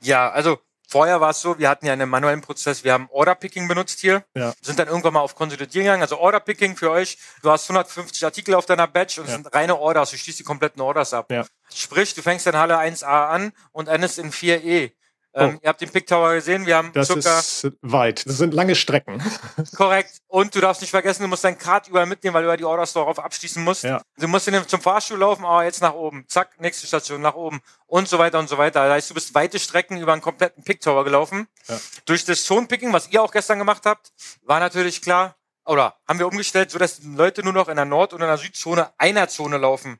Ja, 0.00 0.30
also 0.30 0.58
Vorher 0.90 1.20
war 1.20 1.30
es 1.30 1.42
so, 1.42 1.58
wir 1.58 1.68
hatten 1.68 1.84
ja 1.84 1.92
einen 1.92 2.08
manuellen 2.08 2.40
Prozess, 2.40 2.82
wir 2.82 2.94
haben 2.94 3.08
Order-Picking 3.10 3.68
benutzt 3.68 4.00
hier, 4.00 4.24
ja. 4.34 4.54
sind 4.62 4.78
dann 4.78 4.88
irgendwann 4.88 5.12
mal 5.12 5.20
auf 5.20 5.34
Konsolidieren 5.34 5.84
gegangen. 5.84 6.00
Also 6.00 6.18
Order-Picking 6.18 6.76
für 6.76 6.90
euch, 6.90 7.18
du 7.42 7.50
hast 7.50 7.68
150 7.68 8.24
Artikel 8.24 8.54
auf 8.54 8.64
deiner 8.64 8.86
Batch 8.86 9.18
und 9.18 9.26
es 9.26 9.32
sind 9.32 9.54
reine 9.54 9.78
Orders, 9.78 10.12
du 10.12 10.16
schließt 10.16 10.38
die 10.38 10.44
kompletten 10.44 10.80
Orders 10.80 11.12
ab. 11.12 11.30
Ja. 11.30 11.44
Sprich, 11.74 12.14
du 12.14 12.22
fängst 12.22 12.46
in 12.46 12.56
Halle 12.56 12.78
1a 12.78 13.28
an 13.28 13.52
und 13.72 13.88
endest 13.88 14.18
in 14.18 14.32
4e. 14.32 14.92
Ähm, 15.34 15.56
oh. 15.56 15.60
Ihr 15.62 15.68
habt 15.68 15.80
den 15.80 15.90
Pick 15.90 16.06
Tower 16.06 16.34
gesehen, 16.34 16.66
wir 16.66 16.76
haben 16.76 16.92
das 16.92 17.08
circa... 17.08 17.38
ist 17.38 17.70
weit, 17.82 18.26
das 18.26 18.38
sind 18.38 18.54
lange 18.54 18.74
Strecken. 18.74 19.22
Korrekt. 19.76 20.18
Und 20.26 20.54
du 20.54 20.60
darfst 20.60 20.80
nicht 20.80 20.90
vergessen, 20.90 21.22
du 21.22 21.28
musst 21.28 21.44
dein 21.44 21.58
Card 21.58 21.88
überall 21.88 22.06
mitnehmen, 22.06 22.34
weil 22.34 22.44
du 22.44 22.48
ja 22.48 22.56
die 22.56 22.64
Orders 22.64 22.94
darauf 22.94 23.18
abschließen 23.18 23.62
musst. 23.62 23.84
Ja. 23.84 24.00
Du 24.16 24.26
musst 24.26 24.48
in 24.48 24.66
zum 24.66 24.80
Fahrstuhl 24.80 25.18
laufen, 25.18 25.44
aber 25.44 25.64
jetzt 25.64 25.82
nach 25.82 25.94
oben. 25.94 26.24
Zack, 26.28 26.58
nächste 26.60 26.86
Station, 26.86 27.20
nach 27.20 27.34
oben. 27.34 27.60
Und 27.86 28.08
so 28.08 28.18
weiter 28.18 28.38
und 28.38 28.48
so 28.48 28.58
weiter. 28.58 28.84
Das 28.84 28.92
heißt, 28.94 29.10
du 29.10 29.14
bist 29.14 29.34
weite 29.34 29.58
Strecken 29.58 30.00
über 30.00 30.12
einen 30.12 30.22
kompletten 30.22 30.64
Pick 30.64 30.80
Tower 30.80 31.04
gelaufen. 31.04 31.46
Ja. 31.68 31.78
Durch 32.06 32.24
das 32.24 32.44
Zonenpicking, 32.44 32.92
was 32.92 33.08
ihr 33.10 33.22
auch 33.22 33.32
gestern 33.32 33.58
gemacht 33.58 33.84
habt, 33.84 34.12
war 34.42 34.60
natürlich 34.60 35.02
klar, 35.02 35.36
oder 35.66 35.96
haben 36.06 36.18
wir 36.18 36.26
umgestellt, 36.26 36.70
so 36.70 36.78
dass 36.78 37.02
Leute 37.02 37.42
nur 37.42 37.52
noch 37.52 37.68
in 37.68 37.76
der 37.76 37.84
Nord- 37.84 38.14
und 38.14 38.22
in 38.22 38.26
der 38.26 38.38
Südzone 38.38 38.90
einer 38.96 39.28
Zone 39.28 39.58
laufen. 39.58 39.98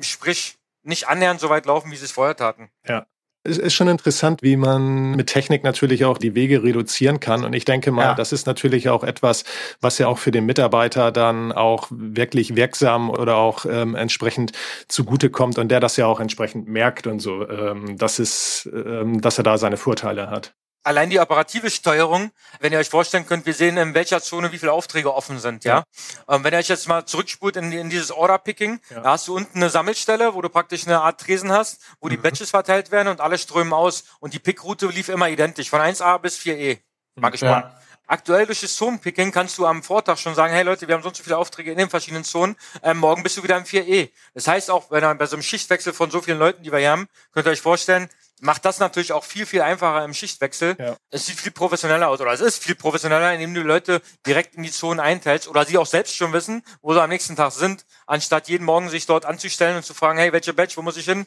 Sprich, 0.00 0.56
nicht 0.82 1.08
annähernd 1.08 1.40
so 1.40 1.50
weit 1.50 1.66
laufen, 1.66 1.90
wie 1.90 1.96
sie 1.96 2.06
es 2.06 2.12
vorher 2.12 2.36
taten. 2.36 2.70
Ja. 2.86 3.06
Es 3.44 3.58
ist 3.58 3.74
schon 3.74 3.88
interessant, 3.88 4.42
wie 4.42 4.56
man 4.56 5.16
mit 5.16 5.26
Technik 5.26 5.64
natürlich 5.64 6.04
auch 6.04 6.16
die 6.16 6.36
Wege 6.36 6.62
reduzieren 6.62 7.18
kann. 7.18 7.44
Und 7.44 7.54
ich 7.54 7.64
denke 7.64 7.90
mal, 7.90 8.02
ja. 8.02 8.14
das 8.14 8.32
ist 8.32 8.46
natürlich 8.46 8.88
auch 8.88 9.02
etwas, 9.02 9.44
was 9.80 9.98
ja 9.98 10.06
auch 10.06 10.18
für 10.18 10.30
den 10.30 10.46
Mitarbeiter 10.46 11.10
dann 11.10 11.50
auch 11.50 11.88
wirklich 11.90 12.54
wirksam 12.54 13.10
oder 13.10 13.36
auch 13.36 13.66
ähm, 13.66 13.96
entsprechend 13.96 14.52
zugutekommt 14.86 15.58
und 15.58 15.70
der 15.70 15.80
das 15.80 15.96
ja 15.96 16.06
auch 16.06 16.20
entsprechend 16.20 16.68
merkt 16.68 17.08
und 17.08 17.18
so, 17.18 17.48
ähm, 17.48 17.98
dass, 17.98 18.20
es, 18.20 18.70
ähm, 18.72 19.20
dass 19.20 19.38
er 19.38 19.44
da 19.44 19.58
seine 19.58 19.76
Vorteile 19.76 20.30
hat 20.30 20.54
allein 20.82 21.10
die 21.10 21.20
operative 21.20 21.70
Steuerung, 21.70 22.30
wenn 22.60 22.72
ihr 22.72 22.78
euch 22.78 22.88
vorstellen 22.88 23.26
könnt, 23.26 23.46
wir 23.46 23.54
sehen, 23.54 23.76
in 23.76 23.94
welcher 23.94 24.20
Zone 24.20 24.52
wie 24.52 24.58
viele 24.58 24.72
Aufträge 24.72 25.14
offen 25.14 25.38
sind, 25.38 25.64
ja. 25.64 25.84
ja. 26.28 26.34
Ähm, 26.34 26.44
wenn 26.44 26.52
ihr 26.52 26.58
euch 26.58 26.68
jetzt 26.68 26.88
mal 26.88 27.06
zurückspult 27.06 27.56
in, 27.56 27.72
in 27.72 27.90
dieses 27.90 28.10
Order-Picking, 28.10 28.80
ja. 28.90 29.00
da 29.00 29.10
hast 29.12 29.28
du 29.28 29.36
unten 29.36 29.58
eine 29.58 29.70
Sammelstelle, 29.70 30.34
wo 30.34 30.42
du 30.42 30.48
praktisch 30.48 30.86
eine 30.86 31.00
Art 31.00 31.20
Tresen 31.20 31.52
hast, 31.52 31.80
wo 32.00 32.08
die 32.08 32.16
mhm. 32.16 32.22
Batches 32.22 32.50
verteilt 32.50 32.90
werden 32.90 33.08
und 33.08 33.20
alle 33.20 33.38
strömen 33.38 33.72
aus 33.72 34.04
und 34.20 34.34
die 34.34 34.38
Pickroute 34.38 34.86
lief 34.86 35.08
immer 35.08 35.28
identisch, 35.28 35.70
von 35.70 35.80
1a 35.80 36.18
bis 36.18 36.38
4e. 36.38 36.78
Mag 37.14 37.34
ich 37.34 37.40
ja. 37.42 37.50
mal. 37.50 37.82
Aktuell 38.06 38.46
durch 38.46 38.60
das 38.60 38.76
Zonenpicking 38.76 39.32
kannst 39.32 39.56
du 39.56 39.64
am 39.64 39.82
Vortag 39.82 40.18
schon 40.18 40.34
sagen, 40.34 40.52
hey 40.52 40.64
Leute, 40.64 40.86
wir 40.86 40.94
haben 40.94 41.02
so 41.02 41.08
und 41.08 41.16
so 41.16 41.22
viele 41.22 41.38
Aufträge 41.38 41.70
in 41.70 41.78
den 41.78 41.88
verschiedenen 41.88 42.24
Zonen, 42.24 42.56
ähm, 42.82 42.98
morgen 42.98 43.22
bist 43.22 43.38
du 43.38 43.42
wieder 43.42 43.56
im 43.56 43.64
4e. 43.64 44.10
Das 44.34 44.48
heißt 44.48 44.70
auch, 44.70 44.90
wenn 44.90 45.02
er 45.02 45.14
bei 45.14 45.26
so 45.26 45.36
einem 45.36 45.42
Schichtwechsel 45.42 45.92
von 45.92 46.10
so 46.10 46.20
vielen 46.20 46.38
Leuten, 46.38 46.62
die 46.62 46.72
wir 46.72 46.78
hier 46.78 46.90
haben, 46.90 47.08
könnt 47.32 47.46
ihr 47.46 47.52
euch 47.52 47.60
vorstellen, 47.60 48.10
macht 48.42 48.64
das 48.64 48.80
natürlich 48.80 49.12
auch 49.12 49.24
viel, 49.24 49.46
viel 49.46 49.62
einfacher 49.62 50.04
im 50.04 50.12
Schichtwechsel. 50.12 50.76
Ja. 50.78 50.96
Es 51.10 51.26
sieht 51.26 51.38
viel 51.38 51.52
professioneller 51.52 52.08
aus, 52.08 52.20
oder 52.20 52.32
es 52.32 52.40
ist 52.40 52.62
viel 52.62 52.74
professioneller, 52.74 53.32
indem 53.32 53.54
du 53.54 53.60
die 53.60 53.66
Leute 53.66 54.02
direkt 54.26 54.56
in 54.56 54.64
die 54.64 54.72
Zonen 54.72 54.98
einteilst 54.98 55.46
oder 55.46 55.64
sie 55.64 55.78
auch 55.78 55.86
selbst 55.86 56.16
schon 56.16 56.32
wissen, 56.32 56.62
wo 56.82 56.92
sie 56.92 57.00
am 57.00 57.08
nächsten 57.08 57.36
Tag 57.36 57.52
sind, 57.52 57.86
anstatt 58.06 58.48
jeden 58.48 58.64
Morgen 58.64 58.88
sich 58.88 59.06
dort 59.06 59.24
anzustellen 59.26 59.76
und 59.76 59.84
zu 59.84 59.94
fragen, 59.94 60.18
hey, 60.18 60.32
welche 60.32 60.52
Batch, 60.52 60.76
wo 60.76 60.82
muss 60.82 60.96
ich 60.96 61.04
hin? 61.04 61.26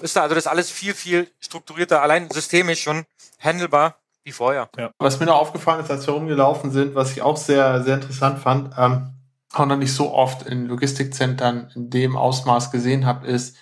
Ist 0.00 0.14
da 0.14 0.22
also 0.22 0.36
das 0.36 0.46
alles 0.46 0.70
viel, 0.70 0.94
viel 0.94 1.28
strukturierter, 1.40 2.02
allein 2.02 2.30
systemisch 2.30 2.82
schon 2.82 3.04
handelbar 3.40 3.98
wie 4.22 4.32
vorher. 4.32 4.68
Ja. 4.78 4.90
Was 4.98 5.18
mir 5.18 5.26
noch 5.26 5.40
aufgefallen 5.40 5.82
ist, 5.82 5.90
als 5.90 6.06
wir 6.06 6.14
rumgelaufen 6.14 6.70
sind, 6.70 6.94
was 6.94 7.10
ich 7.12 7.22
auch 7.22 7.36
sehr, 7.36 7.82
sehr 7.82 7.96
interessant 7.96 8.38
fand, 8.38 8.72
ähm, 8.78 9.13
auch 9.54 9.66
noch 9.66 9.76
nicht 9.76 9.94
so 9.94 10.12
oft 10.12 10.42
in 10.42 10.66
Logistikzentren 10.66 11.70
in 11.74 11.90
dem 11.90 12.16
Ausmaß 12.16 12.70
gesehen 12.70 13.06
habe, 13.06 13.26
ist, 13.26 13.56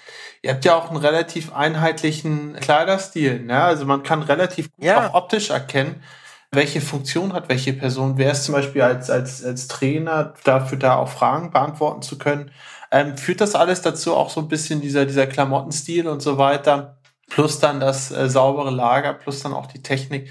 Ihr 0.45 0.51
habt 0.51 0.65
ja 0.65 0.75
auch 0.75 0.89
einen 0.89 0.97
relativ 0.97 1.55
einheitlichen 1.55 2.55
Kleiderstil. 2.55 3.45
Ne? 3.45 3.63
Also 3.63 3.87
man 3.87 4.03
kann 4.03 4.23
relativ 4.23 4.73
gut 4.73 4.85
ja. 4.85 5.09
auch 5.09 5.15
optisch 5.15 5.51
erkennen, 5.51 6.03
welche 6.51 6.81
Funktion 6.81 7.33
hat 7.33 7.49
welche 7.49 7.73
Person. 7.73 8.19
Wer 8.19 8.33
ist 8.33 8.45
zum 8.45 8.55
Beispiel 8.55 8.83
als, 8.83 9.09
als, 9.09 9.45
als 9.45 9.69
Trainer 9.69 10.35
dafür 10.43 10.79
da 10.79 10.97
auch 10.97 11.09
Fragen 11.09 11.53
beantworten 11.53 12.03
zu 12.03 12.19
können. 12.19 12.51
Ähm, 12.91 13.17
führt 13.17 13.41
das 13.41 13.55
alles 13.55 13.83
dazu 13.83 14.17
auch 14.17 14.31
so 14.31 14.41
ein 14.41 14.49
bisschen 14.49 14.81
dieser, 14.81 15.07
dieser 15.07 15.29
Klamottenstil 15.29 16.09
und 16.09 16.21
so 16.21 16.37
weiter, 16.39 16.99
plus 17.31 17.61
dann 17.61 17.79
das 17.79 18.11
äh, 18.11 18.29
saubere 18.29 18.71
Lager, 18.71 19.15
plus 19.15 19.43
dann 19.43 19.55
auch 19.55 19.67
die 19.67 19.83
Technik, 19.83 20.31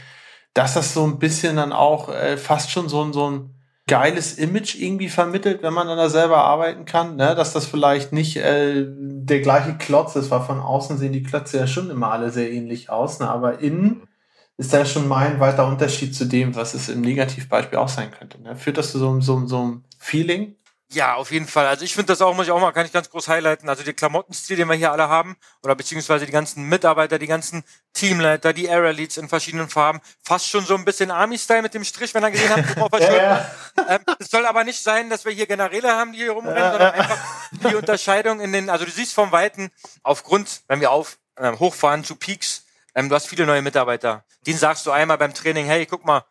dass 0.53 0.73
das 0.73 0.93
so 0.93 1.05
ein 1.05 1.19
bisschen 1.19 1.55
dann 1.55 1.71
auch 1.71 2.09
äh, 2.09 2.35
fast 2.35 2.69
schon 2.69 2.89
so 2.89 3.01
ein, 3.03 3.13
so 3.13 3.31
ein 3.31 3.55
geiles 3.91 4.37
Image 4.37 4.75
irgendwie 4.75 5.09
vermittelt, 5.09 5.63
wenn 5.63 5.73
man 5.73 5.85
dann 5.85 5.97
da 5.97 6.07
selber 6.07 6.45
arbeiten 6.45 6.85
kann, 6.85 7.17
ne? 7.17 7.35
dass 7.35 7.51
das 7.51 7.65
vielleicht 7.65 8.13
nicht 8.13 8.37
äh, 8.37 8.85
der 8.87 9.41
gleiche 9.41 9.75
Klotz 9.77 10.15
ist, 10.15 10.31
weil 10.31 10.39
von 10.39 10.61
außen 10.61 10.97
sehen 10.97 11.11
die 11.11 11.23
Klötze 11.23 11.57
ja 11.57 11.67
schon 11.67 11.89
immer 11.89 12.09
alle 12.09 12.29
sehr 12.29 12.49
ähnlich 12.49 12.89
aus, 12.89 13.19
ne? 13.19 13.29
aber 13.29 13.59
innen 13.59 14.07
ist 14.55 14.73
da 14.73 14.85
schon 14.85 15.09
mal 15.09 15.27
ein 15.27 15.41
weiter 15.41 15.67
Unterschied 15.67 16.15
zu 16.15 16.23
dem, 16.23 16.55
was 16.55 16.73
es 16.73 16.87
im 16.87 17.01
Negativbeispiel 17.01 17.79
auch 17.79 17.89
sein 17.89 18.11
könnte. 18.11 18.41
Ne? 18.41 18.55
Führt 18.55 18.77
das 18.77 18.93
zu 18.93 18.97
so, 18.97 19.19
so, 19.19 19.45
so 19.45 19.59
einem 19.59 19.83
Feeling? 19.97 20.55
Ja, 20.93 21.15
auf 21.15 21.31
jeden 21.31 21.47
Fall. 21.47 21.67
Also 21.67 21.85
ich 21.85 21.93
finde 21.93 22.07
das 22.07 22.21
auch, 22.21 22.35
muss 22.35 22.47
ich 22.47 22.51
auch 22.51 22.59
mal, 22.59 22.73
kann 22.73 22.85
ich 22.85 22.91
ganz 22.91 23.09
groß 23.09 23.29
highlighten. 23.29 23.69
Also 23.69 23.81
der 23.83 23.93
Klamottenstil, 23.93 24.57
den 24.57 24.67
wir 24.67 24.75
hier 24.75 24.91
alle 24.91 25.07
haben, 25.07 25.37
oder 25.63 25.73
beziehungsweise 25.73 26.25
die 26.25 26.33
ganzen 26.33 26.65
Mitarbeiter, 26.65 27.17
die 27.17 27.27
ganzen 27.27 27.63
Teamleiter, 27.93 28.51
die 28.51 28.69
Area 28.69 28.91
Leads 28.91 29.15
in 29.15 29.29
verschiedenen 29.29 29.69
Farben, 29.69 30.01
fast 30.21 30.49
schon 30.49 30.65
so 30.65 30.75
ein 30.75 30.83
bisschen 30.83 31.09
Army-Style 31.09 31.61
mit 31.61 31.73
dem 31.73 31.85
Strich, 31.85 32.13
wenn 32.13 32.23
er 32.23 32.31
gesehen 32.31 32.49
hat, 32.49 32.77
auf 32.77 32.89
der 32.89 33.15
ja, 33.15 33.51
ähm, 33.87 33.99
Es 34.19 34.29
soll 34.29 34.45
aber 34.45 34.65
nicht 34.65 34.83
sein, 34.83 35.09
dass 35.09 35.23
wir 35.23 35.31
hier 35.31 35.47
Generäle 35.47 35.93
haben, 35.93 36.11
die 36.11 36.19
hier 36.19 36.33
rumrennen, 36.33 36.71
sondern 36.71 36.93
einfach 36.93 37.17
die 37.51 37.75
Unterscheidung 37.75 38.41
in 38.41 38.51
den, 38.51 38.69
also 38.69 38.83
du 38.83 38.91
siehst 38.91 39.13
vom 39.13 39.31
Weiten, 39.31 39.71
aufgrund, 40.03 40.63
wenn 40.67 40.81
wir 40.81 40.91
auf 40.91 41.17
ähm, 41.37 41.57
hochfahren 41.57 42.03
zu 42.03 42.15
Peaks, 42.15 42.65
ähm, 42.95 43.07
du 43.07 43.15
hast 43.15 43.27
viele 43.27 43.45
neue 43.45 43.61
Mitarbeiter. 43.61 44.25
Den 44.45 44.57
sagst 44.57 44.85
du 44.85 44.91
einmal 44.91 45.17
beim 45.17 45.33
Training, 45.33 45.67
hey, 45.67 45.85
guck 45.85 46.03
mal, 46.03 46.25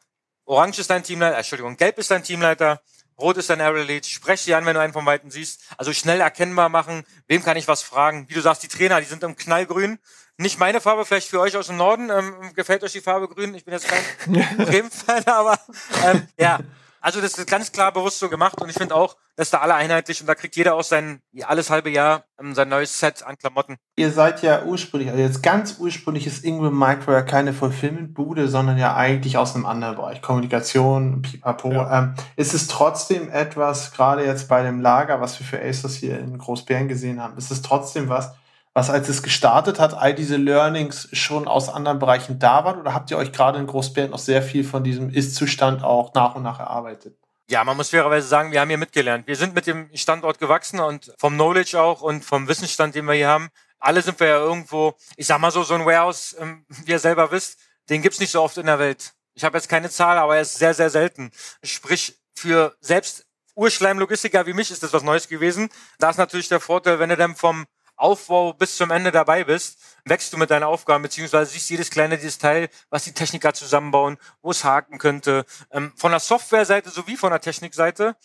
Orange 0.45 0.81
ist 0.81 0.91
dein 0.91 1.03
Teamleiter, 1.03 1.39
Entschuldigung, 1.39 1.79
Gelb 1.79 1.97
ist 1.99 2.11
dein 2.11 2.23
Teamleiter, 2.23 2.83
Rot 3.21 3.37
ist 3.37 3.51
dein 3.51 3.61
Area 3.61 3.85
Lead. 3.85 4.07
Sprech 4.07 4.41
sie 4.41 4.55
an, 4.55 4.67
wenn 4.67 4.75
du 4.75 4.81
einen 4.81 4.93
vom 4.93 5.07
Weiten 5.07 5.31
siehst. 5.31 5.63
Also 5.77 5.93
schnell 5.93 6.21
erkennbar 6.21 6.69
machen. 6.69 7.05
Wem 7.29 7.43
kann 7.43 7.57
ich 7.57 7.69
was 7.69 7.83
fragen? 7.83 8.29
Wie 8.29 8.35
du 8.35 8.41
sagst, 8.41 8.63
die 8.63 8.69
Trainer, 8.69 9.01
die 9.01 9.07
sind 9.07 9.23
im 9.23 9.37
Knallgrün. 9.37 9.99
Nicht 10.37 10.59
meine 10.59 10.81
Farbe, 10.81 11.05
vielleicht 11.05 11.29
für 11.29 11.41
euch 11.41 11.57
aus 11.57 11.67
dem 11.67 11.77
Norden. 11.77 12.11
Ähm, 12.11 12.55
gefällt 12.55 12.83
euch 12.83 12.93
die 12.93 13.03
Farbe 13.03 13.29
grün? 13.29 13.55
Ich 13.55 13.65
bin 13.65 13.75
jetzt 13.75 13.87
kein 13.87 14.57
Bremen-Fan, 14.57 15.25
aber 15.27 15.59
ähm, 16.05 16.27
ja. 16.39 16.59
Also 17.01 17.21
das 17.21 17.39
ist 17.39 17.49
ganz 17.49 17.73
klar 17.73 17.93
bewusst 17.93 18.19
so 18.19 18.29
gemacht 18.29 18.61
und 18.61 18.69
ich 18.69 18.77
finde 18.77 18.95
auch, 18.95 19.17
dass 19.37 19.49
da 19.49 19.59
alle 19.59 19.75
einheitlich 19.75 20.21
und 20.21 20.27
da 20.27 20.35
kriegt 20.35 20.55
jeder 20.55 20.75
auch 20.75 20.83
sein, 20.83 21.21
alles 21.45 21.71
halbe 21.71 21.89
Jahr 21.89 22.25
ähm, 22.39 22.55
sein 22.55 22.69
neues 22.69 23.01
Set 23.01 23.23
an 23.23 23.39
Klamotten. 23.39 23.77
Ihr 23.97 24.13
seid 24.13 24.43
ja 24.43 24.65
ursprünglich, 24.65 25.11
also 25.11 25.23
jetzt 25.23 25.43
ganz 25.43 25.77
ursprünglich 25.79 26.27
ist 26.27 26.45
Ingram 26.45 26.79
Micro 26.79 27.13
ja 27.13 27.23
keine 27.23 27.55
Fulfillment-Bude, 27.55 28.49
sondern 28.49 28.77
ja 28.77 28.95
eigentlich 28.97 29.39
aus 29.39 29.55
einem 29.55 29.65
anderen 29.65 29.97
Bereich, 29.97 30.21
Kommunikation, 30.21 31.23
pipapo. 31.23 31.73
Ja. 31.73 31.99
Ähm, 31.99 32.15
ist 32.37 32.53
es 32.53 32.67
trotzdem 32.67 33.31
etwas, 33.31 33.93
gerade 33.93 34.27
jetzt 34.27 34.49
bei 34.49 34.63
dem 34.63 34.83
Lager, 34.83 35.23
was 35.23 35.39
wir 35.41 35.47
für 35.47 35.63
ASOS 35.63 35.95
hier 35.95 36.19
in 36.19 36.37
Großbären 36.37 36.89
gesehen 36.89 37.23
haben, 37.23 37.39
ist 37.39 37.51
es 37.51 37.63
trotzdem 37.63 38.11
was, 38.11 38.33
was 38.73 38.91
als 38.91 39.09
es 39.09 39.23
gestartet 39.23 39.81
hat, 39.81 39.95
all 39.95 40.15
diese 40.15 40.37
Learnings 40.37 41.09
schon 41.13 41.49
aus 41.49 41.69
anderen 41.69 41.99
Bereichen 41.99 42.39
da 42.39 42.65
waren? 42.65 42.81
Oder 42.81 42.95
habt 42.95 43.11
ihr 43.11 43.19
euch 43.19 43.33
gerade 43.33 43.59
in 43.59 43.67
Großbären 43.67 44.11
noch 44.11 44.19
sehr 44.19 44.43
viel 44.43 44.65
von 44.65 44.85
diesem 44.85 45.11
Ist-Zustand 45.11 45.83
auch 45.83 46.15
nach 46.15 46.35
und 46.37 46.43
nach 46.43 46.61
erarbeitet? 46.61 47.17
Ja, 47.49 47.65
man 47.65 47.77
muss 47.77 47.91
fairerweise 47.91 48.29
sagen, 48.29 48.53
wir 48.53 48.61
haben 48.61 48.69
hier 48.69 48.79
mitgelernt. 48.79 49.27
Wir 49.27 49.35
sind 49.35 49.55
mit 49.55 49.67
dem 49.67 49.91
Standort 49.95 50.39
gewachsen 50.39 50.79
und 50.79 51.13
vom 51.19 51.35
Knowledge 51.35 51.81
auch 51.81 52.01
und 52.01 52.25
vom 52.25 52.47
Wissensstand, 52.47 52.95
den 52.95 53.07
wir 53.07 53.15
hier 53.15 53.27
haben. 53.27 53.49
Alle 53.81 54.03
sind 54.03 54.21
wir 54.21 54.29
ja 54.29 54.39
irgendwo, 54.39 54.95
ich 55.17 55.27
sag 55.27 55.41
mal 55.41 55.51
so, 55.51 55.65
so 55.65 55.75
ein 55.75 55.85
Warehouse, 55.85 56.37
ähm, 56.39 56.65
wie 56.69 56.93
ihr 56.93 56.99
selber 57.01 57.33
wisst, 57.33 57.59
den 57.89 58.03
gibt's 58.03 58.21
nicht 58.21 58.31
so 58.31 58.41
oft 58.41 58.57
in 58.57 58.67
der 58.67 58.79
Welt. 58.79 59.15
Ich 59.35 59.43
habe 59.43 59.57
jetzt 59.57 59.69
keine 59.69 59.91
Zahl, 59.91 60.19
aber 60.19 60.37
er 60.37 60.43
ist 60.43 60.59
sehr, 60.59 60.75
sehr 60.75 60.91
selten. 60.91 61.33
Sprich, 61.65 62.21
für 62.37 62.77
selbst 62.81 63.27
Urschleimlogistiker 63.55 64.47
wie 64.47 64.53
mich 64.53 64.71
ist 64.71 64.83
das 64.83 64.93
was 64.93 65.03
Neues 65.03 65.29
gewesen. 65.29 65.69
Da 65.99 66.11
ist 66.11 66.19
natürlich 66.19 66.49
der 66.49 66.61
Vorteil, 66.61 66.99
wenn 66.99 67.11
du 67.11 67.17
dann 67.17 67.35
vom 67.35 67.67
Aufbau 68.01 68.53
bis 68.53 68.77
zum 68.77 68.91
Ende 68.91 69.13
dabei 69.13 69.45
bist, 69.45 69.79
wächst 70.05 70.33
du 70.33 70.37
mit 70.37 70.51
deinen 70.51 70.65
Aufgaben, 70.65 71.03
beziehungsweise 71.03 71.51
siehst 71.51 71.71
jedes 71.71 71.91
kleine 71.91 72.19
Detail, 72.19 72.69
was 72.89 73.05
die 73.05 73.13
Techniker 73.13 73.55
zusammenbauen, 73.55 74.19
wo 74.43 74.51
es 74.51 74.65
haken 74.65 74.99
könnte, 74.99 75.45
ähm, 75.71 75.93
von 75.97 76.11
der 76.11 76.21
Softwareseite 76.21 76.91
sowie 76.91 77.17
von 77.17 77.31
der 77.31 77.41
Technikseite. 77.41 78.17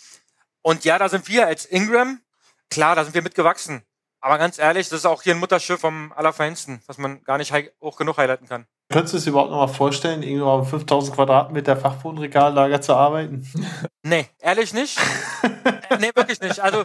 Und 0.62 0.86
ja, 0.86 0.98
da 0.98 1.10
sind 1.10 1.28
wir 1.28 1.48
als 1.48 1.66
Ingram 1.66 2.22
klar, 2.70 2.96
da 2.96 3.04
sind 3.04 3.14
wir 3.14 3.22
mitgewachsen. 3.22 3.84
Aber 4.20 4.38
ganz 4.38 4.58
ehrlich, 4.58 4.90
das 4.90 5.00
ist 5.00 5.06
auch 5.06 5.22
hier 5.22 5.36
ein 5.36 5.40
Mutterschiff 5.40 5.80
vom 5.80 6.12
Allerfeinsten, 6.16 6.82
was 6.88 6.98
man 6.98 7.24
gar 7.24 7.38
nicht 7.38 7.54
hoch 7.80 7.96
genug 7.96 8.18
highlighten 8.18 8.48
kann. 8.48 8.66
Könntest 8.90 9.14
du 9.14 9.18
es 9.18 9.28
überhaupt 9.28 9.52
noch 9.52 9.58
mal 9.58 9.68
vorstellen, 9.68 10.24
irgendwo 10.24 10.48
auf 10.48 10.70
5000 10.70 11.16
Quadratmeter 11.16 11.78
Fachbodenregallager 11.78 12.82
zu 12.82 12.96
arbeiten? 12.96 13.48
Nee, 14.04 14.28
ehrlich 14.40 14.74
nicht. 14.74 15.00
nee, 16.00 16.12
wirklich 16.16 16.40
nicht. 16.42 16.60
Also, 16.60 16.84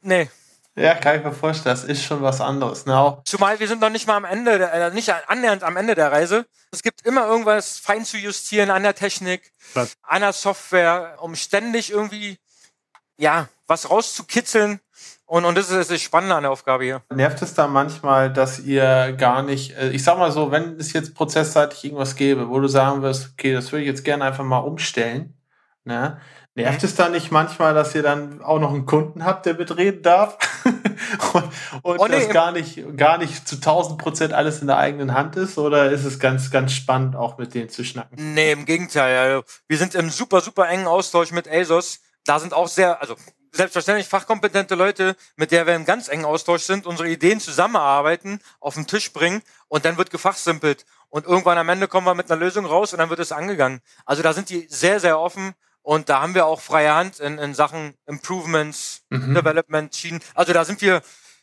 nee. 0.00 0.28
Ja, 0.74 0.94
kann 0.94 1.18
ich 1.18 1.24
mir 1.24 1.32
vorstellen, 1.32 1.74
das 1.74 1.84
ist 1.84 2.02
schon 2.02 2.22
was 2.22 2.40
anderes. 2.40 2.86
Ne? 2.86 3.18
Zumal 3.26 3.60
wir 3.60 3.68
sind 3.68 3.80
noch 3.80 3.90
nicht 3.90 4.06
mal 4.06 4.16
am 4.16 4.24
Ende, 4.24 4.70
äh, 4.70 4.90
nicht 4.92 5.12
annähernd 5.28 5.62
am 5.64 5.76
Ende 5.76 5.94
der 5.94 6.10
Reise. 6.10 6.46
Es 6.70 6.82
gibt 6.82 7.04
immer 7.06 7.26
irgendwas 7.26 7.78
fein 7.78 8.06
zu 8.06 8.16
justieren 8.16 8.70
an 8.70 8.82
der 8.82 8.94
Technik, 8.94 9.52
was? 9.74 9.96
an 10.02 10.22
der 10.22 10.32
Software, 10.32 11.18
um 11.20 11.34
ständig 11.34 11.90
irgendwie, 11.90 12.38
ja, 13.18 13.48
was 13.66 13.90
rauszukitzeln. 13.90 14.80
Und, 15.26 15.44
und 15.44 15.56
das 15.56 15.70
ist 15.70 15.90
das 15.90 16.00
Spannende 16.00 16.34
an 16.34 16.42
der 16.42 16.50
Aufgabe 16.50 16.84
hier. 16.84 17.02
Nervt 17.12 17.40
es 17.42 17.54
da 17.54 17.66
manchmal, 17.66 18.32
dass 18.32 18.58
ihr 18.58 19.12
gar 19.12 19.42
nicht, 19.42 19.76
äh, 19.76 19.90
ich 19.90 20.02
sag 20.02 20.18
mal 20.18 20.32
so, 20.32 20.50
wenn 20.50 20.78
es 20.78 20.94
jetzt 20.94 21.14
prozessseitig 21.14 21.84
irgendwas 21.84 22.16
gäbe, 22.16 22.48
wo 22.48 22.60
du 22.60 22.68
sagen 22.68 23.02
wirst, 23.02 23.30
okay, 23.32 23.52
das 23.52 23.72
würde 23.72 23.82
ich 23.82 23.88
jetzt 23.88 24.04
gerne 24.04 24.24
einfach 24.24 24.44
mal 24.44 24.58
umstellen, 24.58 25.34
ne? 25.84 26.18
Nervt 26.54 26.82
mhm. 26.82 26.86
es 26.86 26.94
da 26.94 27.08
nicht 27.08 27.30
manchmal, 27.32 27.72
dass 27.72 27.94
ihr 27.94 28.02
dann 28.02 28.42
auch 28.42 28.58
noch 28.58 28.74
einen 28.74 28.84
Kunden 28.84 29.24
habt, 29.24 29.46
der 29.46 29.54
mitreden 29.54 30.02
darf? 30.02 30.36
und 31.32 31.44
und 31.82 31.98
oh, 31.98 32.06
nee, 32.06 32.26
das 32.26 32.28
gar 32.28 32.52
nicht, 32.52 32.96
gar 32.96 33.16
nicht 33.16 33.48
zu 33.48 33.56
1000 33.56 33.98
Prozent 33.98 34.34
alles 34.34 34.60
in 34.60 34.66
der 34.66 34.76
eigenen 34.76 35.14
Hand 35.14 35.36
ist? 35.36 35.56
Oder 35.56 35.90
ist 35.90 36.04
es 36.04 36.18
ganz, 36.18 36.50
ganz 36.50 36.72
spannend, 36.72 37.16
auch 37.16 37.38
mit 37.38 37.54
denen 37.54 37.70
zu 37.70 37.84
schnacken? 37.84 38.34
Nee, 38.34 38.52
im 38.52 38.66
Gegenteil. 38.66 39.16
Also, 39.16 39.44
wir 39.66 39.78
sind 39.78 39.94
im 39.94 40.10
super, 40.10 40.42
super 40.42 40.68
engen 40.68 40.86
Austausch 40.86 41.32
mit 41.32 41.48
ASOS. 41.48 42.00
Da 42.26 42.38
sind 42.38 42.52
auch 42.52 42.68
sehr, 42.68 43.00
also 43.00 43.16
selbstverständlich 43.52 44.06
fachkompetente 44.06 44.74
Leute, 44.74 45.16
mit 45.36 45.52
der 45.52 45.66
wir 45.66 45.74
im 45.74 45.86
ganz 45.86 46.08
engen 46.08 46.26
Austausch 46.26 46.62
sind, 46.62 46.86
unsere 46.86 47.08
Ideen 47.08 47.40
zusammenarbeiten, 47.40 48.40
auf 48.60 48.74
den 48.74 48.86
Tisch 48.86 49.12
bringen 49.12 49.42
und 49.68 49.86
dann 49.86 49.96
wird 49.96 50.10
gefachsimpelt. 50.10 50.84
Und 51.08 51.26
irgendwann 51.26 51.58
am 51.58 51.68
Ende 51.68 51.88
kommen 51.88 52.06
wir 52.06 52.14
mit 52.14 52.30
einer 52.30 52.40
Lösung 52.40 52.66
raus 52.66 52.92
und 52.92 52.98
dann 52.98 53.10
wird 53.10 53.20
es 53.20 53.32
angegangen. 53.32 53.80
Also 54.06 54.22
da 54.22 54.32
sind 54.32 54.50
die 54.50 54.66
sehr, 54.68 55.00
sehr 55.00 55.18
offen 55.18 55.54
und 55.82 56.08
da 56.08 56.22
haben 56.22 56.34
wir 56.34 56.46
auch 56.46 56.60
freie 56.60 56.94
Hand 56.94 57.20
in, 57.20 57.38
in 57.38 57.54
Sachen 57.54 57.94
Improvements, 58.06 59.02
mhm. 59.10 59.34
Development, 59.34 59.94
Schienen. 59.94 60.20
Also 60.34 60.52
da 60.52 60.64
sind 60.64 60.80
wir, 60.80 61.02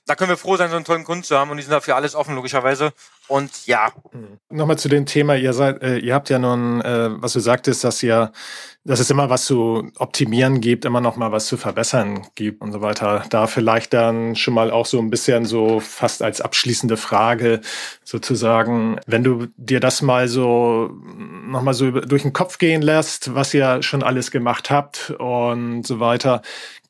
da 0.10 0.15
können 0.15 0.30
wir 0.30 0.38
froh 0.38 0.58
sein, 0.58 0.72
so 0.72 0.76
einen 0.76 0.86
tollen 0.86 1.04
Kunden 1.04 1.24
zu 1.24 1.38
haben 1.38 1.52
und 1.52 1.58
die 1.58 1.63
sind 1.63 1.72
dafür 1.72 1.95
alles 1.95 2.15
offen, 2.15 2.34
logischerweise. 2.34 2.93
Und 3.28 3.67
ja. 3.67 3.91
Mhm. 4.12 4.39
Nochmal 4.50 4.80
zu 4.80 4.89
dem 4.89 5.06
Thema, 5.06 5.36
ihr 5.36 5.54
seid, 5.54 5.84
äh, 5.84 6.00
ihr 6.00 6.15
habt 6.15 6.32
ja 6.32 6.39
nun, 6.39 6.82
äh, 6.82 7.10
was 7.22 7.34
du 7.34 7.39
sagtest, 7.39 7.84
dass 7.84 8.02
ihr, 8.02 8.32
dass 8.84 9.00
es 9.00 9.12
immer 9.12 9.30
was 9.30 9.45
zu 9.45 9.91
optimieren 9.98 10.62
gibt, 10.62 10.86
immer 10.86 11.00
noch 11.00 11.15
mal 11.15 11.32
was 11.32 11.45
zu 11.45 11.58
verbessern 11.58 12.26
gibt 12.34 12.63
und 12.63 12.72
so 12.72 12.82
weiter. 12.82 13.24
Da 13.30 13.45
vielleicht 13.45 13.93
dann 13.93 14.36
schon 14.36 14.56
mal 14.56 14.72
auch 14.72 14.88
so 14.88 14.98
ein 14.98 15.12
bisschen 15.12 15.45
so 15.45 15.80
fast 15.80 16.24
als 16.24 16.41
abschließende 16.41 16.98
Frage 16.98 17.62
sozusagen, 18.04 19.00
wenn 19.06 19.24
du 19.24 19.45
dir 19.58 19.80
das 19.80 20.02
mal 20.02 20.28
so 20.28 20.89
noch 21.45 21.62
mal 21.62 21.76
so 21.76 21.91
durch 21.91 22.24
den 22.24 22.34
Kopf 22.34 22.58
gehen 22.58 22.82
lässt, 22.82 23.36
was 23.36 23.54
ihr 23.54 23.84
schon 23.84 24.02
alles 24.02 24.32
gemacht 24.32 24.72
habt 24.72 25.12
und 25.19 25.86
so 25.86 26.00
weiter. 26.00 26.41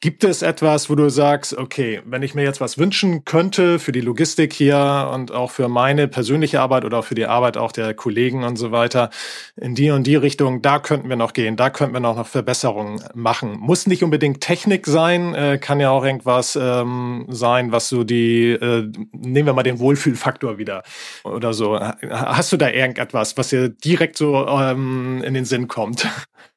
Gibt 0.01 0.23
es 0.23 0.43
etwas, 0.43 0.89
wo 0.89 0.95
du 0.95 1.09
sagst, 1.09 1.57
okay, 1.57 2.01
wenn 2.05 2.23
ich 2.23 2.33
mir 2.33 2.43
jetzt 2.43 2.61
was 2.61 2.77
wünschen 2.77 3.25
könnte 3.25 3.79
für 3.79 3.91
die 3.91 3.99
Logistik 3.99 4.53
hier 4.53 5.11
und 5.13 5.33
auch 5.33 5.51
für 5.51 5.67
meine 5.67 6.07
persönliche 6.07 6.61
Arbeit 6.61 6.85
oder 6.85 6.99
auch 6.99 7.03
für 7.03 7.15
die 7.15 7.25
Arbeit 7.25 7.57
auch 7.57 7.73
der 7.73 7.93
Kollegen 7.93 8.45
und 8.45 8.55
so 8.55 8.71
weiter, 8.71 9.09
in 9.57 9.75
die 9.75 9.91
und 9.91 10.07
die 10.07 10.15
Richtung, 10.15 10.61
da 10.61 10.79
könnten 10.79 11.09
wir 11.09 11.17
noch 11.17 11.33
gehen, 11.33 11.57
da 11.57 11.69
könnten 11.69 11.93
wir 11.93 11.99
noch, 11.99 12.15
noch 12.15 12.27
Verbesserungen 12.27 13.03
machen. 13.13 13.57
Muss 13.59 13.87
nicht 13.87 14.01
unbedingt 14.01 14.39
Technik 14.39 14.87
sein, 14.87 15.35
äh, 15.35 15.57
kann 15.57 15.81
ja 15.81 15.89
auch 15.89 16.05
irgendwas 16.05 16.55
ähm, 16.55 17.25
sein, 17.27 17.73
was 17.73 17.89
so 17.89 18.05
die, 18.05 18.51
äh, 18.51 18.89
nehmen 19.11 19.47
wir 19.47 19.53
mal 19.53 19.63
den 19.63 19.79
Wohlfühlfaktor 19.79 20.57
wieder 20.57 20.83
oder 21.25 21.51
so. 21.53 21.77
Hast 21.77 22.53
du 22.53 22.57
da 22.57 22.69
irgendetwas, 22.69 23.35
was 23.35 23.49
dir 23.49 23.67
direkt 23.67 24.17
so 24.17 24.47
ähm, 24.47 25.21
in 25.25 25.33
den 25.33 25.43
Sinn 25.43 25.67
kommt? 25.67 26.07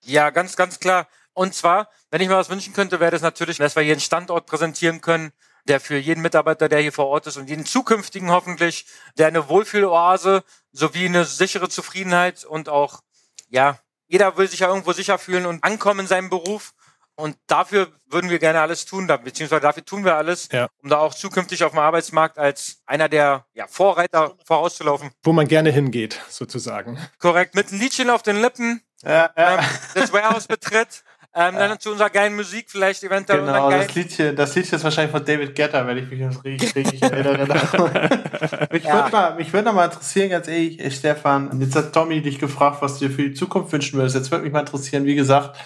Ja, 0.04 0.30
ganz, 0.30 0.54
ganz 0.54 0.78
klar. 0.78 1.08
Und 1.34 1.54
zwar, 1.54 1.88
wenn 2.10 2.20
ich 2.20 2.28
mir 2.28 2.36
was 2.36 2.50
wünschen 2.50 2.74
könnte, 2.74 3.00
wäre 3.00 3.10
das 3.10 3.22
natürlich, 3.22 3.58
dass 3.58 3.76
wir 3.76 3.82
hier 3.82 3.92
einen 3.92 4.00
Standort 4.00 4.46
präsentieren 4.46 5.00
können, 5.00 5.32
der 5.64 5.80
für 5.80 5.96
jeden 5.96 6.22
Mitarbeiter, 6.22 6.68
der 6.68 6.80
hier 6.80 6.92
vor 6.92 7.06
Ort 7.06 7.26
ist 7.26 7.36
und 7.36 7.48
jeden 7.48 7.64
zukünftigen 7.64 8.30
hoffentlich, 8.30 8.86
der 9.16 9.28
eine 9.28 9.48
Wohlfühloase 9.48 10.42
sowie 10.72 11.06
eine 11.06 11.24
sichere 11.24 11.68
Zufriedenheit 11.68 12.44
und 12.44 12.68
auch, 12.68 13.00
ja, 13.48 13.78
jeder 14.06 14.36
will 14.36 14.48
sich 14.48 14.60
ja 14.60 14.68
irgendwo 14.68 14.92
sicher 14.92 15.18
fühlen 15.18 15.46
und 15.46 15.64
ankommen 15.64 16.00
in 16.00 16.06
seinem 16.06 16.30
Beruf. 16.30 16.74
Und 17.14 17.36
dafür 17.46 17.88
würden 18.06 18.30
wir 18.30 18.38
gerne 18.38 18.60
alles 18.60 18.86
tun, 18.86 19.06
beziehungsweise 19.06 19.60
dafür 19.60 19.84
tun 19.84 20.04
wir 20.04 20.16
alles, 20.16 20.48
ja. 20.50 20.68
um 20.82 20.88
da 20.88 20.98
auch 20.98 21.14
zukünftig 21.14 21.62
auf 21.62 21.72
dem 21.72 21.78
Arbeitsmarkt 21.78 22.38
als 22.38 22.80
einer 22.86 23.08
der 23.08 23.46
ja, 23.52 23.66
Vorreiter 23.66 24.34
vorauszulaufen. 24.46 25.10
Wo 25.22 25.32
man 25.32 25.46
gerne 25.46 25.70
hingeht, 25.70 26.20
sozusagen. 26.30 26.98
Korrekt, 27.18 27.54
mit 27.54 27.68
einem 27.68 27.80
Liedchen 27.80 28.08
auf 28.08 28.22
den 28.22 28.40
Lippen, 28.40 28.82
ja, 29.02 29.30
ja. 29.36 29.58
Ähm, 29.58 29.64
das 29.94 30.12
Warehouse 30.12 30.46
betritt 30.46 31.04
ähm, 31.34 31.54
dann 31.54 31.80
zu 31.80 31.90
unserer 31.92 32.10
geilen 32.10 32.36
Musik 32.36 32.66
vielleicht 32.68 33.02
eventuell. 33.02 33.40
Genau, 33.40 33.70
das 33.70 33.94
Liedchen, 33.94 34.36
das 34.36 34.54
Liedchen 34.54 34.76
ist 34.76 34.84
wahrscheinlich 34.84 35.12
von 35.12 35.24
David 35.24 35.54
Guetta, 35.54 35.86
wenn 35.86 35.96
ich 35.96 36.10
mich 36.10 36.20
das 36.20 36.44
richtig, 36.44 36.74
richtig 36.76 37.02
erinnere. 37.02 37.46
mich 38.70 38.84
ja. 38.84 38.94
würde 38.94 39.10
mal, 39.12 39.34
mich 39.36 39.52
würde 39.52 39.66
noch 39.66 39.74
mal 39.74 39.86
interessieren, 39.86 40.30
ganz 40.30 40.48
ehrlich, 40.48 40.78
äh, 40.78 40.90
Stefan, 40.90 41.58
jetzt 41.60 41.74
hat 41.74 41.92
Tommy 41.92 42.20
dich 42.20 42.38
gefragt, 42.38 42.82
was 42.82 42.98
du 42.98 43.08
dir 43.08 43.14
für 43.14 43.22
die 43.22 43.34
Zukunft 43.34 43.72
wünschen 43.72 43.98
würdest. 43.98 44.14
Jetzt 44.14 44.30
würde 44.30 44.44
mich 44.44 44.52
mal 44.52 44.60
interessieren, 44.60 45.06
wie 45.06 45.14
gesagt, 45.14 45.56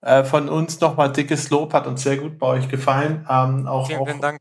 äh, 0.00 0.24
von 0.24 0.48
uns 0.48 0.80
nochmal 0.80 1.12
dickes 1.12 1.50
Lob, 1.50 1.72
hat 1.72 1.86
uns 1.86 2.02
sehr 2.02 2.16
gut 2.16 2.38
bei 2.38 2.46
euch 2.48 2.68
gefallen. 2.68 3.24
Ähm, 3.30 3.68
auch, 3.68 3.86
vielen, 3.86 4.00
auch, 4.00 4.08
vielen 4.08 4.20
Dank. 4.20 4.40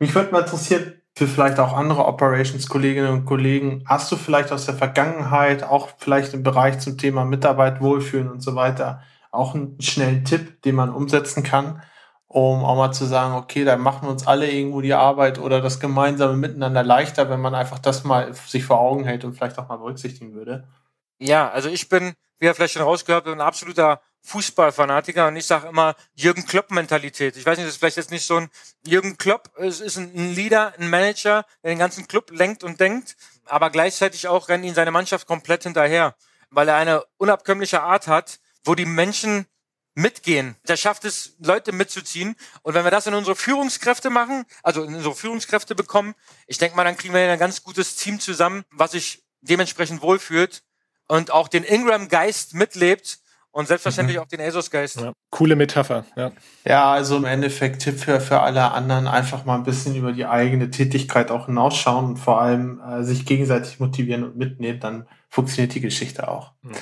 Mich 0.00 0.14
würde 0.14 0.32
mal 0.32 0.40
interessieren, 0.40 1.00
für 1.18 1.26
vielleicht 1.26 1.58
auch 1.58 1.72
andere 1.72 2.06
Operations-Kolleginnen 2.06 3.10
und 3.10 3.24
Kollegen, 3.24 3.82
hast 3.86 4.10
du 4.12 4.16
vielleicht 4.16 4.52
aus 4.52 4.66
der 4.66 4.74
Vergangenheit, 4.74 5.64
auch 5.64 5.88
vielleicht 5.98 6.32
im 6.32 6.44
Bereich 6.44 6.78
zum 6.78 6.96
Thema 6.96 7.24
Mitarbeit 7.24 7.80
wohlfühlen 7.80 8.30
und 8.30 8.40
so 8.40 8.54
weiter, 8.54 9.02
auch 9.38 9.54
einen 9.54 9.80
schnellen 9.80 10.24
Tipp, 10.24 10.62
den 10.62 10.74
man 10.74 10.92
umsetzen 10.92 11.42
kann, 11.42 11.82
um 12.26 12.64
auch 12.64 12.76
mal 12.76 12.92
zu 12.92 13.06
sagen, 13.06 13.34
okay, 13.34 13.64
da 13.64 13.76
machen 13.76 14.06
wir 14.06 14.10
uns 14.10 14.26
alle 14.26 14.50
irgendwo 14.50 14.80
die 14.80 14.94
Arbeit 14.94 15.38
oder 15.38 15.62
das 15.62 15.80
gemeinsame 15.80 16.36
Miteinander 16.36 16.82
leichter, 16.82 17.30
wenn 17.30 17.40
man 17.40 17.54
einfach 17.54 17.78
das 17.78 18.04
mal 18.04 18.34
sich 18.34 18.64
vor 18.64 18.80
Augen 18.80 19.04
hält 19.04 19.24
und 19.24 19.34
vielleicht 19.34 19.58
auch 19.58 19.68
mal 19.68 19.78
berücksichtigen 19.78 20.34
würde. 20.34 20.68
Ja, 21.18 21.50
also 21.50 21.68
ich 21.68 21.88
bin, 21.88 22.12
wie 22.38 22.46
ihr 22.46 22.54
vielleicht 22.54 22.74
schon 22.74 22.82
rausgehört 22.82 23.26
habt, 23.26 23.34
ein 23.34 23.40
absoluter 23.40 24.00
Fußballfanatiker 24.22 25.28
und 25.28 25.36
ich 25.36 25.46
sage 25.46 25.68
immer 25.68 25.94
Jürgen 26.14 26.44
Klopp-Mentalität. 26.44 27.36
Ich 27.36 27.46
weiß 27.46 27.56
nicht, 27.56 27.66
das 27.66 27.74
ist 27.74 27.78
vielleicht 27.78 27.96
jetzt 27.96 28.10
nicht 28.10 28.26
so 28.26 28.36
ein 28.36 28.50
Jürgen 28.86 29.16
Klopp 29.16 29.50
es 29.56 29.80
ist 29.80 29.96
ein 29.96 30.34
Leader, 30.34 30.74
ein 30.78 30.90
Manager, 30.90 31.46
der 31.62 31.70
den 31.70 31.78
ganzen 31.78 32.06
Club 32.08 32.30
lenkt 32.30 32.62
und 32.62 32.78
denkt, 32.78 33.16
aber 33.46 33.70
gleichzeitig 33.70 34.28
auch 34.28 34.48
rennt 34.48 34.64
ihn 34.64 34.74
seine 34.74 34.90
Mannschaft 34.90 35.26
komplett 35.26 35.62
hinterher, 35.62 36.14
weil 36.50 36.68
er 36.68 36.76
eine 36.76 37.04
unabkömmliche 37.16 37.82
Art 37.82 38.06
hat, 38.06 38.38
wo 38.64 38.74
die 38.74 38.86
Menschen 38.86 39.46
mitgehen. 39.94 40.54
Der 40.68 40.76
schafft 40.76 41.04
es, 41.04 41.34
Leute 41.40 41.72
mitzuziehen. 41.72 42.36
Und 42.62 42.74
wenn 42.74 42.84
wir 42.84 42.90
das 42.90 43.06
in 43.06 43.14
unsere 43.14 43.34
Führungskräfte 43.34 44.10
machen, 44.10 44.44
also 44.62 44.84
in 44.84 44.94
unsere 44.94 45.14
Führungskräfte 45.14 45.74
bekommen, 45.74 46.14
ich 46.46 46.58
denke 46.58 46.76
mal, 46.76 46.84
dann 46.84 46.96
kriegen 46.96 47.12
wir 47.12 47.20
ein 47.30 47.38
ganz 47.38 47.64
gutes 47.64 47.96
Team 47.96 48.20
zusammen, 48.20 48.64
was 48.70 48.92
sich 48.92 49.24
dementsprechend 49.40 50.00
wohlfühlt 50.00 50.62
und 51.08 51.32
auch 51.32 51.48
den 51.48 51.64
Ingram-Geist 51.64 52.54
mitlebt 52.54 53.18
und 53.50 53.66
selbstverständlich 53.66 54.18
mhm. 54.18 54.22
auch 54.22 54.28
den 54.28 54.40
ASOS-Geist. 54.40 55.00
Ja. 55.00 55.12
Coole 55.30 55.56
Metapher, 55.56 56.04
ja. 56.16 56.30
Ja, 56.64 56.92
also 56.92 57.16
im 57.16 57.24
Endeffekt 57.24 57.82
Tipp 57.82 57.98
für, 57.98 58.20
für 58.20 58.40
alle 58.40 58.70
anderen, 58.70 59.08
einfach 59.08 59.44
mal 59.44 59.56
ein 59.56 59.64
bisschen 59.64 59.96
über 59.96 60.12
die 60.12 60.26
eigene 60.26 60.70
Tätigkeit 60.70 61.32
auch 61.32 61.46
hinausschauen 61.46 62.04
und 62.04 62.16
vor 62.18 62.40
allem 62.40 62.80
äh, 62.80 63.02
sich 63.02 63.26
gegenseitig 63.26 63.80
motivieren 63.80 64.22
und 64.22 64.36
mitnehmen, 64.36 64.78
dann 64.78 65.08
funktioniert 65.28 65.74
die 65.74 65.80
Geschichte 65.80 66.28
auch. 66.28 66.52
Mhm. 66.62 66.72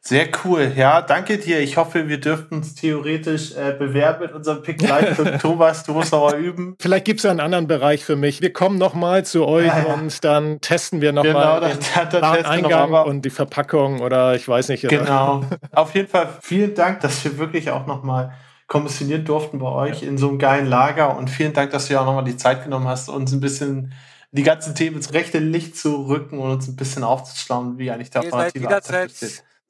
Sehr 0.00 0.28
cool. 0.44 0.72
Ja, 0.76 1.02
danke 1.02 1.36
dir. 1.36 1.58
Ich 1.58 1.76
hoffe, 1.76 2.08
wir 2.08 2.20
dürften 2.20 2.54
uns 2.54 2.76
theoretisch 2.76 3.56
äh, 3.56 3.74
bewerben 3.76 4.22
mit 4.22 4.32
unserem 4.32 4.62
Pick 4.62 4.80
Live. 4.80 5.20
Thomas, 5.42 5.82
du 5.82 5.94
musst 5.94 6.12
noch 6.12 6.30
mal 6.30 6.38
üben. 6.38 6.76
Vielleicht 6.80 7.04
gibt 7.06 7.18
es 7.18 7.26
einen 7.26 7.40
anderen 7.40 7.66
Bereich 7.66 8.04
für 8.04 8.14
mich. 8.14 8.40
Wir 8.40 8.52
kommen 8.52 8.78
noch 8.78 8.94
mal 8.94 9.24
zu 9.24 9.44
euch 9.44 9.66
ja, 9.66 9.80
ja. 9.80 9.94
und 9.94 10.22
dann 10.22 10.60
testen 10.60 11.00
wir 11.00 11.10
noch 11.10 11.24
genau, 11.24 11.38
mal 11.40 11.60
den 11.60 11.78
da, 11.92 12.04
da 12.04 12.32
Eingang 12.32 12.92
und 12.92 13.24
die 13.24 13.30
Verpackung 13.30 14.00
oder 14.00 14.36
ich 14.36 14.46
weiß 14.46 14.68
nicht. 14.68 14.88
Genau. 14.88 15.42
Auf 15.72 15.92
jeden 15.96 16.06
Fall 16.06 16.28
vielen 16.40 16.76
Dank, 16.76 17.00
dass 17.00 17.24
wir 17.24 17.36
wirklich 17.38 17.72
auch 17.72 17.86
noch 17.86 18.04
mal 18.04 18.32
kommissionieren 18.68 19.24
durften 19.24 19.58
bei 19.58 19.68
euch 19.68 20.04
in 20.04 20.18
so 20.18 20.28
einem 20.28 20.38
geilen 20.38 20.66
Lager 20.66 21.16
und 21.16 21.30
vielen 21.30 21.52
Dank, 21.52 21.72
dass 21.72 21.88
du 21.88 21.94
ja 21.94 22.02
auch 22.02 22.06
noch 22.06 22.14
mal 22.14 22.22
die 22.22 22.36
Zeit 22.36 22.62
genommen 22.62 22.86
hast, 22.86 23.08
uns 23.08 23.32
ein 23.32 23.40
bisschen 23.40 23.92
die 24.36 24.42
ganzen 24.42 24.74
Themen 24.74 24.96
ins 24.96 25.12
rechte 25.12 25.38
Licht 25.38 25.76
zu 25.76 26.06
rücken 26.06 26.38
und 26.38 26.50
uns 26.50 26.68
ein 26.68 26.76
bisschen 26.76 27.02
aufzuschlauen, 27.02 27.78
wie 27.78 27.90
eigentlich 27.90 28.10
der 28.10 28.24
Ihr 28.24 28.30
seid 28.30 28.54
jederzeit 28.54 29.12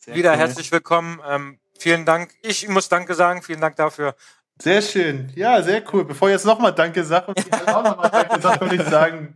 wieder 0.06 0.32
cool. 0.32 0.38
herzlich 0.38 0.70
willkommen. 0.70 1.20
Ähm, 1.28 1.58
vielen 1.78 2.04
Dank. 2.04 2.30
Ich 2.42 2.68
muss 2.68 2.88
Danke 2.88 3.14
sagen. 3.14 3.42
Vielen 3.42 3.60
Dank 3.60 3.76
dafür. 3.76 4.14
Sehr 4.60 4.80
schön. 4.80 5.32
Ja, 5.34 5.62
sehr 5.62 5.82
cool. 5.92 6.04
Bevor 6.04 6.28
ich 6.28 6.34
jetzt 6.34 6.46
nochmal 6.46 6.74
Danke 6.74 7.04
sage 7.04 7.26
und 7.28 7.38
ich 7.38 7.52
auch 7.68 7.82
nochmal 7.84 8.10
Danke 8.10 8.40
sage, 8.40 8.60
würde 8.60 8.76
ich 8.76 8.88
sagen, 8.88 9.34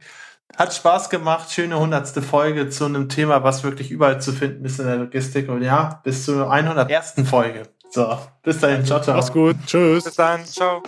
hat 0.56 0.74
Spaß 0.74 1.10
gemacht. 1.10 1.50
Schöne 1.52 1.78
hundertste 1.78 2.22
Folge 2.22 2.68
zu 2.70 2.86
einem 2.86 3.08
Thema, 3.08 3.42
was 3.42 3.62
wirklich 3.62 3.90
überall 3.90 4.20
zu 4.20 4.32
finden 4.32 4.64
ist 4.64 4.78
in 4.80 4.86
der 4.86 4.96
Logistik. 4.96 5.48
Und 5.48 5.62
ja, 5.62 6.00
bis 6.04 6.24
zur 6.24 6.50
101. 6.50 7.14
Folge. 7.28 7.64
So, 7.90 8.18
bis 8.42 8.58
dahin. 8.60 8.84
Ciao, 8.84 9.00
ciao. 9.00 9.16
Mach's 9.16 9.32
gut. 9.32 9.56
Tschüss. 9.66 10.04
Bis 10.04 10.14
dann. 10.14 10.44
Ciao. 10.46 10.82